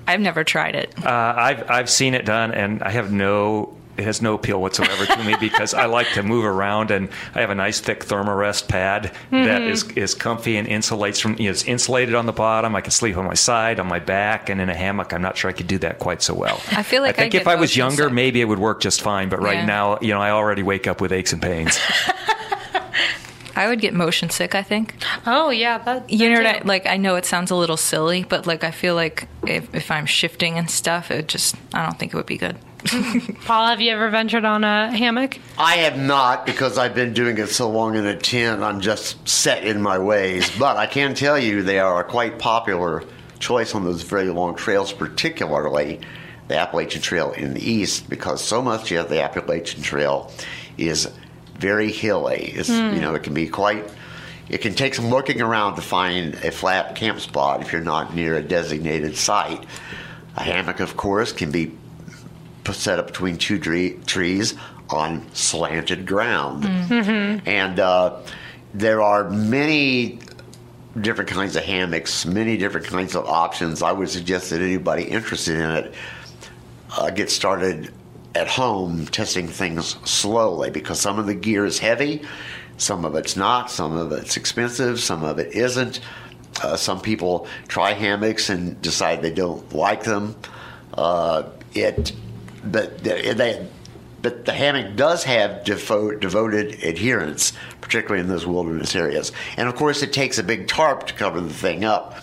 I've 0.07 0.21
never 0.21 0.45
tried 0.45 0.75
it. 0.77 0.93
Uh, 1.05 1.35
I've 1.37 1.71
I've 1.71 1.91
seen 1.91 2.15
it 2.15 2.25
done, 2.25 2.53
and 2.53 2.83
I 2.83 2.91
have 2.91 3.13
no. 3.13 3.73
It 3.97 4.05
has 4.05 4.21
no 4.21 4.35
appeal 4.35 4.61
whatsoever 4.61 5.07
to 5.07 5.25
me 5.25 5.37
because 5.41 5.73
I 5.73 5.87
like 5.87 6.07
to 6.13 6.23
move 6.23 6.45
around, 6.45 6.91
and 6.91 7.09
I 7.35 7.41
have 7.41 7.49
a 7.49 7.55
nice 7.55 7.81
thick 7.81 8.05
thermarest 8.05 8.69
pad 8.69 9.11
that 9.31 9.63
is 9.63 9.85
is 9.93 10.15
comfy 10.15 10.59
and 10.59 10.69
insulates 10.69 11.19
from. 11.21 11.37
You 11.39 11.45
know, 11.45 11.51
it's 11.53 11.65
insulated 11.65 12.15
on 12.15 12.27
the 12.27 12.33
bottom. 12.33 12.77
I 12.77 12.83
can 12.83 12.91
sleep 12.91 13.17
on 13.17 13.25
my 13.25 13.33
side, 13.35 13.81
on 13.81 13.87
my 13.87 13.99
back, 13.99 14.51
and 14.51 14.61
in 14.61 14.69
a 14.69 14.75
hammock. 14.75 15.15
I'm 15.15 15.23
not 15.23 15.39
sure 15.39 15.49
I 15.49 15.55
could 15.55 15.67
do 15.67 15.79
that 15.79 15.99
quite 15.99 16.21
so 16.21 16.35
well. 16.35 16.61
I 16.73 16.83
feel 16.83 17.01
like 17.01 17.19
I 17.19 17.23
think 17.23 17.35
I 17.37 17.39
if 17.39 17.49
I 17.49 17.55
was 17.55 17.75
younger, 17.75 18.05
sick. 18.05 18.13
maybe 18.13 18.43
it 18.43 18.45
would 18.45 18.59
work 18.59 18.81
just 18.83 19.01
fine. 19.01 19.31
But 19.31 19.41
right 19.41 19.59
Yeah. 19.59 19.65
now, 19.67 19.99
you 20.03 20.13
know, 20.13 20.21
I 20.21 20.31
already 20.31 20.63
wake 20.63 20.87
up 20.87 21.01
with 21.01 21.11
aches 21.11 21.33
and 21.33 21.41
pains. 21.41 21.79
I 23.55 23.69
would 23.69 23.81
get 23.81 23.95
motion 23.95 24.29
sick. 24.29 24.55
I 24.55 24.63
think. 24.63 24.97
Oh 25.27 25.51
yeah, 25.51 25.79
that 25.79 26.11
You 26.11 26.31
know 26.31 26.43
that 26.43 26.57
what? 26.57 26.65
I, 26.65 26.69
like 26.69 26.87
I 26.87 26.97
know 26.97 27.17
it 27.17 27.25
sounds 27.25 27.51
a 27.51 27.57
little 27.57 27.79
silly, 27.79 28.25
but 28.25 28.47
like 28.47 28.65
I 28.65 28.71
feel 28.71 28.95
like 28.95 29.29
if 29.47 29.75
if 29.75 29.91
I'm 29.91 30.07
shifting 30.07 30.59
and 30.59 30.71
stuff, 30.71 31.11
it 31.11 31.29
just 31.29 31.57
I 31.73 31.83
don't 31.85 31.99
think 31.99 32.13
it 32.13 32.17
would 32.17 32.27
be 32.27 32.37
good. 32.39 32.57
Paul, 33.47 33.67
have 33.67 33.81
you 33.81 33.91
ever 33.91 34.11
ventured 34.11 34.45
on 34.45 34.63
a 34.63 34.97
hammock? 34.97 35.39
I 35.59 35.77
have 35.79 35.99
not 35.99 36.47
because 36.47 36.79
I've 36.79 36.95
been 36.95 37.15
doing 37.15 37.39
it 37.39 37.49
so 37.49 37.69
long 37.69 37.97
in 37.97 38.07
a 38.07 38.17
tent. 38.17 38.63
I'm 38.63 38.81
just 38.81 39.27
set 39.27 39.65
in 39.65 39.81
my 39.81 39.99
ways. 39.99 40.51
But 40.59 40.77
I 40.77 40.87
can 40.87 41.15
tell 41.15 41.39
you 41.39 41.63
they 41.63 41.81
are 41.81 42.01
a 42.01 42.05
quite 42.05 42.39
popular 42.39 43.03
choice 43.39 43.75
on 43.75 43.85
those 43.85 44.03
very 44.03 44.29
long 44.29 44.55
trails, 44.55 44.93
particularly 44.93 46.01
the 46.49 46.57
Appalachian 46.57 47.03
Trail 47.03 47.33
in 47.33 47.55
the 47.55 47.71
east, 47.71 48.09
because 48.09 48.43
so 48.43 48.63
much 48.63 48.93
of 48.93 49.09
the 49.09 49.21
Appalachian 49.21 49.83
Trail 49.83 50.31
is 50.79 51.11
very 51.59 51.91
hilly. 51.93 52.53
It's, 52.55 52.69
You 52.69 53.01
know, 53.01 53.15
it 53.15 53.23
can 53.23 53.35
be 53.35 53.49
quite. 53.49 53.85
It 54.49 54.59
can 54.59 54.75
take 54.75 54.95
some 54.95 55.09
looking 55.11 55.41
around 55.41 55.75
to 55.75 55.83
find 55.83 56.35
a 56.37 56.51
flat 56.53 56.95
camp 56.95 57.19
spot 57.21 57.63
if 57.63 57.73
you're 57.73 57.81
not 57.83 58.15
near 58.15 58.37
a 58.37 58.43
designated 58.43 59.17
site. 59.17 59.65
A 60.37 60.43
hammock, 60.43 60.81
of 60.81 60.97
course, 60.97 61.33
can 61.33 61.51
be 61.51 61.73
set 62.73 62.99
up 62.99 63.07
between 63.09 63.39
two 63.39 63.59
tre- 63.59 63.95
trees 64.07 64.55
on 64.91 65.27
slanted 65.35 66.07
ground. 66.07 66.65
And 67.47 67.81
uh, 67.81 68.21
there 68.75 69.03
are 69.03 69.29
many 69.31 70.21
different 71.01 71.29
kinds 71.31 71.57
of 71.57 71.65
hammocks, 71.65 72.25
many 72.25 72.57
different 72.57 72.87
kinds 72.87 73.17
of 73.17 73.27
options. 73.27 73.83
I 73.83 73.93
would 73.93 74.09
suggest 74.11 74.51
that 74.51 74.61
anybody 74.61 75.05
interested 75.05 75.57
in 75.57 75.71
it 75.71 75.95
uh, 76.97 77.11
get 77.11 77.31
started 77.31 77.93
at 78.37 78.47
home 78.47 79.07
testing 79.07 79.49
things 79.49 79.97
slowly 80.05 80.71
because 80.71 81.01
some 81.01 81.19
of 81.19 81.27
the 81.27 81.35
gear 81.35 81.65
is 81.65 81.79
heavy, 81.79 82.23
some 82.77 83.05
of 83.05 83.15
it's 83.15 83.37
not, 83.37 83.71
some 83.71 83.97
of 83.97 84.13
it's 84.13 84.37
expensive, 84.37 85.01
some 85.01 85.25
of 85.25 85.39
it 85.39 85.55
isn't. 85.55 86.01
Uh, 86.63 86.77
some 86.77 87.01
people 87.01 87.47
try 87.69 87.93
hammocks 87.93 88.49
and 88.51 88.81
decide 88.83 89.23
they 89.23 89.33
don't 89.33 89.75
like 89.75 90.05
them. 90.05 90.35
Uh, 90.95 91.45
it, 91.75 92.13
but 92.65 93.03
they, 93.03 93.67
but 94.23 94.45
the 94.45 94.53
hammock 94.53 94.97
does 94.97 95.25
have 95.25 95.65
devo- 95.65 96.19
devoted 96.21 96.83
adherents, 96.83 97.53
particularly 97.81 98.21
in 98.21 98.29
those 98.29 98.47
wilderness 98.47 98.95
areas. 98.95 99.33
And 99.57 99.69
of 99.69 99.77
course, 99.77 100.03
it 100.03 100.13
takes 100.13 100.39
a 100.39 100.43
big 100.43 100.69
tarp 100.69 101.07
to 101.07 101.15
cover 101.15 101.41
the 101.41 101.53
thing 101.53 101.85
up 101.85 102.23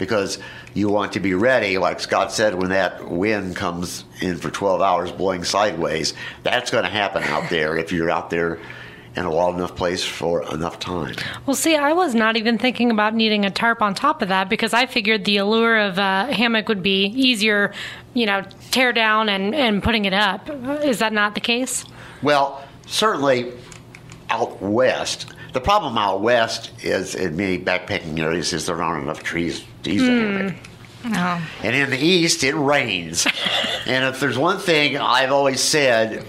because 0.00 0.38
you 0.74 0.88
want 0.88 1.12
to 1.12 1.20
be 1.20 1.34
ready, 1.34 1.78
like 1.78 2.00
Scott 2.00 2.32
said, 2.32 2.56
when 2.56 2.70
that 2.70 3.08
wind 3.08 3.54
comes 3.54 4.04
in 4.20 4.38
for 4.38 4.50
12 4.50 4.80
hours 4.80 5.12
blowing 5.12 5.44
sideways. 5.44 6.14
That's 6.42 6.72
going 6.72 6.84
to 6.84 6.90
happen 6.90 7.22
out 7.22 7.48
there 7.50 7.76
if 7.76 7.92
you're 7.92 8.10
out 8.10 8.30
there 8.30 8.58
in 9.14 9.24
a 9.24 9.30
wild 9.30 9.56
enough 9.56 9.76
place 9.76 10.02
for 10.02 10.42
enough 10.52 10.78
time. 10.78 11.14
Well, 11.44 11.54
see, 11.54 11.76
I 11.76 11.92
was 11.92 12.14
not 12.14 12.36
even 12.36 12.58
thinking 12.58 12.90
about 12.90 13.14
needing 13.14 13.44
a 13.44 13.50
tarp 13.50 13.82
on 13.82 13.94
top 13.94 14.22
of 14.22 14.28
that 14.28 14.48
because 14.48 14.72
I 14.72 14.86
figured 14.86 15.24
the 15.24 15.36
allure 15.36 15.78
of 15.78 15.98
a 15.98 16.32
hammock 16.32 16.68
would 16.68 16.82
be 16.82 17.06
easier, 17.06 17.74
you 18.14 18.24
know, 18.24 18.42
tear 18.70 18.92
down 18.92 19.28
and, 19.28 19.54
and 19.54 19.82
putting 19.82 20.06
it 20.06 20.14
up. 20.14 20.48
Is 20.82 21.00
that 21.00 21.12
not 21.12 21.34
the 21.34 21.40
case? 21.40 21.84
Well, 22.22 22.64
certainly 22.86 23.52
out 24.30 24.62
west. 24.62 25.34
The 25.52 25.60
problem 25.60 25.98
out 25.98 26.20
west 26.20 26.70
is 26.82 27.14
in 27.14 27.36
many 27.36 27.58
backpacking 27.58 28.18
areas 28.18 28.52
is 28.52 28.66
there 28.66 28.82
aren't 28.82 29.02
enough 29.04 29.22
trees 29.22 29.64
to 29.82 29.96
hammock. 29.96 30.56
No. 31.04 31.40
And 31.62 31.74
in 31.74 31.90
the 31.90 31.98
east, 31.98 32.44
it 32.44 32.54
rains. 32.54 33.26
and 33.86 34.04
if 34.04 34.20
there's 34.20 34.38
one 34.38 34.58
thing 34.58 34.98
I've 34.98 35.32
always 35.32 35.60
said, 35.60 36.24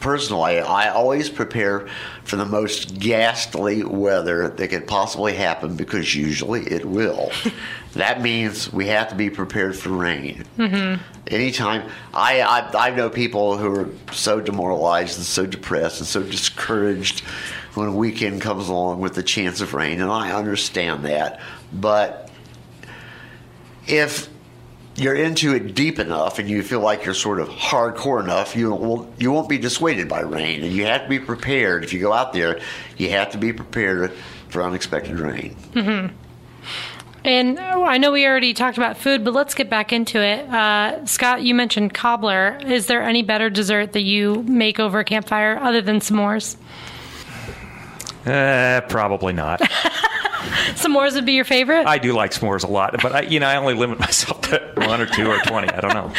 personally, 0.00 0.60
I 0.60 0.90
always 0.90 1.28
prepare 1.30 1.88
for 2.24 2.36
the 2.36 2.44
most 2.44 2.98
ghastly 2.98 3.82
weather 3.82 4.48
that 4.48 4.68
could 4.68 4.86
possibly 4.86 5.34
happen 5.34 5.76
because 5.76 6.14
usually 6.14 6.62
it 6.62 6.84
will. 6.84 7.32
that 7.94 8.20
means 8.20 8.72
we 8.72 8.86
have 8.86 9.08
to 9.08 9.14
be 9.14 9.30
prepared 9.30 9.76
for 9.76 9.90
rain. 9.90 10.44
Mm-hmm. 10.58 11.02
Anytime, 11.26 11.90
I, 12.12 12.40
I 12.42 12.88
I 12.88 12.90
know 12.90 13.08
people 13.08 13.56
who 13.56 13.74
are 13.74 13.88
so 14.12 14.40
demoralized 14.40 15.16
and 15.16 15.26
so 15.26 15.46
depressed 15.46 16.00
and 16.00 16.06
so 16.06 16.22
discouraged 16.22 17.22
when 17.74 17.88
a 17.88 17.94
weekend 17.94 18.40
comes 18.40 18.68
along 18.68 19.00
with 19.00 19.14
the 19.14 19.22
chance 19.22 19.60
of 19.60 19.74
rain, 19.74 20.00
and 20.00 20.10
I 20.10 20.32
understand 20.32 21.04
that, 21.04 21.40
but 21.72 22.30
if 23.86 24.28
you're 24.96 25.14
into 25.14 25.54
it 25.54 25.74
deep 25.74 25.98
enough 25.98 26.38
and 26.38 26.48
you 26.48 26.62
feel 26.62 26.80
like 26.80 27.04
you're 27.04 27.14
sort 27.14 27.40
of 27.40 27.48
hardcore 27.48 28.22
enough, 28.22 28.54
you 28.54 28.72
won't, 28.72 29.20
you 29.20 29.32
won't 29.32 29.48
be 29.48 29.56
dissuaded 29.56 30.08
by 30.08 30.20
rain. 30.20 30.62
And 30.62 30.72
you 30.72 30.84
have 30.84 31.04
to 31.04 31.08
be 31.08 31.18
prepared. 31.18 31.84
If 31.84 31.92
you 31.92 32.00
go 32.00 32.12
out 32.12 32.32
there, 32.32 32.60
you 32.98 33.10
have 33.10 33.30
to 33.30 33.38
be 33.38 33.52
prepared 33.52 34.12
for 34.48 34.62
unexpected 34.62 35.18
rain. 35.18 35.56
Mm-hmm. 35.72 36.14
And 37.22 37.58
oh, 37.58 37.84
I 37.84 37.98
know 37.98 38.12
we 38.12 38.26
already 38.26 38.54
talked 38.54 38.78
about 38.78 38.96
food, 38.96 39.24
but 39.24 39.34
let's 39.34 39.54
get 39.54 39.68
back 39.68 39.92
into 39.92 40.22
it. 40.22 40.48
Uh, 40.48 41.04
Scott, 41.06 41.42
you 41.42 41.54
mentioned 41.54 41.92
cobbler. 41.94 42.58
Is 42.64 42.86
there 42.86 43.02
any 43.02 43.22
better 43.22 43.50
dessert 43.50 43.92
that 43.92 44.02
you 44.02 44.42
make 44.42 44.80
over 44.80 45.00
a 45.00 45.04
campfire 45.04 45.58
other 45.58 45.82
than 45.82 46.00
s'mores? 46.00 46.56
Uh, 48.26 48.80
probably 48.88 49.32
not. 49.32 49.60
S'mores 50.74 51.14
would 51.14 51.26
be 51.26 51.32
your 51.32 51.44
favorite? 51.44 51.86
I 51.86 51.98
do 51.98 52.12
like 52.12 52.32
s'mores 52.32 52.64
a 52.64 52.66
lot, 52.66 52.94
but 53.02 53.14
I, 53.14 53.20
you 53.22 53.40
know, 53.40 53.46
I 53.46 53.56
only 53.56 53.74
limit 53.74 53.98
myself 54.00 54.40
to 54.42 54.72
one 54.76 55.00
or 55.00 55.06
two 55.06 55.28
or 55.30 55.38
twenty. 55.40 55.68
I 55.68 55.80
don't 55.80 55.94
know. 55.94 56.12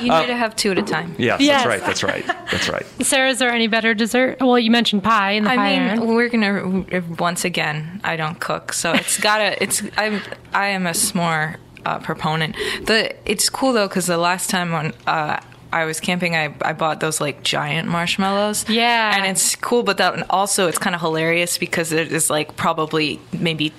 You 0.00 0.10
need 0.12 0.26
to 0.26 0.36
have 0.36 0.56
two 0.56 0.70
at 0.70 0.78
a 0.78 0.82
time. 0.82 1.14
yes, 1.18 1.40
Yes. 1.40 1.62
that's 1.64 1.66
right. 1.66 1.80
That's 1.80 2.02
right. 2.02 2.26
That's 2.50 2.68
right. 2.68 2.86
Sarah, 3.06 3.30
is 3.30 3.38
there 3.38 3.50
any 3.50 3.66
better 3.68 3.92
dessert? 3.94 4.38
Well, 4.40 4.58
you 4.58 4.70
mentioned 4.70 5.02
pie 5.02 5.32
in 5.32 5.44
the 5.44 5.50
I 5.50 5.56
pie 5.56 5.78
mean, 5.78 5.88
iron. 6.00 6.06
we're 6.14 6.28
gonna 6.28 7.04
once 7.18 7.44
again. 7.44 8.00
I 8.04 8.16
don't 8.16 8.40
cook, 8.40 8.72
so 8.72 8.92
it's 8.92 9.20
gotta. 9.20 9.62
It's 9.62 9.82
I'm 9.96 10.20
I 10.52 10.68
am 10.68 10.86
a 10.86 10.90
s'more 10.90 11.56
uh, 11.84 11.98
proponent. 11.98 12.56
The 12.86 13.14
it's 13.30 13.48
cool 13.50 13.72
though 13.72 13.88
because 13.88 14.06
the 14.06 14.18
last 14.18 14.50
time 14.50 14.72
on 14.74 14.92
uh, 15.06 15.40
I 15.72 15.84
was 15.84 16.00
camping, 16.00 16.34
I 16.34 16.54
I 16.62 16.72
bought 16.72 17.00
those 17.00 17.20
like 17.20 17.42
giant 17.42 17.88
marshmallows. 17.88 18.68
Yeah. 18.68 19.16
and 19.16 19.26
it's 19.26 19.56
cool, 19.56 19.82
but 19.82 19.98
that 19.98 20.26
also 20.30 20.66
it's 20.68 20.78
kind 20.78 20.94
of 20.94 21.00
hilarious 21.00 21.58
because 21.58 21.92
it 21.92 22.12
is 22.12 22.30
like 22.30 22.56
probably 22.56 23.20
maybe. 23.32 23.72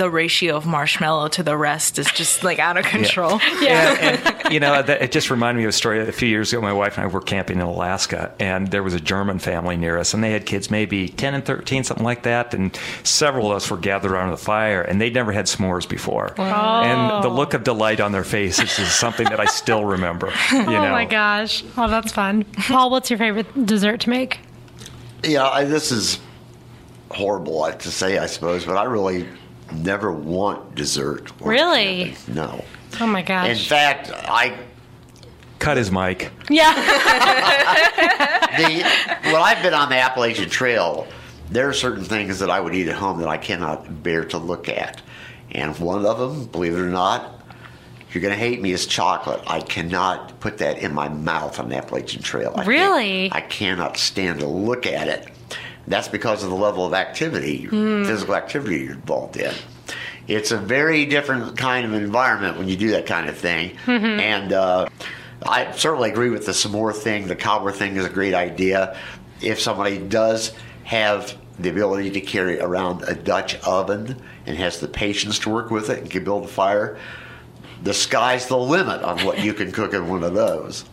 The 0.00 0.08
ratio 0.08 0.56
of 0.56 0.64
marshmallow 0.64 1.28
to 1.28 1.42
the 1.42 1.58
rest 1.58 1.98
is 1.98 2.10
just 2.12 2.42
like 2.42 2.58
out 2.58 2.78
of 2.78 2.86
control. 2.86 3.38
Yeah, 3.60 3.98
and, 4.00 4.54
you 4.54 4.58
know, 4.58 4.80
that, 4.80 5.02
it 5.02 5.12
just 5.12 5.30
reminded 5.30 5.58
me 5.58 5.64
of 5.64 5.68
a 5.68 5.72
story. 5.72 6.00
A 6.00 6.10
few 6.10 6.26
years 6.26 6.50
ago, 6.50 6.62
my 6.62 6.72
wife 6.72 6.96
and 6.96 7.04
I 7.04 7.06
were 7.08 7.20
camping 7.20 7.58
in 7.58 7.66
Alaska, 7.66 8.32
and 8.40 8.68
there 8.68 8.82
was 8.82 8.94
a 8.94 9.00
German 9.00 9.38
family 9.38 9.76
near 9.76 9.98
us, 9.98 10.14
and 10.14 10.24
they 10.24 10.30
had 10.30 10.46
kids 10.46 10.70
maybe 10.70 11.10
10 11.10 11.34
and 11.34 11.44
13, 11.44 11.84
something 11.84 12.02
like 12.02 12.22
that. 12.22 12.54
And 12.54 12.78
several 13.02 13.50
of 13.50 13.56
us 13.58 13.70
were 13.70 13.76
gathered 13.76 14.12
around 14.12 14.30
the 14.30 14.38
fire, 14.38 14.80
and 14.80 14.98
they'd 14.98 15.12
never 15.12 15.32
had 15.32 15.44
s'mores 15.44 15.86
before. 15.86 16.32
And 16.40 17.22
the 17.22 17.28
look 17.28 17.52
of 17.52 17.62
delight 17.62 18.00
on 18.00 18.12
their 18.12 18.24
faces 18.24 18.78
is 18.78 18.90
something 18.90 19.28
that 19.28 19.38
I 19.38 19.44
still 19.44 19.84
remember. 19.84 20.32
You 20.50 20.64
know? 20.64 20.86
Oh 20.86 20.90
my 20.92 21.04
gosh. 21.04 21.62
Oh, 21.76 21.88
that's 21.88 22.12
fun. 22.12 22.44
Paul, 22.44 22.90
what's 22.90 23.10
your 23.10 23.18
favorite 23.18 23.66
dessert 23.66 24.00
to 24.00 24.10
make? 24.10 24.38
Yeah, 25.24 25.46
I, 25.46 25.64
this 25.64 25.92
is 25.92 26.20
horrible 27.10 27.70
to 27.70 27.90
say, 27.90 28.16
I 28.16 28.24
suppose, 28.26 28.64
but 28.64 28.78
I 28.78 28.84
really 28.84 29.26
never 29.72 30.12
want 30.12 30.74
dessert. 30.74 31.32
Really? 31.40 32.12
camping. 32.12 32.34
No. 32.34 32.64
Oh 33.00 33.06
my 33.06 33.22
gosh. 33.22 33.48
In 33.48 33.56
fact, 33.56 34.10
I 34.12 34.58
Cut 35.60 35.76
his 35.76 35.92
mic. 35.92 36.32
Yeah. 36.48 36.74
the 38.56 38.82
when 39.30 39.36
I've 39.36 39.62
been 39.62 39.74
on 39.74 39.90
the 39.90 39.96
Appalachian 39.96 40.48
Trail, 40.48 41.06
there 41.50 41.68
are 41.68 41.74
certain 41.74 42.04
things 42.04 42.38
that 42.38 42.50
I 42.50 42.60
would 42.60 42.74
eat 42.74 42.88
at 42.88 42.96
home 42.96 43.18
that 43.20 43.28
I 43.28 43.36
cannot 43.36 44.02
bear 44.02 44.24
to 44.24 44.38
look 44.38 44.70
at, 44.70 45.02
and 45.52 45.78
one 45.78 46.06
of 46.06 46.18
them, 46.18 46.46
believe 46.46 46.72
it 46.74 46.80
or 46.80 46.88
not, 46.88 47.42
you're 48.12 48.22
going 48.22 48.32
to 48.32 48.40
hate 48.40 48.62
me, 48.62 48.72
is 48.72 48.86
chocolate. 48.86 49.42
I 49.46 49.60
cannot 49.60 50.40
put 50.40 50.58
that 50.58 50.78
in 50.78 50.94
my 50.94 51.08
mouth 51.08 51.60
on 51.60 51.68
the 51.68 51.76
Appalachian 51.76 52.22
Trail. 52.22 52.54
I 52.56 52.64
Really? 52.64 53.30
I 53.30 53.42
cannot 53.42 53.98
stand 53.98 54.40
to 54.40 54.46
look 54.46 54.86
at 54.86 55.08
it. 55.08 55.28
That's 55.86 56.08
because 56.08 56.42
of 56.44 56.50
the 56.50 56.56
level 56.56 56.86
of 56.86 56.94
activity, 56.94 57.66
physical 57.66 58.34
activity 58.34 58.80
you're 58.84 58.92
involved 58.92 59.36
in. 59.36 59.52
It's 60.28 60.52
a 60.52 60.56
very 60.58 61.06
different 61.06 61.56
kind 61.58 61.84
of 61.86 61.94
environment 61.94 62.58
when 62.58 62.68
you 62.68 62.76
do 62.76 62.90
that 62.90 63.06
kind 63.06 63.28
of 63.28 63.36
thing. 63.36 63.76
And 64.20 64.52
uh, 64.52 64.88
I 65.44 65.72
certainly 65.72 66.10
agree 66.10 66.30
with 66.30 66.46
the 66.46 66.52
s'more 66.52 66.94
thing. 66.94 67.26
The 67.26 67.34
cobbler 67.36 67.72
thing 67.72 67.96
is 67.96 68.04
a 68.04 68.10
great 68.10 68.34
idea. 68.34 68.96
If 69.40 69.58
somebody 69.60 69.98
does 69.98 70.52
have 70.84 71.36
the 71.58 71.70
ability 71.70 72.10
to 72.10 72.20
carry 72.20 72.60
around 72.60 73.02
a 73.02 73.14
Dutch 73.14 73.56
oven 73.66 74.20
and 74.46 74.56
has 74.56 74.78
the 74.80 74.88
patience 74.88 75.38
to 75.40 75.50
work 75.50 75.70
with 75.70 75.90
it 75.90 75.98
and 75.98 76.10
can 76.10 76.22
build 76.24 76.44
a 76.44 76.48
fire, 76.48 76.98
the 77.82 77.94
sky's 77.94 78.46
the 78.46 78.56
limit 78.56 79.02
on 79.02 79.24
what 79.24 79.42
you 79.42 79.54
can 79.54 79.72
cook 79.72 79.94
in 79.94 80.08
one 80.08 80.22
of 80.22 80.34
those. 80.34 80.84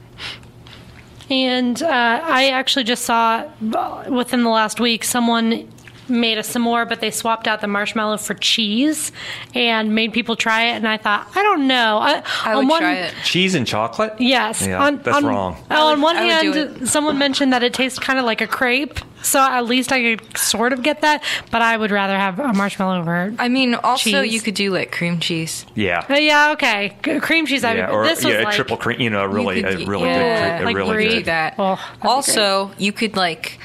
And 1.30 1.82
uh, 1.84 2.22
I 2.24 2.50
actually 2.50 2.86
just 2.86 3.04
saw 3.04 3.46
uh, 3.74 4.06
within 4.10 4.44
the 4.44 4.50
last 4.50 4.80
week 4.80 5.04
someone 5.04 5.70
made 6.10 6.38
a 6.38 6.42
s'more, 6.42 6.88
but 6.88 7.02
they 7.02 7.12
swapped 7.12 7.48
out 7.48 7.62
the 7.62 7.68
marshmallow 7.68 8.18
for 8.18 8.34
cheese 8.34 9.12
and 9.54 9.94
made 9.94 10.14
people 10.14 10.36
try 10.36 10.64
it. 10.66 10.76
And 10.76 10.88
I 10.88 10.98
thought, 10.98 11.28
I 11.36 11.44
don't 11.44 11.68
know. 11.68 11.98
I, 12.00 12.24
I 12.44 12.52
on 12.54 12.58
would 12.60 12.70
one- 12.70 12.82
try 12.82 12.94
it. 12.96 13.14
Cheese 13.24 13.56
and 13.56 13.66
chocolate? 13.68 14.14
Yes. 14.20 14.66
Yeah, 14.66 14.84
on, 14.84 14.98
that's 14.98 15.18
on- 15.18 15.26
wrong. 15.26 15.58
oh, 15.72 15.88
on 15.88 15.98
would- 16.00 16.04
one 16.04 16.18
I 16.18 16.24
hand, 16.24 16.90
someone 16.90 17.18
mentioned 17.18 17.54
that 17.54 17.64
it 17.64 17.74
tastes 17.74 18.00
kind 18.00 18.20
of 18.20 18.26
like 18.26 18.42
a 18.42 18.48
crepe, 18.48 19.00
so 19.22 19.40
at 19.40 19.66
least 19.66 19.92
I 19.92 20.02
could 20.16 20.38
sort 20.38 20.74
of 20.74 20.84
get 20.84 21.02
that. 21.02 21.24
But 21.52 21.62
I 21.62 21.76
would 21.76 21.92
rather 21.92 22.16
have 22.18 22.40
a 22.40 22.54
marshmallow 22.54 23.00
over. 23.02 23.34
I 23.40 23.50
mean, 23.50 23.76
also 23.76 24.24
Cheese. 24.24 24.34
you 24.34 24.40
could 24.42 24.54
do 24.56 24.72
like 24.72 24.92
cream 24.92 25.20
cheese. 25.20 25.66
Yeah. 25.76 26.06
Uh, 26.10 26.14
yeah, 26.16 26.52
okay. 26.54 26.96
C- 27.04 27.20
Cream 27.20 27.46
cheese. 27.46 27.64
I 27.64 27.76
Yeah, 27.76 27.88
would. 27.90 27.96
or 27.96 28.04
this 28.06 28.24
was 28.24 28.34
yeah, 28.34 28.42
like, 28.44 28.54
a 28.54 28.56
triple 28.56 28.78
cream. 28.78 29.02
You 29.02 29.10
know, 29.10 29.24
a 29.24 29.28
really, 29.28 29.62
could 29.64 29.82
a 29.82 29.86
really 29.86 30.06
yeah, 30.06 30.58
good, 30.60 30.64
a 30.64 30.66
like 30.66 30.76
really 30.76 30.94
brie. 30.94 31.10
do 31.10 31.16
good. 31.16 31.26
that. 31.26 31.56
Oh, 31.58 31.80
also, 32.04 32.72
you 32.78 32.92
could 32.94 33.16
like 33.18 33.60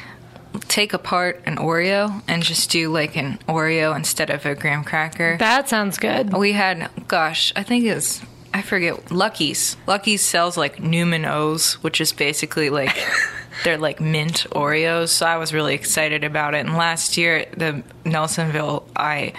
take 0.68 0.92
apart 0.92 1.42
an 1.46 1.56
Oreo 1.56 2.22
and 2.28 2.42
just 2.42 2.70
do 2.70 2.92
like 2.92 3.16
an 3.16 3.38
Oreo 3.48 3.94
instead 3.96 4.30
of 4.30 4.44
a 4.46 4.54
graham 4.54 4.84
cracker. 4.84 5.36
That 5.38 5.68
sounds 5.68 5.98
good. 5.98 6.32
we 6.36 6.52
had, 6.52 6.90
gosh, 7.08 7.52
I 7.56 7.62
think 7.62 7.84
it's 7.84 8.22
I 8.54 8.62
forget 8.62 9.10
Lucky's. 9.10 9.76
Lucky's 9.86 10.22
sells 10.22 10.56
like 10.56 10.80
Newman 10.80 11.24
O's, 11.24 11.74
which 11.82 12.00
is 12.00 12.12
basically 12.12 12.70
like 12.70 12.94
they're 13.64 13.78
like 13.78 14.00
mint 14.00 14.46
Oreos. 14.50 15.08
So 15.08 15.26
I 15.26 15.36
was 15.36 15.54
really 15.54 15.74
excited 15.74 16.24
about 16.24 16.54
it. 16.54 16.58
And 16.58 16.74
last 16.76 17.16
year, 17.16 17.38
at 17.38 17.58
the 17.58 17.82
Nelsonville, 18.04 18.84
I 18.94 19.32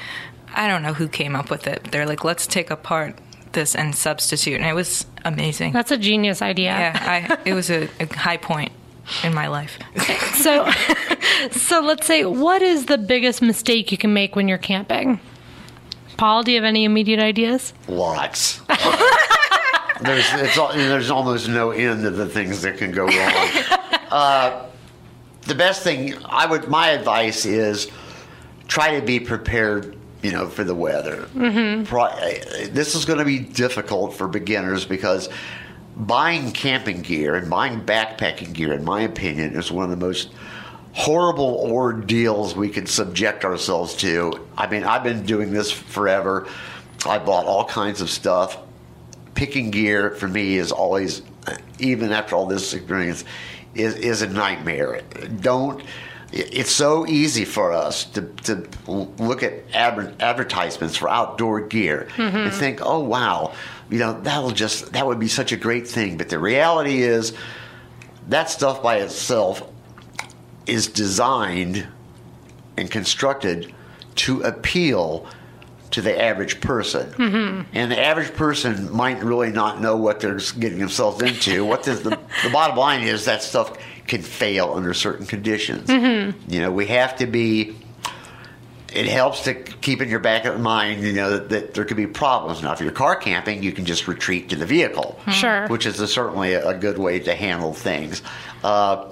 I 0.55 0.68
don't 0.68 0.82
know 0.84 0.93
who 0.93 1.07
came 1.07 1.36
up 1.36 1.49
with 1.49 1.68
it. 1.68 1.91
They're 1.91 2.05
like, 2.05 2.24
let's 2.24 2.47
take 2.47 2.72
apart 2.72 3.16
this 3.53 3.76
and 3.76 3.95
substitute, 3.95 4.55
and 4.55 4.66
it 4.66 4.74
was 4.74 5.05
amazing. 5.26 5.74
That's 5.74 5.91
a 5.91 5.97
genius 5.97 6.41
idea. 6.41 6.72
Yeah, 6.72 6.97
I, 6.99 7.38
it 7.47 7.53
was 7.53 7.70
a, 7.70 7.88
a 7.99 8.11
high 8.16 8.38
point 8.38 8.72
in 9.24 9.34
my 9.34 9.47
life. 9.47 9.80
So, 10.36 10.70
so 11.51 11.82
let's 11.82 12.08
say, 12.08 12.26
what 12.26 12.62
is 12.62 12.86
the 12.86 12.97
biggest 12.97 13.41
mistake 13.41 13.91
you 13.91 13.97
can 13.97 14.14
make 14.14 14.36
when 14.36 14.47
you're 14.47 14.58
camping? 14.58 15.20
Paul, 16.18 16.43
do 16.43 16.51
you 16.51 16.58
have 16.58 16.66
any 16.66 16.86
immediate 16.86 17.20
ideas? 17.20 17.74
Lots. 17.88 18.60
there's 20.01 20.26
it's, 20.34 20.56
there's 20.56 21.10
almost 21.10 21.47
no 21.47 21.72
end 21.72 22.06
of 22.06 22.18
the 22.18 22.28
things 22.28 22.62
that 22.62 22.78
can 22.78 22.91
go 22.91 23.06
wrong. 23.06 23.80
Uh, 24.14 24.68
the 25.47 25.56
best 25.56 25.82
thing 25.82 26.14
I 26.26 26.45
would 26.45 26.68
my 26.68 26.89
advice 26.89 27.47
is 27.47 27.89
try 28.68 28.99
to 28.99 29.04
be 29.04 29.20
prepared. 29.20 29.97
You 30.22 30.32
know, 30.32 30.47
for 30.47 30.64
the 30.64 30.76
weather. 30.76 31.28
Mm-hmm. 31.34 32.74
This 32.74 32.93
is 32.93 33.06
going 33.06 33.18
to 33.20 33.26
be 33.26 33.39
difficult 33.39 34.14
for 34.14 34.28
beginners 34.28 34.86
because 34.86 35.28
buying 35.96 36.52
camping 36.52 37.02
gear 37.02 37.36
and 37.36 37.50
buying 37.50 37.82
backpacking 37.82 38.54
gear, 38.54 38.74
in 38.74 38.84
my 38.84 39.02
opinion, 39.02 39.56
is 39.56 39.72
one 39.72 39.86
of 39.86 39.89
the 39.91 40.06
most 40.06 40.30
horrible 40.94 41.56
ordeals 41.72 42.56
we 42.56 42.70
could 42.70 42.88
subject 42.88 43.46
ourselves 43.46 43.96
to. 43.96 44.46
I 44.58 44.68
mean, 44.68 44.84
I've 44.84 45.04
been 45.04 45.26
doing 45.26 45.52
this 45.52 45.72
forever. 45.72 46.48
I 47.06 47.18
bought 47.20 47.46
all 47.46 47.66
kinds 47.66 48.02
of 48.02 48.10
stuff. 48.10 48.58
Picking 49.36 49.72
gear 49.72 50.12
for 50.12 50.28
me 50.28 50.58
is 50.58 50.72
always, 50.72 51.24
even 51.80 52.12
after 52.12 52.36
all 52.36 52.46
this 52.46 52.74
experience, 52.74 53.26
is, 53.74 53.96
is 53.96 54.22
a 54.22 54.28
nightmare. 54.28 55.02
Don't. 55.41 55.84
It's 56.36 56.72
so 56.72 57.06
easy 57.06 57.46
for 57.46 57.72
us 57.72 58.06
to, 58.06 58.24
to 58.44 58.68
look 58.88 59.44
at 59.44 59.54
adver- 59.72 60.16
advertisements 60.20 60.98
for 60.98 61.08
outdoor 61.08 61.62
gear 61.62 62.08
mm-hmm. 62.16 62.36
and 62.36 62.52
think, 62.52 62.80
oh 62.82 63.04
wow, 63.04 63.54
you 63.92 64.00
know 64.00 64.20
that'll 64.22 64.52
just 64.52 64.94
that 64.94 65.06
would 65.06 65.20
be 65.20 65.28
such 65.28 65.52
a 65.52 65.58
great 65.58 65.88
thing. 65.88 66.18
But 66.18 66.30
the 66.30 66.40
reality 66.40 67.04
is, 67.04 67.34
that 68.30 68.50
stuff 68.50 68.82
by 68.82 68.98
itself 68.98 69.62
is 70.66 70.88
designed 70.88 71.88
and 72.78 72.90
constructed 72.90 73.72
to 74.16 74.42
appeal 74.42 75.28
to 75.92 76.02
the 76.02 76.20
average 76.20 76.60
person. 76.60 77.12
Mm-hmm. 77.12 77.70
And 77.74 77.92
the 77.92 78.00
average 78.00 78.34
person 78.34 78.92
might 78.92 79.22
really 79.22 79.52
not 79.52 79.80
know 79.80 79.96
what 79.96 80.20
they're 80.20 80.40
getting 80.58 80.80
themselves 80.80 81.22
into. 81.22 81.64
what 81.66 81.84
the, 81.84 81.94
the 81.94 82.50
bottom 82.52 82.76
line 82.76 83.04
is 83.04 83.26
that 83.26 83.44
stuff 83.44 83.78
can 84.08 84.22
fail 84.22 84.74
under 84.74 84.93
certain 84.93 85.26
conditions. 85.26 85.89
You 86.47 86.62
know, 86.62 86.72
we 86.72 86.88
have 86.88 87.18
to 87.18 87.26
be. 87.28 87.76
It 88.93 89.08
helps 89.08 89.45
to 89.45 89.56
keep 89.56 90.01
in 90.04 90.10
your 90.10 90.20
back 90.20 90.45
of 90.45 90.60
mind, 90.60 91.01
you 91.01 91.14
know, 91.14 91.32
that, 91.32 91.49
that 91.49 91.74
there 91.74 91.84
could 91.84 91.97
be 91.97 92.06
problems. 92.06 92.62
Now, 92.62 92.74
if 92.74 92.80
you're 92.80 92.91
car 92.91 93.16
camping, 93.16 93.64
you 93.64 93.72
can 93.72 93.86
just 93.86 94.08
retreat 94.08 94.49
to 94.49 94.56
the 94.56 94.68
vehicle 94.68 95.20
Sure. 95.32 95.68
which 95.68 95.88
is 95.88 95.99
a, 95.99 96.08
certainly 96.08 96.54
a, 96.54 96.68
a 96.70 96.78
good 96.78 96.99
way 96.99 97.18
to 97.22 97.34
handle 97.34 97.74
things. 97.74 98.22
Uh, 98.64 99.10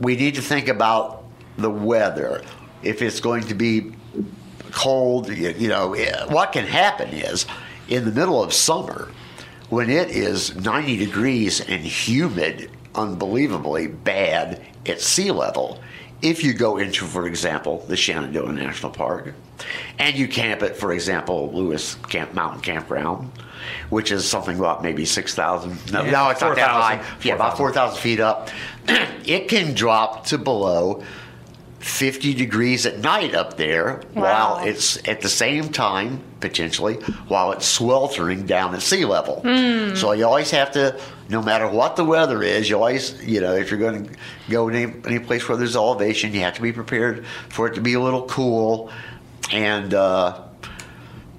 we 0.00 0.16
need 0.16 0.36
to 0.36 0.40
think 0.42 0.68
about 0.68 1.24
the 1.58 1.68
weather. 1.68 2.40
If 2.82 3.02
it's 3.02 3.20
going 3.20 3.42
to 3.48 3.54
be 3.54 3.92
cold, 4.70 5.28
you, 5.28 5.50
you 5.50 5.68
know, 5.68 5.92
eh, 5.92 6.24
what 6.32 6.52
can 6.52 6.64
happen 6.64 7.10
is 7.10 7.44
in 7.88 8.06
the 8.06 8.12
middle 8.12 8.42
of 8.42 8.54
summer, 8.54 9.10
when 9.68 9.90
it 9.90 10.08
is 10.10 10.56
90 10.56 10.96
degrees 10.96 11.60
and 11.60 11.82
humid, 11.82 12.70
unbelievably 12.94 13.88
bad 13.88 14.60
at 14.86 15.00
sea 15.00 15.30
level, 15.30 15.80
if 16.22 16.44
you 16.44 16.52
go 16.52 16.76
into, 16.78 17.04
for 17.06 17.26
example, 17.26 17.84
the 17.88 17.96
Shenandoah 17.96 18.52
National 18.52 18.92
Park, 18.92 19.34
and 19.98 20.16
you 20.16 20.28
camp 20.28 20.62
at, 20.62 20.76
for 20.76 20.92
example, 20.92 21.50
Lewis 21.52 21.94
Camp 22.08 22.34
Mountain 22.34 22.60
Campground, 22.60 23.30
which 23.90 24.10
is 24.10 24.26
something 24.28 24.58
about 24.58 24.82
maybe 24.82 25.04
6,000. 25.04 25.92
No, 25.92 26.02
Yeah, 26.04 26.10
no, 26.10 26.28
it's 26.30 26.40
not 26.40 26.56
that 26.56 26.70
4,000. 26.70 26.98
high. 27.04 27.16
Yeah, 27.22 27.34
about 27.34 27.56
4,000 27.56 27.98
feet 28.00 28.20
up. 28.20 28.50
it 28.88 29.48
can 29.48 29.74
drop 29.74 30.26
to 30.26 30.38
below 30.38 31.02
50 31.80 32.34
degrees 32.34 32.84
at 32.86 32.98
night 32.98 33.34
up 33.34 33.56
there 33.56 34.02
Wow. 34.14 34.22
while 34.22 34.66
it's 34.68 34.96
at 35.08 35.22
the 35.22 35.28
same 35.30 35.70
time, 35.70 36.20
potentially, 36.40 36.94
while 37.26 37.52
it's 37.52 37.66
sweltering 37.66 38.44
down 38.46 38.74
at 38.74 38.82
sea 38.82 39.04
level. 39.06 39.40
So 39.96 40.12
you 40.12 40.26
always 40.26 40.50
have 40.50 40.70
to, 40.72 41.00
no 41.30 41.40
matter 41.42 41.66
what 41.66 41.96
the 41.96 42.04
weather 42.04 42.42
is, 42.42 42.68
you 42.68 42.76
always, 42.76 43.22
you 43.24 43.40
know, 43.40 43.54
if 43.54 43.70
you're 43.70 43.80
going 43.80 44.06
to 44.06 44.14
go 44.50 44.68
any, 44.68 44.92
any 45.06 45.18
place 45.18 45.48
where 45.48 45.56
there's 45.56 45.74
elevation, 45.74 46.34
you 46.34 46.40
have 46.40 46.54
to 46.54 46.62
be 46.62 46.70
prepared 46.72 47.24
for 47.48 47.66
it 47.66 47.74
to 47.76 47.80
be 47.80 47.94
a 47.94 48.00
little 48.00 48.26
cool 48.26 48.90
and, 49.50 49.94
uh, 49.94 50.38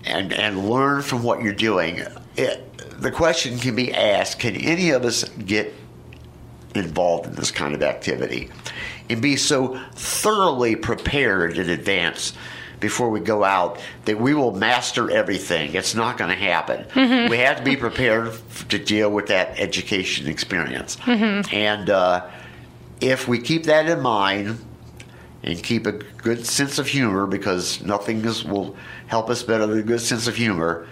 and, 0.06 0.34
and 0.34 0.68
learn 0.68 1.04
from 1.04 1.22
what 1.22 1.44
you're 1.44 1.54
doing. 1.54 2.02
It, 2.36 2.68
the 3.00 3.12
question 3.12 3.60
can 3.60 3.76
be 3.76 3.94
asked 3.94 4.39
can 4.39 4.56
any 4.56 4.89
of 4.89 5.06
us 5.06 5.24
get 5.46 5.72
involved 6.74 7.26
in 7.28 7.36
this 7.36 7.52
kind 7.52 7.76
of 7.76 7.84
activity 7.84 8.50
and 9.12 9.22
be 9.22 9.36
so 9.36 9.80
thoroughly 9.93 10.76
prepared 10.76 11.57
in 11.57 11.70
advance 11.70 12.34
before 12.80 13.09
we 13.09 13.20
go 13.20 13.43
out 13.43 13.80
that 14.05 14.20
we 14.20 14.34
will 14.34 14.51
master 14.55 15.12
everything. 15.12 15.76
It's 15.76 15.93
not 15.93 16.18
going 16.18 16.32
to 16.32 16.36
happen. 16.36 16.86
We 17.30 17.38
have 17.38 17.57
to 17.57 17.64
be 17.64 17.76
prepared 17.76 18.34
to 18.70 18.80
deal 18.80 19.12
with 19.12 19.28
that 19.28 19.59
education 19.59 20.28
experience. 20.28 20.97
And 21.51 21.89
uh, 21.89 22.28
if 22.99 23.28
we 23.28 23.39
keep 23.39 23.66
that 23.66 23.88
in 23.88 24.01
mind 24.01 24.57
and 25.43 25.62
keep 25.62 25.86
a 25.86 25.91
good 25.91 26.45
sense 26.45 26.80
of 26.80 26.88
humor, 26.88 27.28
because 27.28 27.82
nothing 27.84 28.26
is, 28.26 28.43
will 28.43 28.76
help 29.07 29.30
us 29.30 29.43
better 29.43 29.68
than 29.68 29.80
a 29.80 29.84
good 29.84 30.01
sense 30.01 30.28
of 30.28 30.36
humor, 30.36 30.88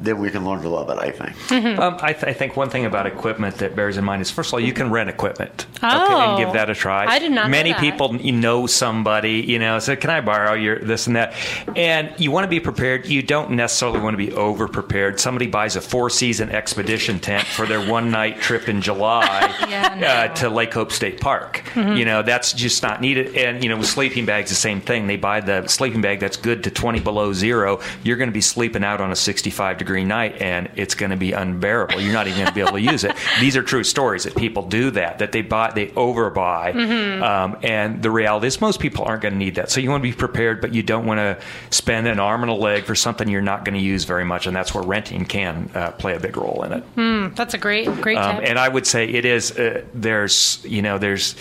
then 0.00 0.18
we 0.18 0.30
can 0.30 0.44
learn 0.44 0.62
to 0.62 0.68
love 0.68 0.90
it, 0.90 0.98
I 0.98 1.10
think. 1.10 1.78
Um, 1.78 1.96
I, 2.00 2.12
th- 2.12 2.24
I 2.24 2.32
think 2.32 2.56
one 2.56 2.70
thing 2.70 2.84
about 2.84 3.06
equipment 3.06 3.56
that 3.56 3.74
bears 3.74 3.96
in 3.96 4.04
mind 4.04 4.22
is, 4.22 4.30
first 4.30 4.50
of 4.50 4.54
all, 4.54 4.60
you 4.60 4.72
can 4.72 4.90
rent 4.90 5.10
equipment. 5.10 5.66
Oh. 5.82 6.20
and 6.20 6.38
give 6.44 6.52
that 6.54 6.70
a 6.70 6.74
try. 6.74 7.06
I 7.06 7.18
did 7.18 7.30
not 7.32 7.50
Many 7.50 7.70
that. 7.72 7.80
people 7.80 8.16
you 8.16 8.32
know 8.32 8.66
somebody, 8.66 9.40
you 9.40 9.58
know, 9.58 9.78
so 9.78 9.94
can 9.96 10.10
I 10.10 10.20
borrow 10.20 10.54
your 10.54 10.78
this 10.78 11.06
and 11.06 11.16
that? 11.16 11.34
And 11.76 12.12
you 12.18 12.30
want 12.30 12.44
to 12.44 12.48
be 12.48 12.60
prepared. 12.60 13.06
You 13.06 13.22
don't 13.22 13.52
necessarily 13.52 14.00
want 14.00 14.14
to 14.14 14.18
be 14.18 14.32
over 14.32 14.66
prepared. 14.68 15.20
Somebody 15.20 15.46
buys 15.46 15.76
a 15.76 15.80
four 15.80 16.10
season 16.10 16.50
expedition 16.50 17.18
tent 17.20 17.46
for 17.46 17.66
their 17.66 17.88
one 17.90 18.10
night 18.10 18.40
trip 18.40 18.68
in 18.68 18.80
July 18.80 19.54
Yeah, 19.68 19.94
no. 19.98 20.06
uh, 20.06 20.28
to 20.34 20.48
Lake 20.50 20.74
Hope 20.74 20.92
State 20.92 21.20
Park. 21.20 21.62
Mm-hmm. 21.74 21.96
You 21.96 22.04
know, 22.04 22.22
that's 22.22 22.52
just 22.52 22.82
not 22.82 23.00
needed. 23.00 23.36
And, 23.36 23.62
you 23.62 23.68
know, 23.68 23.76
with 23.76 23.86
sleeping 23.86 24.26
bags, 24.26 24.50
the 24.50 24.56
same 24.56 24.80
thing. 24.80 25.06
They 25.06 25.16
buy 25.16 25.40
the 25.40 25.66
sleeping 25.68 26.00
bag 26.00 26.20
that's 26.20 26.36
good 26.36 26.64
to 26.64 26.70
20 26.70 27.00
below 27.00 27.32
zero. 27.32 27.80
You're 28.02 28.16
going 28.16 28.28
to 28.30 28.34
be 28.34 28.40
sleeping 28.40 28.82
out 28.84 29.00
on 29.00 29.10
a 29.12 29.16
65 29.16 29.78
degree 29.78 29.87
night 30.04 30.40
and 30.40 30.68
it's 30.76 30.94
going 30.94 31.10
to 31.10 31.16
be 31.16 31.32
unbearable. 31.32 32.00
You're 32.00 32.12
not 32.12 32.26
even 32.26 32.38
going 32.40 32.48
to 32.48 32.54
be 32.54 32.60
able 32.60 32.72
to 32.72 32.80
use 32.80 33.04
it. 33.04 33.16
These 33.40 33.56
are 33.56 33.62
true 33.62 33.84
stories 33.84 34.24
that 34.24 34.36
people 34.36 34.62
do 34.62 34.90
that, 34.92 35.18
that 35.18 35.32
they 35.32 35.42
buy, 35.42 35.72
they 35.74 35.86
overbuy. 35.88 36.72
Mm-hmm. 36.72 37.22
Um, 37.22 37.56
and 37.62 38.02
the 38.02 38.10
reality 38.10 38.46
is 38.46 38.60
most 38.60 38.80
people 38.80 39.04
aren't 39.04 39.22
going 39.22 39.34
to 39.34 39.38
need 39.38 39.54
that. 39.56 39.70
So 39.70 39.80
you 39.80 39.90
want 39.90 40.02
to 40.02 40.08
be 40.08 40.14
prepared, 40.16 40.60
but 40.60 40.74
you 40.74 40.82
don't 40.82 41.06
want 41.06 41.18
to 41.18 41.38
spend 41.70 42.06
an 42.06 42.18
arm 42.20 42.42
and 42.42 42.50
a 42.50 42.54
leg 42.54 42.84
for 42.84 42.94
something 42.94 43.28
you're 43.28 43.40
not 43.40 43.64
going 43.64 43.74
to 43.76 43.84
use 43.84 44.04
very 44.04 44.24
much. 44.24 44.46
And 44.46 44.54
that's 44.54 44.74
where 44.74 44.84
renting 44.84 45.24
can 45.24 45.70
uh, 45.74 45.92
play 45.92 46.14
a 46.14 46.20
big 46.20 46.36
role 46.36 46.62
in 46.64 46.72
it. 46.72 47.34
That's 47.36 47.54
a 47.54 47.58
great, 47.58 47.86
great 48.00 48.16
Um, 48.18 48.40
and 48.42 48.58
I 48.58 48.68
would 48.68 48.86
say 48.86 49.06
it 49.08 49.24
is. 49.24 49.52
Uh, 49.58 49.84
there's, 49.94 50.64
you 50.64 50.82
know, 50.82 50.98
there's, 50.98 51.34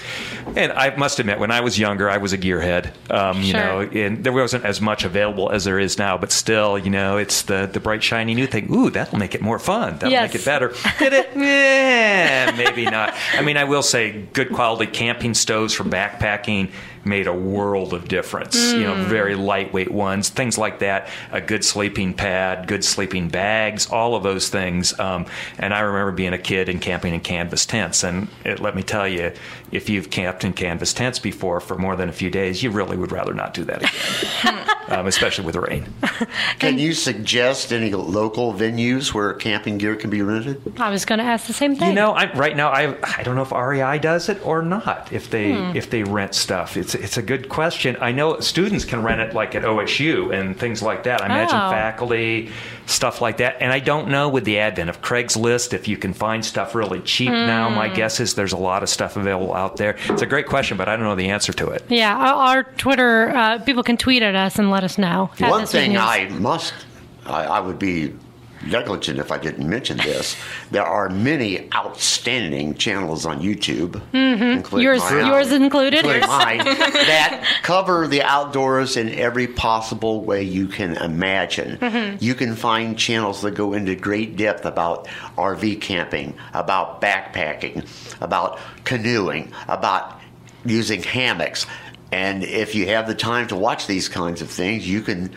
and 0.55 0.71
I 0.71 0.95
must 0.95 1.19
admit, 1.19 1.39
when 1.39 1.51
I 1.51 1.61
was 1.61 1.77
younger, 1.79 2.09
I 2.09 2.17
was 2.17 2.33
a 2.33 2.37
gearhead. 2.37 2.91
Um, 3.11 3.41
you 3.41 3.51
Sure. 3.51 3.59
know, 3.61 3.79
and 3.81 4.23
there 4.23 4.33
wasn't 4.33 4.65
as 4.65 4.81
much 4.81 5.03
available 5.03 5.49
as 5.51 5.63
there 5.63 5.79
is 5.79 5.97
now. 5.97 6.17
But 6.17 6.31
still, 6.31 6.77
you 6.77 6.89
know, 6.89 7.17
it's 7.17 7.43
the 7.43 7.69
the 7.71 7.79
bright 7.79 8.03
shiny 8.03 8.26
new 8.35 8.47
thing. 8.47 8.73
Ooh, 8.73 8.89
that'll 8.89 9.17
make 9.19 9.35
it 9.35 9.41
more 9.41 9.59
fun. 9.59 9.93
That'll 9.93 10.11
Yes. 10.11 10.33
make 10.33 10.41
it 10.41 10.45
better. 10.45 10.73
Did 10.99 11.13
it? 11.13 11.29
Eh, 11.37 12.51
maybe 12.57 12.85
not. 12.85 13.13
I 13.33 13.41
mean, 13.41 13.57
I 13.57 13.63
will 13.63 13.81
say, 13.83 14.11
good 14.33 14.51
quality 14.53 14.91
camping 14.91 15.33
stoves 15.33 15.73
for 15.73 15.83
backpacking 15.83 16.71
made 17.07 17.27
a 17.27 17.33
world 17.33 17.93
of 17.93 18.07
difference. 18.07 18.73
You 18.73 18.83
know, 18.83 18.95
very 19.05 19.35
lightweight 19.35 19.91
ones, 19.91 20.29
things 20.29 20.57
like 20.57 20.79
that. 20.79 21.09
A 21.31 21.41
good 21.41 21.63
sleeping 21.63 22.13
pad, 22.13 22.67
good 22.67 22.83
sleeping 22.83 23.29
bags, 23.29 23.87
all 23.87 24.15
of 24.15 24.23
those 24.23 24.49
things. 24.49 24.97
Um, 24.99 25.25
and 25.57 25.73
I 25.73 25.79
remember 25.79 26.11
being 26.11 26.33
a 26.33 26.37
kid 26.37 26.69
and 26.69 26.81
camping 26.81 27.13
in 27.13 27.21
canvas 27.21 27.65
tents. 27.65 28.03
And 28.03 28.27
it, 28.43 28.59
let 28.59 28.75
me 28.75 28.83
tell 28.83 29.07
you, 29.07 29.33
if 29.71 29.89
you've 29.89 30.09
camped 30.09 30.43
in 30.43 30.53
canvas 30.53 30.93
tents 30.93 31.19
before 31.19 31.59
for 31.59 31.77
more 31.77 31.95
than 31.95 32.09
a 32.09 32.13
few 32.13 32.29
days, 32.29 32.63
you 32.63 32.71
really 32.71 32.97
would 32.97 33.11
rather 33.11 33.33
not 33.33 33.53
do 33.53 33.63
that 33.65 33.83
again, 33.83 34.69
um, 34.87 35.07
especially 35.07 35.45
with 35.45 35.55
rain. 35.55 35.85
Can 36.59 36.77
you 36.77 36.93
suggest 36.93 37.73
any 37.73 37.93
local 37.93 38.53
venues 38.53 39.13
where 39.13 39.33
camping 39.33 39.77
gear 39.77 39.95
can 39.95 40.09
be 40.09 40.21
rented? 40.21 40.61
I 40.79 40.89
was 40.89 41.05
going 41.05 41.19
to 41.19 41.25
ask 41.25 41.47
the 41.47 41.53
same 41.53 41.75
thing. 41.75 41.89
You 41.89 41.95
know, 41.95 42.11
I, 42.13 42.31
right 42.33 42.55
now 42.55 42.69
I 42.69 42.95
I 43.17 43.23
don't 43.23 43.35
know 43.35 43.41
if 43.41 43.51
REI 43.51 43.99
does 43.99 44.29
it 44.29 44.45
or 44.45 44.61
not. 44.61 45.11
If 45.11 45.29
they 45.29 45.53
if 45.75 45.89
they 45.89 46.03
rent 46.03 46.35
stuff, 46.35 46.77
it's 46.77 46.95
it's 46.97 47.17
a 47.17 47.21
good 47.21 47.49
question. 47.49 47.97
I 48.01 48.11
know 48.11 48.39
students 48.39 48.85
can 48.85 49.01
rent 49.03 49.21
it 49.21 49.33
like 49.33 49.55
at 49.55 49.63
OSU 49.63 50.33
and 50.33 50.57
things 50.57 50.81
like 50.81 51.03
that. 51.03 51.21
I 51.21 51.25
imagine 51.27 51.55
Oh. 51.57 51.69
faculty 51.69 52.51
stuff 52.85 53.21
like 53.21 53.37
that. 53.37 53.57
And 53.61 53.71
I 53.71 53.79
don't 53.79 54.07
know 54.09 54.29
with 54.29 54.45
the 54.45 54.59
advent 54.59 54.89
of 54.89 55.01
Craigslist 55.01 55.73
if 55.73 55.87
you 55.87 55.97
can 55.97 56.13
find 56.13 56.43
stuff 56.43 56.73
really 56.75 56.99
cheap 57.01 57.29
now. 57.31 57.69
My 57.69 57.89
guess 57.89 58.19
is 58.19 58.35
there's 58.35 58.53
a 58.53 58.57
lot 58.57 58.83
of 58.83 58.89
stuff 58.89 59.17
available 59.17 59.53
out 59.53 59.77
there. 59.77 59.97
It's 60.09 60.21
a 60.21 60.25
great 60.25 60.47
question, 60.47 60.77
but 60.77 60.87
I 60.87 60.95
don't 60.95 61.05
know 61.05 61.15
the 61.15 61.29
answer 61.29 61.53
to 61.53 61.69
it. 61.69 61.83
Yeah, 61.89 62.15
our, 62.15 62.33
our 62.57 62.63
Twitter 62.63 63.29
uh, 63.35 63.59
people 63.59 63.83
can 63.83 63.97
tweet 63.97 64.23
at 64.23 64.35
us 64.35 64.57
and 64.57 64.71
let 64.71 64.83
us 64.83 64.97
know. 64.97 65.29
One 65.39 65.65
thing 65.65 65.97
I 65.97 66.29
must, 66.29 66.73
I, 67.25 67.43
I 67.43 67.59
would 67.59 67.79
be 67.79 68.13
negligent 68.65 69.19
if 69.19 69.31
I 69.31 69.37
didn't 69.37 69.67
mention 69.69 69.97
this. 69.97 70.35
There 70.71 70.83
are 70.83 71.09
many 71.09 71.69
outstanding 71.73 72.75
channels 72.75 73.25
on 73.25 73.39
YouTube, 73.41 74.01
Mm-hmm. 74.11 74.77
Yours- 74.79 74.99
my 75.01 75.21
own, 75.21 75.27
yours 75.27 75.51
included? 75.51 75.99
including 76.05 76.27
mine, 76.27 76.57
that 76.65 77.45
cover 77.63 78.07
the 78.07 78.21
outdoors 78.23 78.97
in 78.97 79.09
every 79.09 79.47
possible 79.47 80.23
way 80.25 80.43
you 80.43 80.67
can 80.67 80.97
imagine. 80.97 81.77
Mm-hmm. 81.77 82.17
You 82.23 82.35
can 82.35 82.55
find 82.55 82.97
channels 82.97 83.41
that 83.43 83.51
go 83.51 83.73
into 83.73 83.95
great 83.95 84.35
depth 84.35 84.65
about 84.65 85.07
RV 85.37 85.79
camping, 85.81 86.35
about 86.53 87.01
backpacking, 87.01 87.87
about 88.21 88.59
canoeing, 88.83 89.51
about 89.67 90.19
using 90.65 91.01
hammocks. 91.01 91.65
And 92.11 92.43
if 92.43 92.75
you 92.75 92.87
have 92.87 93.07
the 93.07 93.15
time 93.15 93.47
to 93.47 93.55
watch 93.55 93.87
these 93.87 94.09
kinds 94.09 94.41
of 94.41 94.49
things, 94.49 94.87
you 94.87 95.01
can 95.01 95.33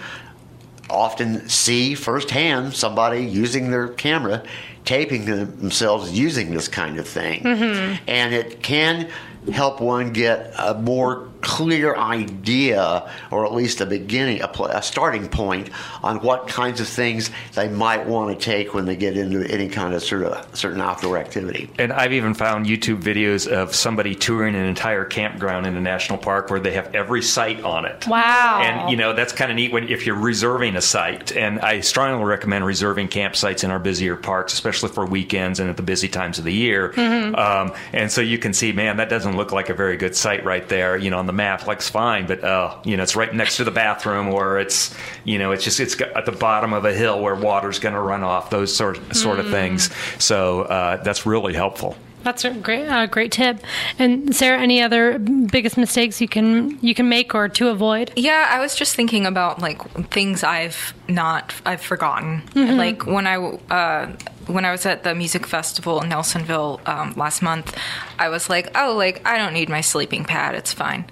often 0.90 1.48
see 1.48 1.94
firsthand 1.94 2.74
somebody 2.74 3.24
using 3.24 3.70
their 3.70 3.88
camera 3.88 4.42
taping 4.84 5.24
themselves 5.26 6.18
using 6.18 6.52
this 6.52 6.68
kind 6.68 6.98
of 6.98 7.06
thing. 7.06 7.42
Mm-hmm. 7.42 8.02
And 8.08 8.34
it 8.34 8.62
can 8.62 9.08
help 9.52 9.80
one 9.80 10.12
get 10.12 10.52
a 10.58 10.74
more 10.74 11.28
clear 11.40 11.96
idea 11.96 13.10
or 13.30 13.46
at 13.46 13.54
least 13.54 13.80
a 13.80 13.86
beginning 13.86 14.42
a, 14.42 14.48
pl- 14.48 14.66
a 14.66 14.82
starting 14.82 15.26
point 15.26 15.70
on 16.02 16.18
what 16.18 16.46
kinds 16.46 16.80
of 16.80 16.86
things 16.86 17.30
they 17.54 17.66
might 17.66 18.06
want 18.06 18.38
to 18.38 18.44
take 18.44 18.74
when 18.74 18.84
they 18.84 18.94
get 18.94 19.16
into 19.16 19.42
any 19.50 19.66
kind 19.66 19.94
of 19.94 20.02
sort 20.02 20.22
of 20.22 20.56
certain 20.56 20.82
outdoor 20.82 21.16
activity 21.16 21.70
And 21.78 21.94
I've 21.94 22.12
even 22.12 22.34
found 22.34 22.66
YouTube 22.66 23.00
videos 23.02 23.50
of 23.50 23.74
somebody 23.74 24.14
touring 24.14 24.54
an 24.54 24.66
entire 24.66 25.06
campground 25.06 25.66
in 25.66 25.74
a 25.76 25.80
national 25.80 26.18
park 26.18 26.50
where 26.50 26.60
they 26.60 26.72
have 26.72 26.94
every 26.94 27.22
site 27.22 27.62
on 27.62 27.86
it. 27.86 28.06
Wow. 28.06 28.60
And 28.62 28.90
you 28.90 28.96
know 28.98 29.14
that's 29.14 29.32
kind 29.32 29.50
of 29.50 29.56
neat 29.56 29.72
when 29.72 29.88
if 29.88 30.04
you're 30.04 30.14
reserving 30.14 30.76
a 30.76 30.82
site. 30.82 31.32
And 31.32 31.60
I 31.60 31.80
strongly 31.80 32.24
recommend 32.24 32.66
reserving 32.66 33.08
campsites 33.08 33.64
in 33.64 33.70
our 33.70 33.78
busier 33.78 34.16
parks, 34.16 34.52
especially 34.52 34.90
for 34.90 35.06
weekends 35.06 35.58
and 35.58 35.70
at 35.70 35.76
the 35.78 35.82
busy 35.82 36.08
times 36.08 36.38
of 36.38 36.44
the 36.44 36.52
year. 36.52 36.92
Um, 37.00 37.72
and 37.94 38.12
so 38.12 38.20
you 38.20 38.36
can 38.36 38.52
see, 38.52 38.72
man, 38.72 38.98
that 38.98 39.08
doesn't 39.08 39.29
look 39.36 39.52
like 39.52 39.68
a 39.68 39.74
very 39.74 39.96
good 39.96 40.16
site 40.16 40.44
right 40.44 40.66
there. 40.68 40.96
You 40.96 41.10
know, 41.10 41.18
on 41.18 41.26
the 41.26 41.32
map, 41.32 41.66
looks 41.66 41.88
fine, 41.88 42.26
but 42.26 42.42
uh, 42.42 42.76
you 42.84 42.96
know, 42.96 43.02
it's 43.02 43.16
right 43.16 43.34
next 43.34 43.56
to 43.58 43.64
the 43.64 43.70
bathroom, 43.70 44.28
or 44.28 44.58
it's 44.58 44.94
you 45.24 45.38
know, 45.38 45.52
it's 45.52 45.64
just 45.64 45.80
it's 45.80 46.00
at 46.00 46.26
the 46.26 46.32
bottom 46.32 46.72
of 46.72 46.84
a 46.84 46.92
hill 46.92 47.20
where 47.20 47.34
water's 47.34 47.78
going 47.78 47.94
to 47.94 48.00
run 48.00 48.22
off. 48.22 48.50
Those 48.50 48.74
sort 48.74 48.98
sort 49.14 49.38
of 49.38 49.50
things. 49.50 49.90
So 50.18 50.62
uh, 50.62 51.02
that's 51.02 51.26
really 51.26 51.54
helpful. 51.54 51.96
That's 52.22 52.44
a 52.44 52.50
great, 52.50 52.86
uh, 52.86 53.06
great 53.06 53.32
tip. 53.32 53.60
And 53.98 54.34
Sarah, 54.34 54.60
any 54.60 54.82
other 54.82 55.18
biggest 55.18 55.76
mistakes 55.76 56.20
you 56.20 56.28
can 56.28 56.78
you 56.80 56.94
can 56.94 57.08
make 57.08 57.34
or 57.34 57.48
to 57.48 57.68
avoid? 57.68 58.12
Yeah, 58.16 58.48
I 58.50 58.60
was 58.60 58.74
just 58.74 58.94
thinking 58.94 59.26
about 59.26 59.60
like 59.60 59.80
things 60.10 60.44
I've 60.44 60.94
not 61.08 61.54
I've 61.64 61.80
forgotten. 61.80 62.42
Like 62.54 63.06
when 63.06 63.26
I 63.26 63.36
uh, 63.70 64.12
when 64.46 64.64
I 64.64 64.70
was 64.72 64.86
at 64.86 65.02
the 65.04 65.14
music 65.14 65.46
festival 65.46 66.00
in 66.00 66.10
Nelsonville 66.10 66.86
um, 66.86 67.14
last 67.16 67.42
month, 67.42 67.76
I 68.18 68.28
was 68.28 68.48
like, 68.48 68.70
oh, 68.76 68.94
like 68.96 69.26
I 69.26 69.38
don't 69.38 69.54
need 69.54 69.68
my 69.68 69.80
sleeping 69.80 70.24
pad. 70.24 70.54
It's 70.54 70.72
fine. 70.72 71.04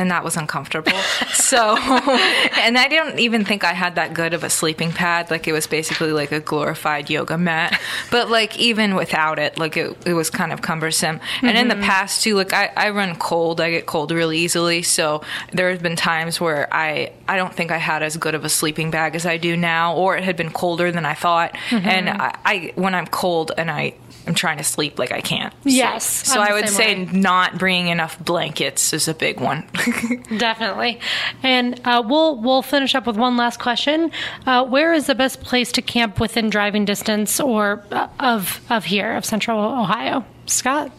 And 0.00 0.10
that 0.10 0.24
was 0.24 0.34
uncomfortable. 0.34 0.96
so, 1.34 1.76
and 1.78 2.78
I 2.78 2.88
didn't 2.88 3.18
even 3.18 3.44
think 3.44 3.64
I 3.64 3.74
had 3.74 3.96
that 3.96 4.14
good 4.14 4.32
of 4.32 4.42
a 4.42 4.48
sleeping 4.48 4.92
pad. 4.92 5.30
Like 5.30 5.46
it 5.46 5.52
was 5.52 5.66
basically 5.66 6.12
like 6.12 6.32
a 6.32 6.40
glorified 6.40 7.10
yoga 7.10 7.36
mat. 7.36 7.78
But 8.10 8.30
like 8.30 8.58
even 8.58 8.94
without 8.94 9.38
it, 9.38 9.58
like 9.58 9.76
it, 9.76 9.94
it 10.06 10.14
was 10.14 10.30
kind 10.30 10.54
of 10.54 10.62
cumbersome. 10.62 11.20
And 11.42 11.58
in 11.58 11.68
the 11.68 11.74
mm-hmm. 11.74 11.84
past 11.84 12.22
too, 12.22 12.34
like 12.34 12.54
I, 12.54 12.72
I 12.74 12.90
run 12.90 13.14
cold. 13.16 13.60
I 13.60 13.70
get 13.70 13.84
cold 13.84 14.10
really 14.10 14.38
easily. 14.38 14.80
So 14.80 15.22
there 15.52 15.70
have 15.70 15.82
been 15.82 15.96
times 15.96 16.40
where 16.40 16.72
I, 16.72 17.12
I 17.28 17.36
don't 17.36 17.52
think 17.52 17.70
I 17.70 17.76
had 17.76 18.02
as 18.02 18.16
good 18.16 18.34
of 18.34 18.46
a 18.46 18.48
sleeping 18.48 18.90
bag 18.90 19.14
as 19.14 19.26
I 19.26 19.36
do 19.36 19.54
now, 19.54 19.94
or 19.96 20.16
it 20.16 20.24
had 20.24 20.36
been 20.36 20.50
colder 20.50 20.90
than 20.90 21.04
I 21.04 21.12
thought. 21.12 21.52
Mm-hmm. 21.68 21.86
And 21.86 22.08
I, 22.08 22.38
I, 22.46 22.72
when 22.74 22.94
I'm 22.94 23.06
cold 23.06 23.52
and 23.58 23.70
I, 23.70 23.92
I'm 24.30 24.34
trying 24.34 24.58
to 24.58 24.64
sleep, 24.64 24.98
like 24.98 25.12
I 25.12 25.20
can't. 25.20 25.52
sleep. 25.62 25.74
Yes, 25.76 26.04
So 26.06 26.40
I'm 26.40 26.50
I 26.50 26.54
would 26.54 26.68
say 26.68 27.04
way. 27.04 27.08
not 27.12 27.58
bringing 27.58 27.88
enough 27.88 28.18
blankets 28.18 28.92
is 28.92 29.08
a 29.08 29.14
big 29.14 29.40
one. 29.40 29.68
Definitely. 30.38 31.00
And 31.42 31.80
uh, 31.84 32.02
we'll 32.06 32.40
we'll 32.40 32.62
finish 32.62 32.94
up 32.94 33.06
with 33.06 33.16
one 33.16 33.36
last 33.36 33.58
question. 33.60 34.10
Uh, 34.46 34.64
where 34.64 34.92
is 34.92 35.06
the 35.06 35.14
best 35.14 35.40
place 35.40 35.72
to 35.72 35.82
camp 35.82 36.20
within 36.20 36.48
driving 36.50 36.84
distance 36.84 37.40
or 37.40 37.84
uh, 37.90 38.08
of 38.20 38.60
of 38.70 38.84
here 38.84 39.16
of 39.16 39.24
Central 39.24 39.58
Ohio? 39.60 40.24
Scott. 40.46 40.90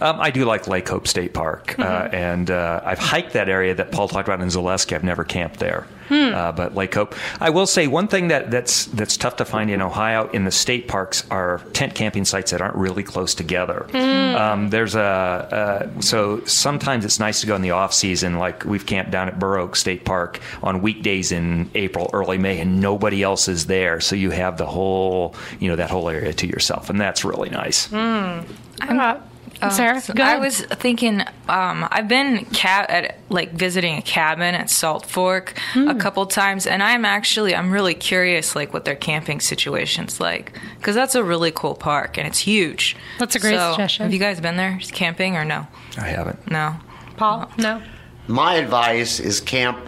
Um, 0.00 0.20
I 0.20 0.30
do 0.30 0.44
like 0.44 0.66
Lake 0.66 0.88
Hope 0.88 1.06
State 1.06 1.34
Park, 1.34 1.78
uh, 1.78 2.08
and 2.12 2.50
uh, 2.50 2.80
I've 2.84 2.98
hiked 2.98 3.32
that 3.34 3.48
area 3.48 3.74
that 3.74 3.92
Paul 3.92 4.08
talked 4.08 4.28
about 4.28 4.40
in 4.40 4.48
Zaleski. 4.48 4.94
I've 4.94 5.04
never 5.04 5.24
camped 5.24 5.60
there, 5.60 5.86
uh, 6.10 6.52
but 6.52 6.74
Lake 6.74 6.94
Hope. 6.94 7.14
I 7.40 7.50
will 7.50 7.66
say 7.66 7.86
one 7.86 8.08
thing 8.08 8.28
that, 8.28 8.50
that's 8.50 8.86
that's 8.86 9.16
tough 9.16 9.36
to 9.36 9.44
find 9.44 9.70
in 9.70 9.80
Ohio 9.80 10.28
in 10.30 10.44
the 10.44 10.50
state 10.50 10.88
parks 10.88 11.24
are 11.30 11.58
tent 11.72 11.94
camping 11.94 12.24
sites 12.24 12.50
that 12.50 12.60
aren't 12.60 12.76
really 12.76 13.02
close 13.02 13.34
together. 13.34 13.86
Um, 13.94 14.70
there's 14.70 14.94
a 14.94 15.00
uh, 15.00 16.00
so 16.00 16.44
sometimes 16.44 17.04
it's 17.04 17.20
nice 17.20 17.40
to 17.42 17.46
go 17.46 17.54
in 17.54 17.62
the 17.62 17.70
off 17.70 17.94
season, 17.94 18.38
like 18.38 18.64
we've 18.64 18.86
camped 18.86 19.10
down 19.12 19.28
at 19.28 19.38
Burr 19.38 19.58
Oak 19.58 19.76
State 19.76 20.04
Park 20.04 20.40
on 20.62 20.82
weekdays 20.82 21.30
in 21.32 21.70
April, 21.74 22.10
early 22.12 22.36
May, 22.38 22.58
and 22.60 22.80
nobody 22.80 23.22
else 23.22 23.48
is 23.48 23.66
there, 23.66 24.00
so 24.00 24.16
you 24.16 24.30
have 24.30 24.58
the 24.58 24.66
whole 24.66 25.34
you 25.60 25.68
know 25.68 25.76
that 25.76 25.90
whole 25.90 26.08
area 26.08 26.32
to 26.34 26.46
yourself, 26.48 26.90
and 26.90 27.00
that's 27.00 27.24
really 27.24 27.48
nice. 27.50 27.92
Uh, 27.92 28.44
Sarah, 28.88 29.22
So 29.70 30.14
go 30.14 30.22
I 30.22 30.26
ahead. 30.32 30.40
was 30.40 30.60
thinking, 30.62 31.20
um, 31.48 31.86
I've 31.90 32.08
been 32.08 32.44
ca- 32.46 32.86
at 32.88 33.18
like 33.28 33.52
visiting 33.52 33.96
a 33.96 34.02
cabin 34.02 34.54
at 34.54 34.70
Salt 34.70 35.06
Fork 35.06 35.58
Hmm. 35.72 35.88
a 35.88 35.94
couple 35.94 36.24
times, 36.26 36.66
and 36.66 36.82
I'm 36.82 37.04
actually 37.04 37.54
I'm 37.54 37.70
really 37.70 37.94
curious 37.94 38.54
like 38.56 38.72
what 38.72 38.84
their 38.84 38.94
camping 38.96 39.40
situation's 39.40 40.20
like 40.20 40.58
because 40.78 40.94
that's 40.94 41.14
a 41.14 41.24
really 41.24 41.50
cool 41.52 41.74
park 41.74 42.18
and 42.18 42.26
it's 42.26 42.38
huge. 42.40 42.96
That's 43.18 43.34
a 43.36 43.38
great 43.40 43.56
So, 43.56 43.72
suggestion. 43.72 44.04
Have 44.04 44.12
you 44.12 44.18
guys 44.20 44.40
been 44.40 44.56
there 44.56 44.78
camping 44.92 45.36
or 45.36 45.44
no? 45.44 45.66
I 45.98 46.06
haven't. 46.08 46.50
No. 46.50 46.76
Paul. 47.16 47.50
No. 47.58 47.80
My 48.26 48.54
advice 48.56 49.20
is 49.20 49.40
camp 49.40 49.78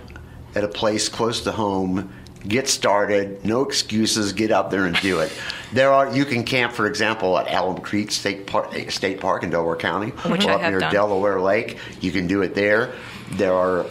at 0.54 0.62
a 0.64 0.68
place 0.68 1.08
close 1.08 1.40
to 1.42 1.52
home. 1.52 2.12
Get 2.46 2.68
started. 2.68 3.44
No 3.44 3.62
excuses. 3.62 4.32
Get 4.32 4.52
out 4.52 4.70
there 4.70 4.84
and 4.86 4.94
do 5.00 5.18
it. 5.18 5.32
There 5.76 5.92
are 5.92 6.16
you 6.16 6.24
can 6.24 6.42
camp, 6.42 6.72
for 6.72 6.86
example, 6.86 7.38
at 7.38 7.52
Alum 7.52 7.82
Creek 7.82 8.10
State 8.10 8.46
Park, 8.46 8.90
State 8.90 9.20
Park 9.20 9.42
in 9.42 9.50
Delaware 9.50 9.76
County, 9.76 10.08
Which 10.10 10.46
or 10.46 10.52
I 10.52 10.54
up 10.54 10.60
near 10.62 10.80
done. 10.80 10.92
Delaware 10.92 11.38
Lake. 11.38 11.78
You 12.00 12.12
can 12.12 12.26
do 12.26 12.40
it 12.40 12.54
there. 12.54 12.94
There 13.32 13.52
are 13.52 13.86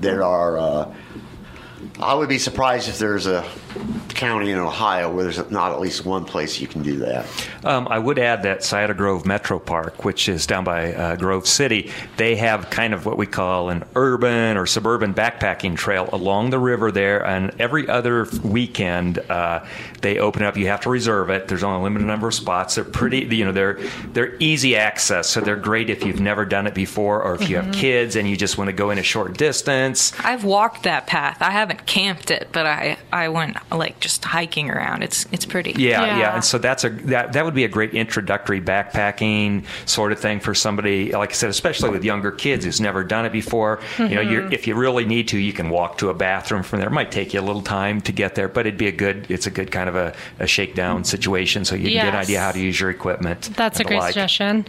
there 0.00 0.24
are. 0.24 0.58
Uh, 0.58 0.94
I 2.00 2.14
would 2.14 2.28
be 2.28 2.38
surprised 2.38 2.88
if 2.88 2.98
there's 2.98 3.26
a 3.26 3.48
county 4.10 4.50
in 4.50 4.58
Ohio 4.58 5.12
where 5.14 5.24
there's 5.24 5.50
not 5.50 5.70
at 5.70 5.80
least 5.80 6.04
one 6.04 6.24
place 6.24 6.60
you 6.60 6.66
can 6.66 6.82
do 6.82 6.98
that. 6.98 7.24
Um, 7.64 7.86
I 7.88 7.98
would 7.98 8.18
add 8.18 8.42
that 8.42 8.64
Scioto 8.64 8.94
Grove 8.94 9.24
Metro 9.26 9.58
Park, 9.60 10.04
which 10.04 10.28
is 10.28 10.46
down 10.46 10.64
by 10.64 10.92
uh, 10.92 11.16
Grove 11.16 11.46
City, 11.46 11.92
they 12.16 12.34
have 12.36 12.68
kind 12.70 12.94
of 12.94 13.06
what 13.06 13.16
we 13.16 13.26
call 13.26 13.70
an 13.70 13.84
urban 13.94 14.56
or 14.56 14.66
suburban 14.66 15.14
backpacking 15.14 15.76
trail 15.76 16.08
along 16.12 16.50
the 16.50 16.58
river 16.58 16.90
there. 16.90 17.24
And 17.24 17.52
every 17.60 17.88
other 17.88 18.26
weekend, 18.42 19.18
uh, 19.30 19.64
they 20.00 20.18
open 20.18 20.42
up. 20.42 20.56
You 20.56 20.66
have 20.68 20.80
to 20.80 20.90
reserve 20.90 21.30
it. 21.30 21.48
There's 21.48 21.62
only 21.62 21.80
a 21.80 21.82
limited 21.82 22.06
number 22.06 22.28
of 22.28 22.34
spots. 22.34 22.74
They're 22.74 22.84
pretty, 22.84 23.20
you 23.36 23.44
know, 23.44 23.52
they're 23.52 23.78
they're 24.12 24.36
easy 24.38 24.76
access, 24.76 25.28
so 25.28 25.40
they're 25.40 25.56
great 25.56 25.90
if 25.90 26.04
you've 26.04 26.20
never 26.20 26.44
done 26.44 26.66
it 26.66 26.74
before, 26.74 27.22
or 27.22 27.34
if 27.34 27.48
you 27.48 27.56
have 27.56 27.72
kids 27.72 28.16
and 28.16 28.28
you 28.28 28.36
just 28.36 28.58
want 28.58 28.68
to 28.68 28.72
go 28.72 28.90
in 28.90 28.98
a 28.98 29.02
short 29.02 29.36
distance. 29.36 30.12
I've 30.24 30.44
walked 30.44 30.84
that 30.84 31.06
path. 31.06 31.40
I 31.40 31.50
haven't 31.68 31.86
camped 31.86 32.30
it, 32.30 32.48
but 32.52 32.66
I 32.66 32.98
I 33.12 33.28
went 33.28 33.56
like 33.70 34.00
just 34.00 34.08
just 34.08 34.24
hiking 34.24 34.70
around. 34.70 35.02
It's 35.02 35.26
it's 35.32 35.44
pretty. 35.44 35.72
Yeah, 35.76 36.04
yeah, 36.04 36.18
Yeah. 36.18 36.34
and 36.34 36.44
so 36.44 36.56
that's 36.56 36.82
a 36.84 36.88
that 36.88 37.34
that 37.34 37.44
would 37.44 37.54
be 37.54 37.64
a 37.64 37.68
great 37.68 37.92
introductory 37.94 38.60
backpacking 38.60 39.64
sort 39.86 40.12
of 40.12 40.18
thing 40.18 40.40
for 40.40 40.54
somebody. 40.54 41.12
Like 41.12 41.30
I 41.30 41.34
said, 41.34 41.50
especially 41.50 41.90
with 41.90 42.04
younger 42.04 42.30
kids 42.30 42.64
who's 42.64 42.80
never 42.80 43.04
done 43.04 43.26
it 43.26 43.32
before. 43.32 43.80
You 43.98 44.08
know, 44.08 44.20
you're, 44.20 44.50
if 44.52 44.66
you 44.66 44.74
really 44.74 45.04
need 45.04 45.28
to, 45.28 45.38
you 45.38 45.52
can 45.52 45.68
walk 45.68 45.98
to 45.98 46.08
a 46.08 46.14
bathroom 46.14 46.62
from 46.62 46.78
there. 46.78 46.88
It 46.88 46.92
might 46.92 47.12
take 47.12 47.34
you 47.34 47.40
a 47.40 47.42
little 47.42 47.62
time 47.62 48.00
to 48.02 48.12
get 48.12 48.34
there, 48.34 48.48
but 48.48 48.66
it'd 48.66 48.78
be 48.78 48.88
a 48.88 48.92
good. 48.92 49.30
It's 49.30 49.46
a 49.46 49.50
good 49.50 49.70
kind 49.70 49.88
of 49.88 49.96
a, 49.96 50.14
a 50.38 50.46
shakedown 50.46 51.04
situation, 51.04 51.64
so 51.64 51.74
you 51.74 51.84
can 51.84 51.92
get 51.92 52.08
an 52.08 52.16
idea 52.16 52.40
how 52.40 52.52
to 52.52 52.60
use 52.60 52.80
your 52.80 52.90
equipment. 52.90 53.50
That's 53.56 53.78
a 53.80 53.84
great 53.84 54.00
like. 54.00 54.12
suggestion. 54.14 54.66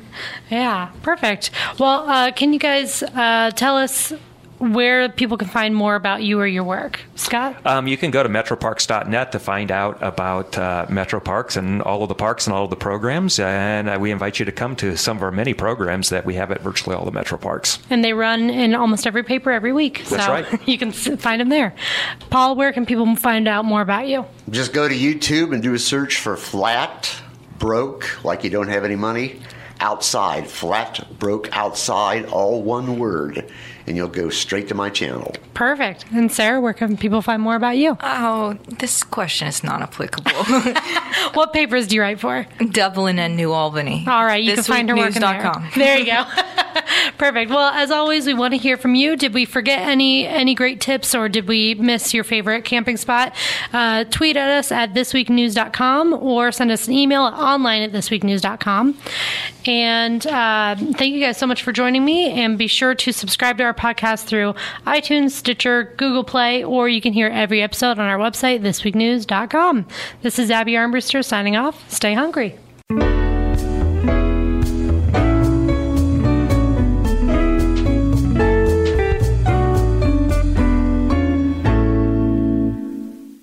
Yeah, 0.49 0.91
perfect. 1.01 1.51
Well, 1.79 2.09
uh, 2.09 2.31
can 2.31 2.51
you 2.53 2.59
guys 2.59 3.03
uh, 3.03 3.51
tell 3.51 3.77
us 3.77 4.11
where 4.59 5.09
people 5.09 5.37
can 5.37 5.47
find 5.47 5.73
more 5.73 5.95
about 5.95 6.21
you 6.21 6.39
or 6.39 6.47
your 6.47 6.63
work? 6.63 6.99
Scott? 7.15 7.65
Um, 7.65 7.87
you 7.87 7.97
can 7.97 8.11
go 8.11 8.21
to 8.21 8.29
metroparks.net 8.29 9.31
to 9.31 9.39
find 9.39 9.71
out 9.71 9.97
about 10.01 10.57
uh, 10.57 10.85
Metro 10.89 11.19
Parks 11.19 11.55
and 11.55 11.81
all 11.81 12.03
of 12.03 12.09
the 12.09 12.15
parks 12.15 12.45
and 12.45 12.53
all 12.53 12.65
of 12.65 12.69
the 12.69 12.75
programs. 12.75 13.39
And 13.39 13.89
uh, 13.89 13.97
we 13.99 14.11
invite 14.11 14.39
you 14.39 14.45
to 14.45 14.51
come 14.51 14.75
to 14.77 14.97
some 14.97 15.17
of 15.17 15.23
our 15.23 15.31
many 15.31 15.53
programs 15.53 16.09
that 16.09 16.25
we 16.25 16.35
have 16.35 16.51
at 16.51 16.61
virtually 16.61 16.95
all 16.95 17.05
the 17.05 17.11
Metro 17.11 17.37
Parks. 17.37 17.79
And 17.89 18.03
they 18.03 18.13
run 18.13 18.49
in 18.49 18.75
almost 18.75 19.07
every 19.07 19.23
paper 19.23 19.51
every 19.51 19.73
week. 19.73 20.03
That's 20.09 20.25
so 20.25 20.31
right. 20.31 20.45
you 20.67 20.77
can 20.77 20.91
find 20.91 21.41
them 21.41 21.49
there. 21.49 21.73
Paul, 22.29 22.55
where 22.55 22.73
can 22.73 22.85
people 22.85 23.15
find 23.15 23.47
out 23.47 23.65
more 23.65 23.81
about 23.81 24.07
you? 24.07 24.25
Just 24.49 24.73
go 24.73 24.87
to 24.87 24.95
YouTube 24.95 25.53
and 25.53 25.63
do 25.63 25.73
a 25.73 25.79
search 25.79 26.17
for 26.17 26.35
flat 26.37 27.21
broke, 27.57 28.23
like 28.23 28.43
you 28.43 28.49
don't 28.49 28.69
have 28.69 28.83
any 28.85 28.95
money, 28.95 29.41
outside. 29.79 30.47
Flat 30.47 31.19
broke 31.19 31.55
outside, 31.55 32.25
all 32.25 32.63
one 32.63 32.97
word. 32.97 33.49
And 33.89 33.97
you'll 33.97 34.07
go 34.07 34.29
straight 34.29 34.67
to 34.69 34.75
my 34.75 34.89
channel. 34.89 35.35
Perfect. 35.55 36.05
And 36.13 36.31
Sarah, 36.31 36.61
where 36.61 36.73
can 36.73 36.95
people 36.95 37.21
find 37.21 37.41
more 37.41 37.55
about 37.55 37.75
you? 37.77 37.97
Oh, 38.01 38.53
this 38.77 39.03
question 39.03 39.47
is 39.47 39.63
not 39.63 39.81
applicable. 39.81 40.31
What 41.33 41.53
papers 41.53 41.87
do 41.87 41.95
you 41.95 42.01
write 42.01 42.19
for? 42.19 42.47
Dublin 42.71 43.19
and 43.19 43.35
New 43.35 43.51
Albany. 43.51 44.05
All 44.07 44.25
right, 44.25 44.41
you 44.41 44.55
can 44.55 44.63
find 44.63 44.89
her 44.89 44.95
work 44.95 45.13
there. 45.13 45.21
ThisWeekNews.com. 45.21 45.69
There 45.75 45.97
you 45.99 46.05
go. 46.05 46.23
Perfect. 47.17 47.51
Well, 47.51 47.69
as 47.73 47.91
always, 47.91 48.25
we 48.25 48.33
want 48.33 48.53
to 48.53 48.57
hear 48.57 48.77
from 48.77 48.95
you. 48.95 49.15
Did 49.15 49.33
we 49.33 49.45
forget 49.45 49.79
any 49.79 50.25
any 50.25 50.55
great 50.55 50.79
tips, 50.81 51.13
or 51.13 51.27
did 51.29 51.47
we 51.47 51.75
miss 51.75 52.13
your 52.13 52.23
favorite 52.23 52.63
camping 52.63 52.97
spot? 52.97 53.35
Uh, 53.73 54.05
tweet 54.05 54.37
at 54.37 54.49
us 54.49 54.71
at 54.71 54.93
thisweeknews.com 54.93 56.13
or 56.13 56.51
send 56.51 56.71
us 56.71 56.87
an 56.87 56.93
email 56.93 57.25
at 57.25 57.33
online 57.33 57.81
at 57.81 57.91
thisweeknews.com. 57.91 58.97
And 59.65 60.25
uh, 60.25 60.75
thank 60.77 61.13
you 61.13 61.19
guys 61.19 61.37
so 61.37 61.45
much 61.47 61.61
for 61.63 61.71
joining 61.71 62.05
me. 62.05 62.31
And 62.31 62.57
be 62.57 62.67
sure 62.67 62.95
to 62.95 63.11
subscribe 63.11 63.57
to 63.57 63.63
our 63.65 63.73
podcast 63.79 64.25
through 64.25 64.53
iTunes, 64.85 65.31
Stitcher, 65.31 65.93
Google 65.97 66.23
Play, 66.23 66.63
or 66.63 66.89
you 66.89 67.01
can 67.01 67.13
hear 67.13 67.27
every 67.27 67.61
episode 67.61 67.97
on 67.97 68.01
our 68.01 68.17
website, 68.17 68.61
thisweeknews.com. 68.61 69.87
This 70.21 70.37
is 70.37 70.51
Abby 70.51 70.73
Armbruster 70.73 71.23
signing 71.23 71.55
off. 71.55 71.89
Stay 71.89 72.13
hungry. 72.13 72.57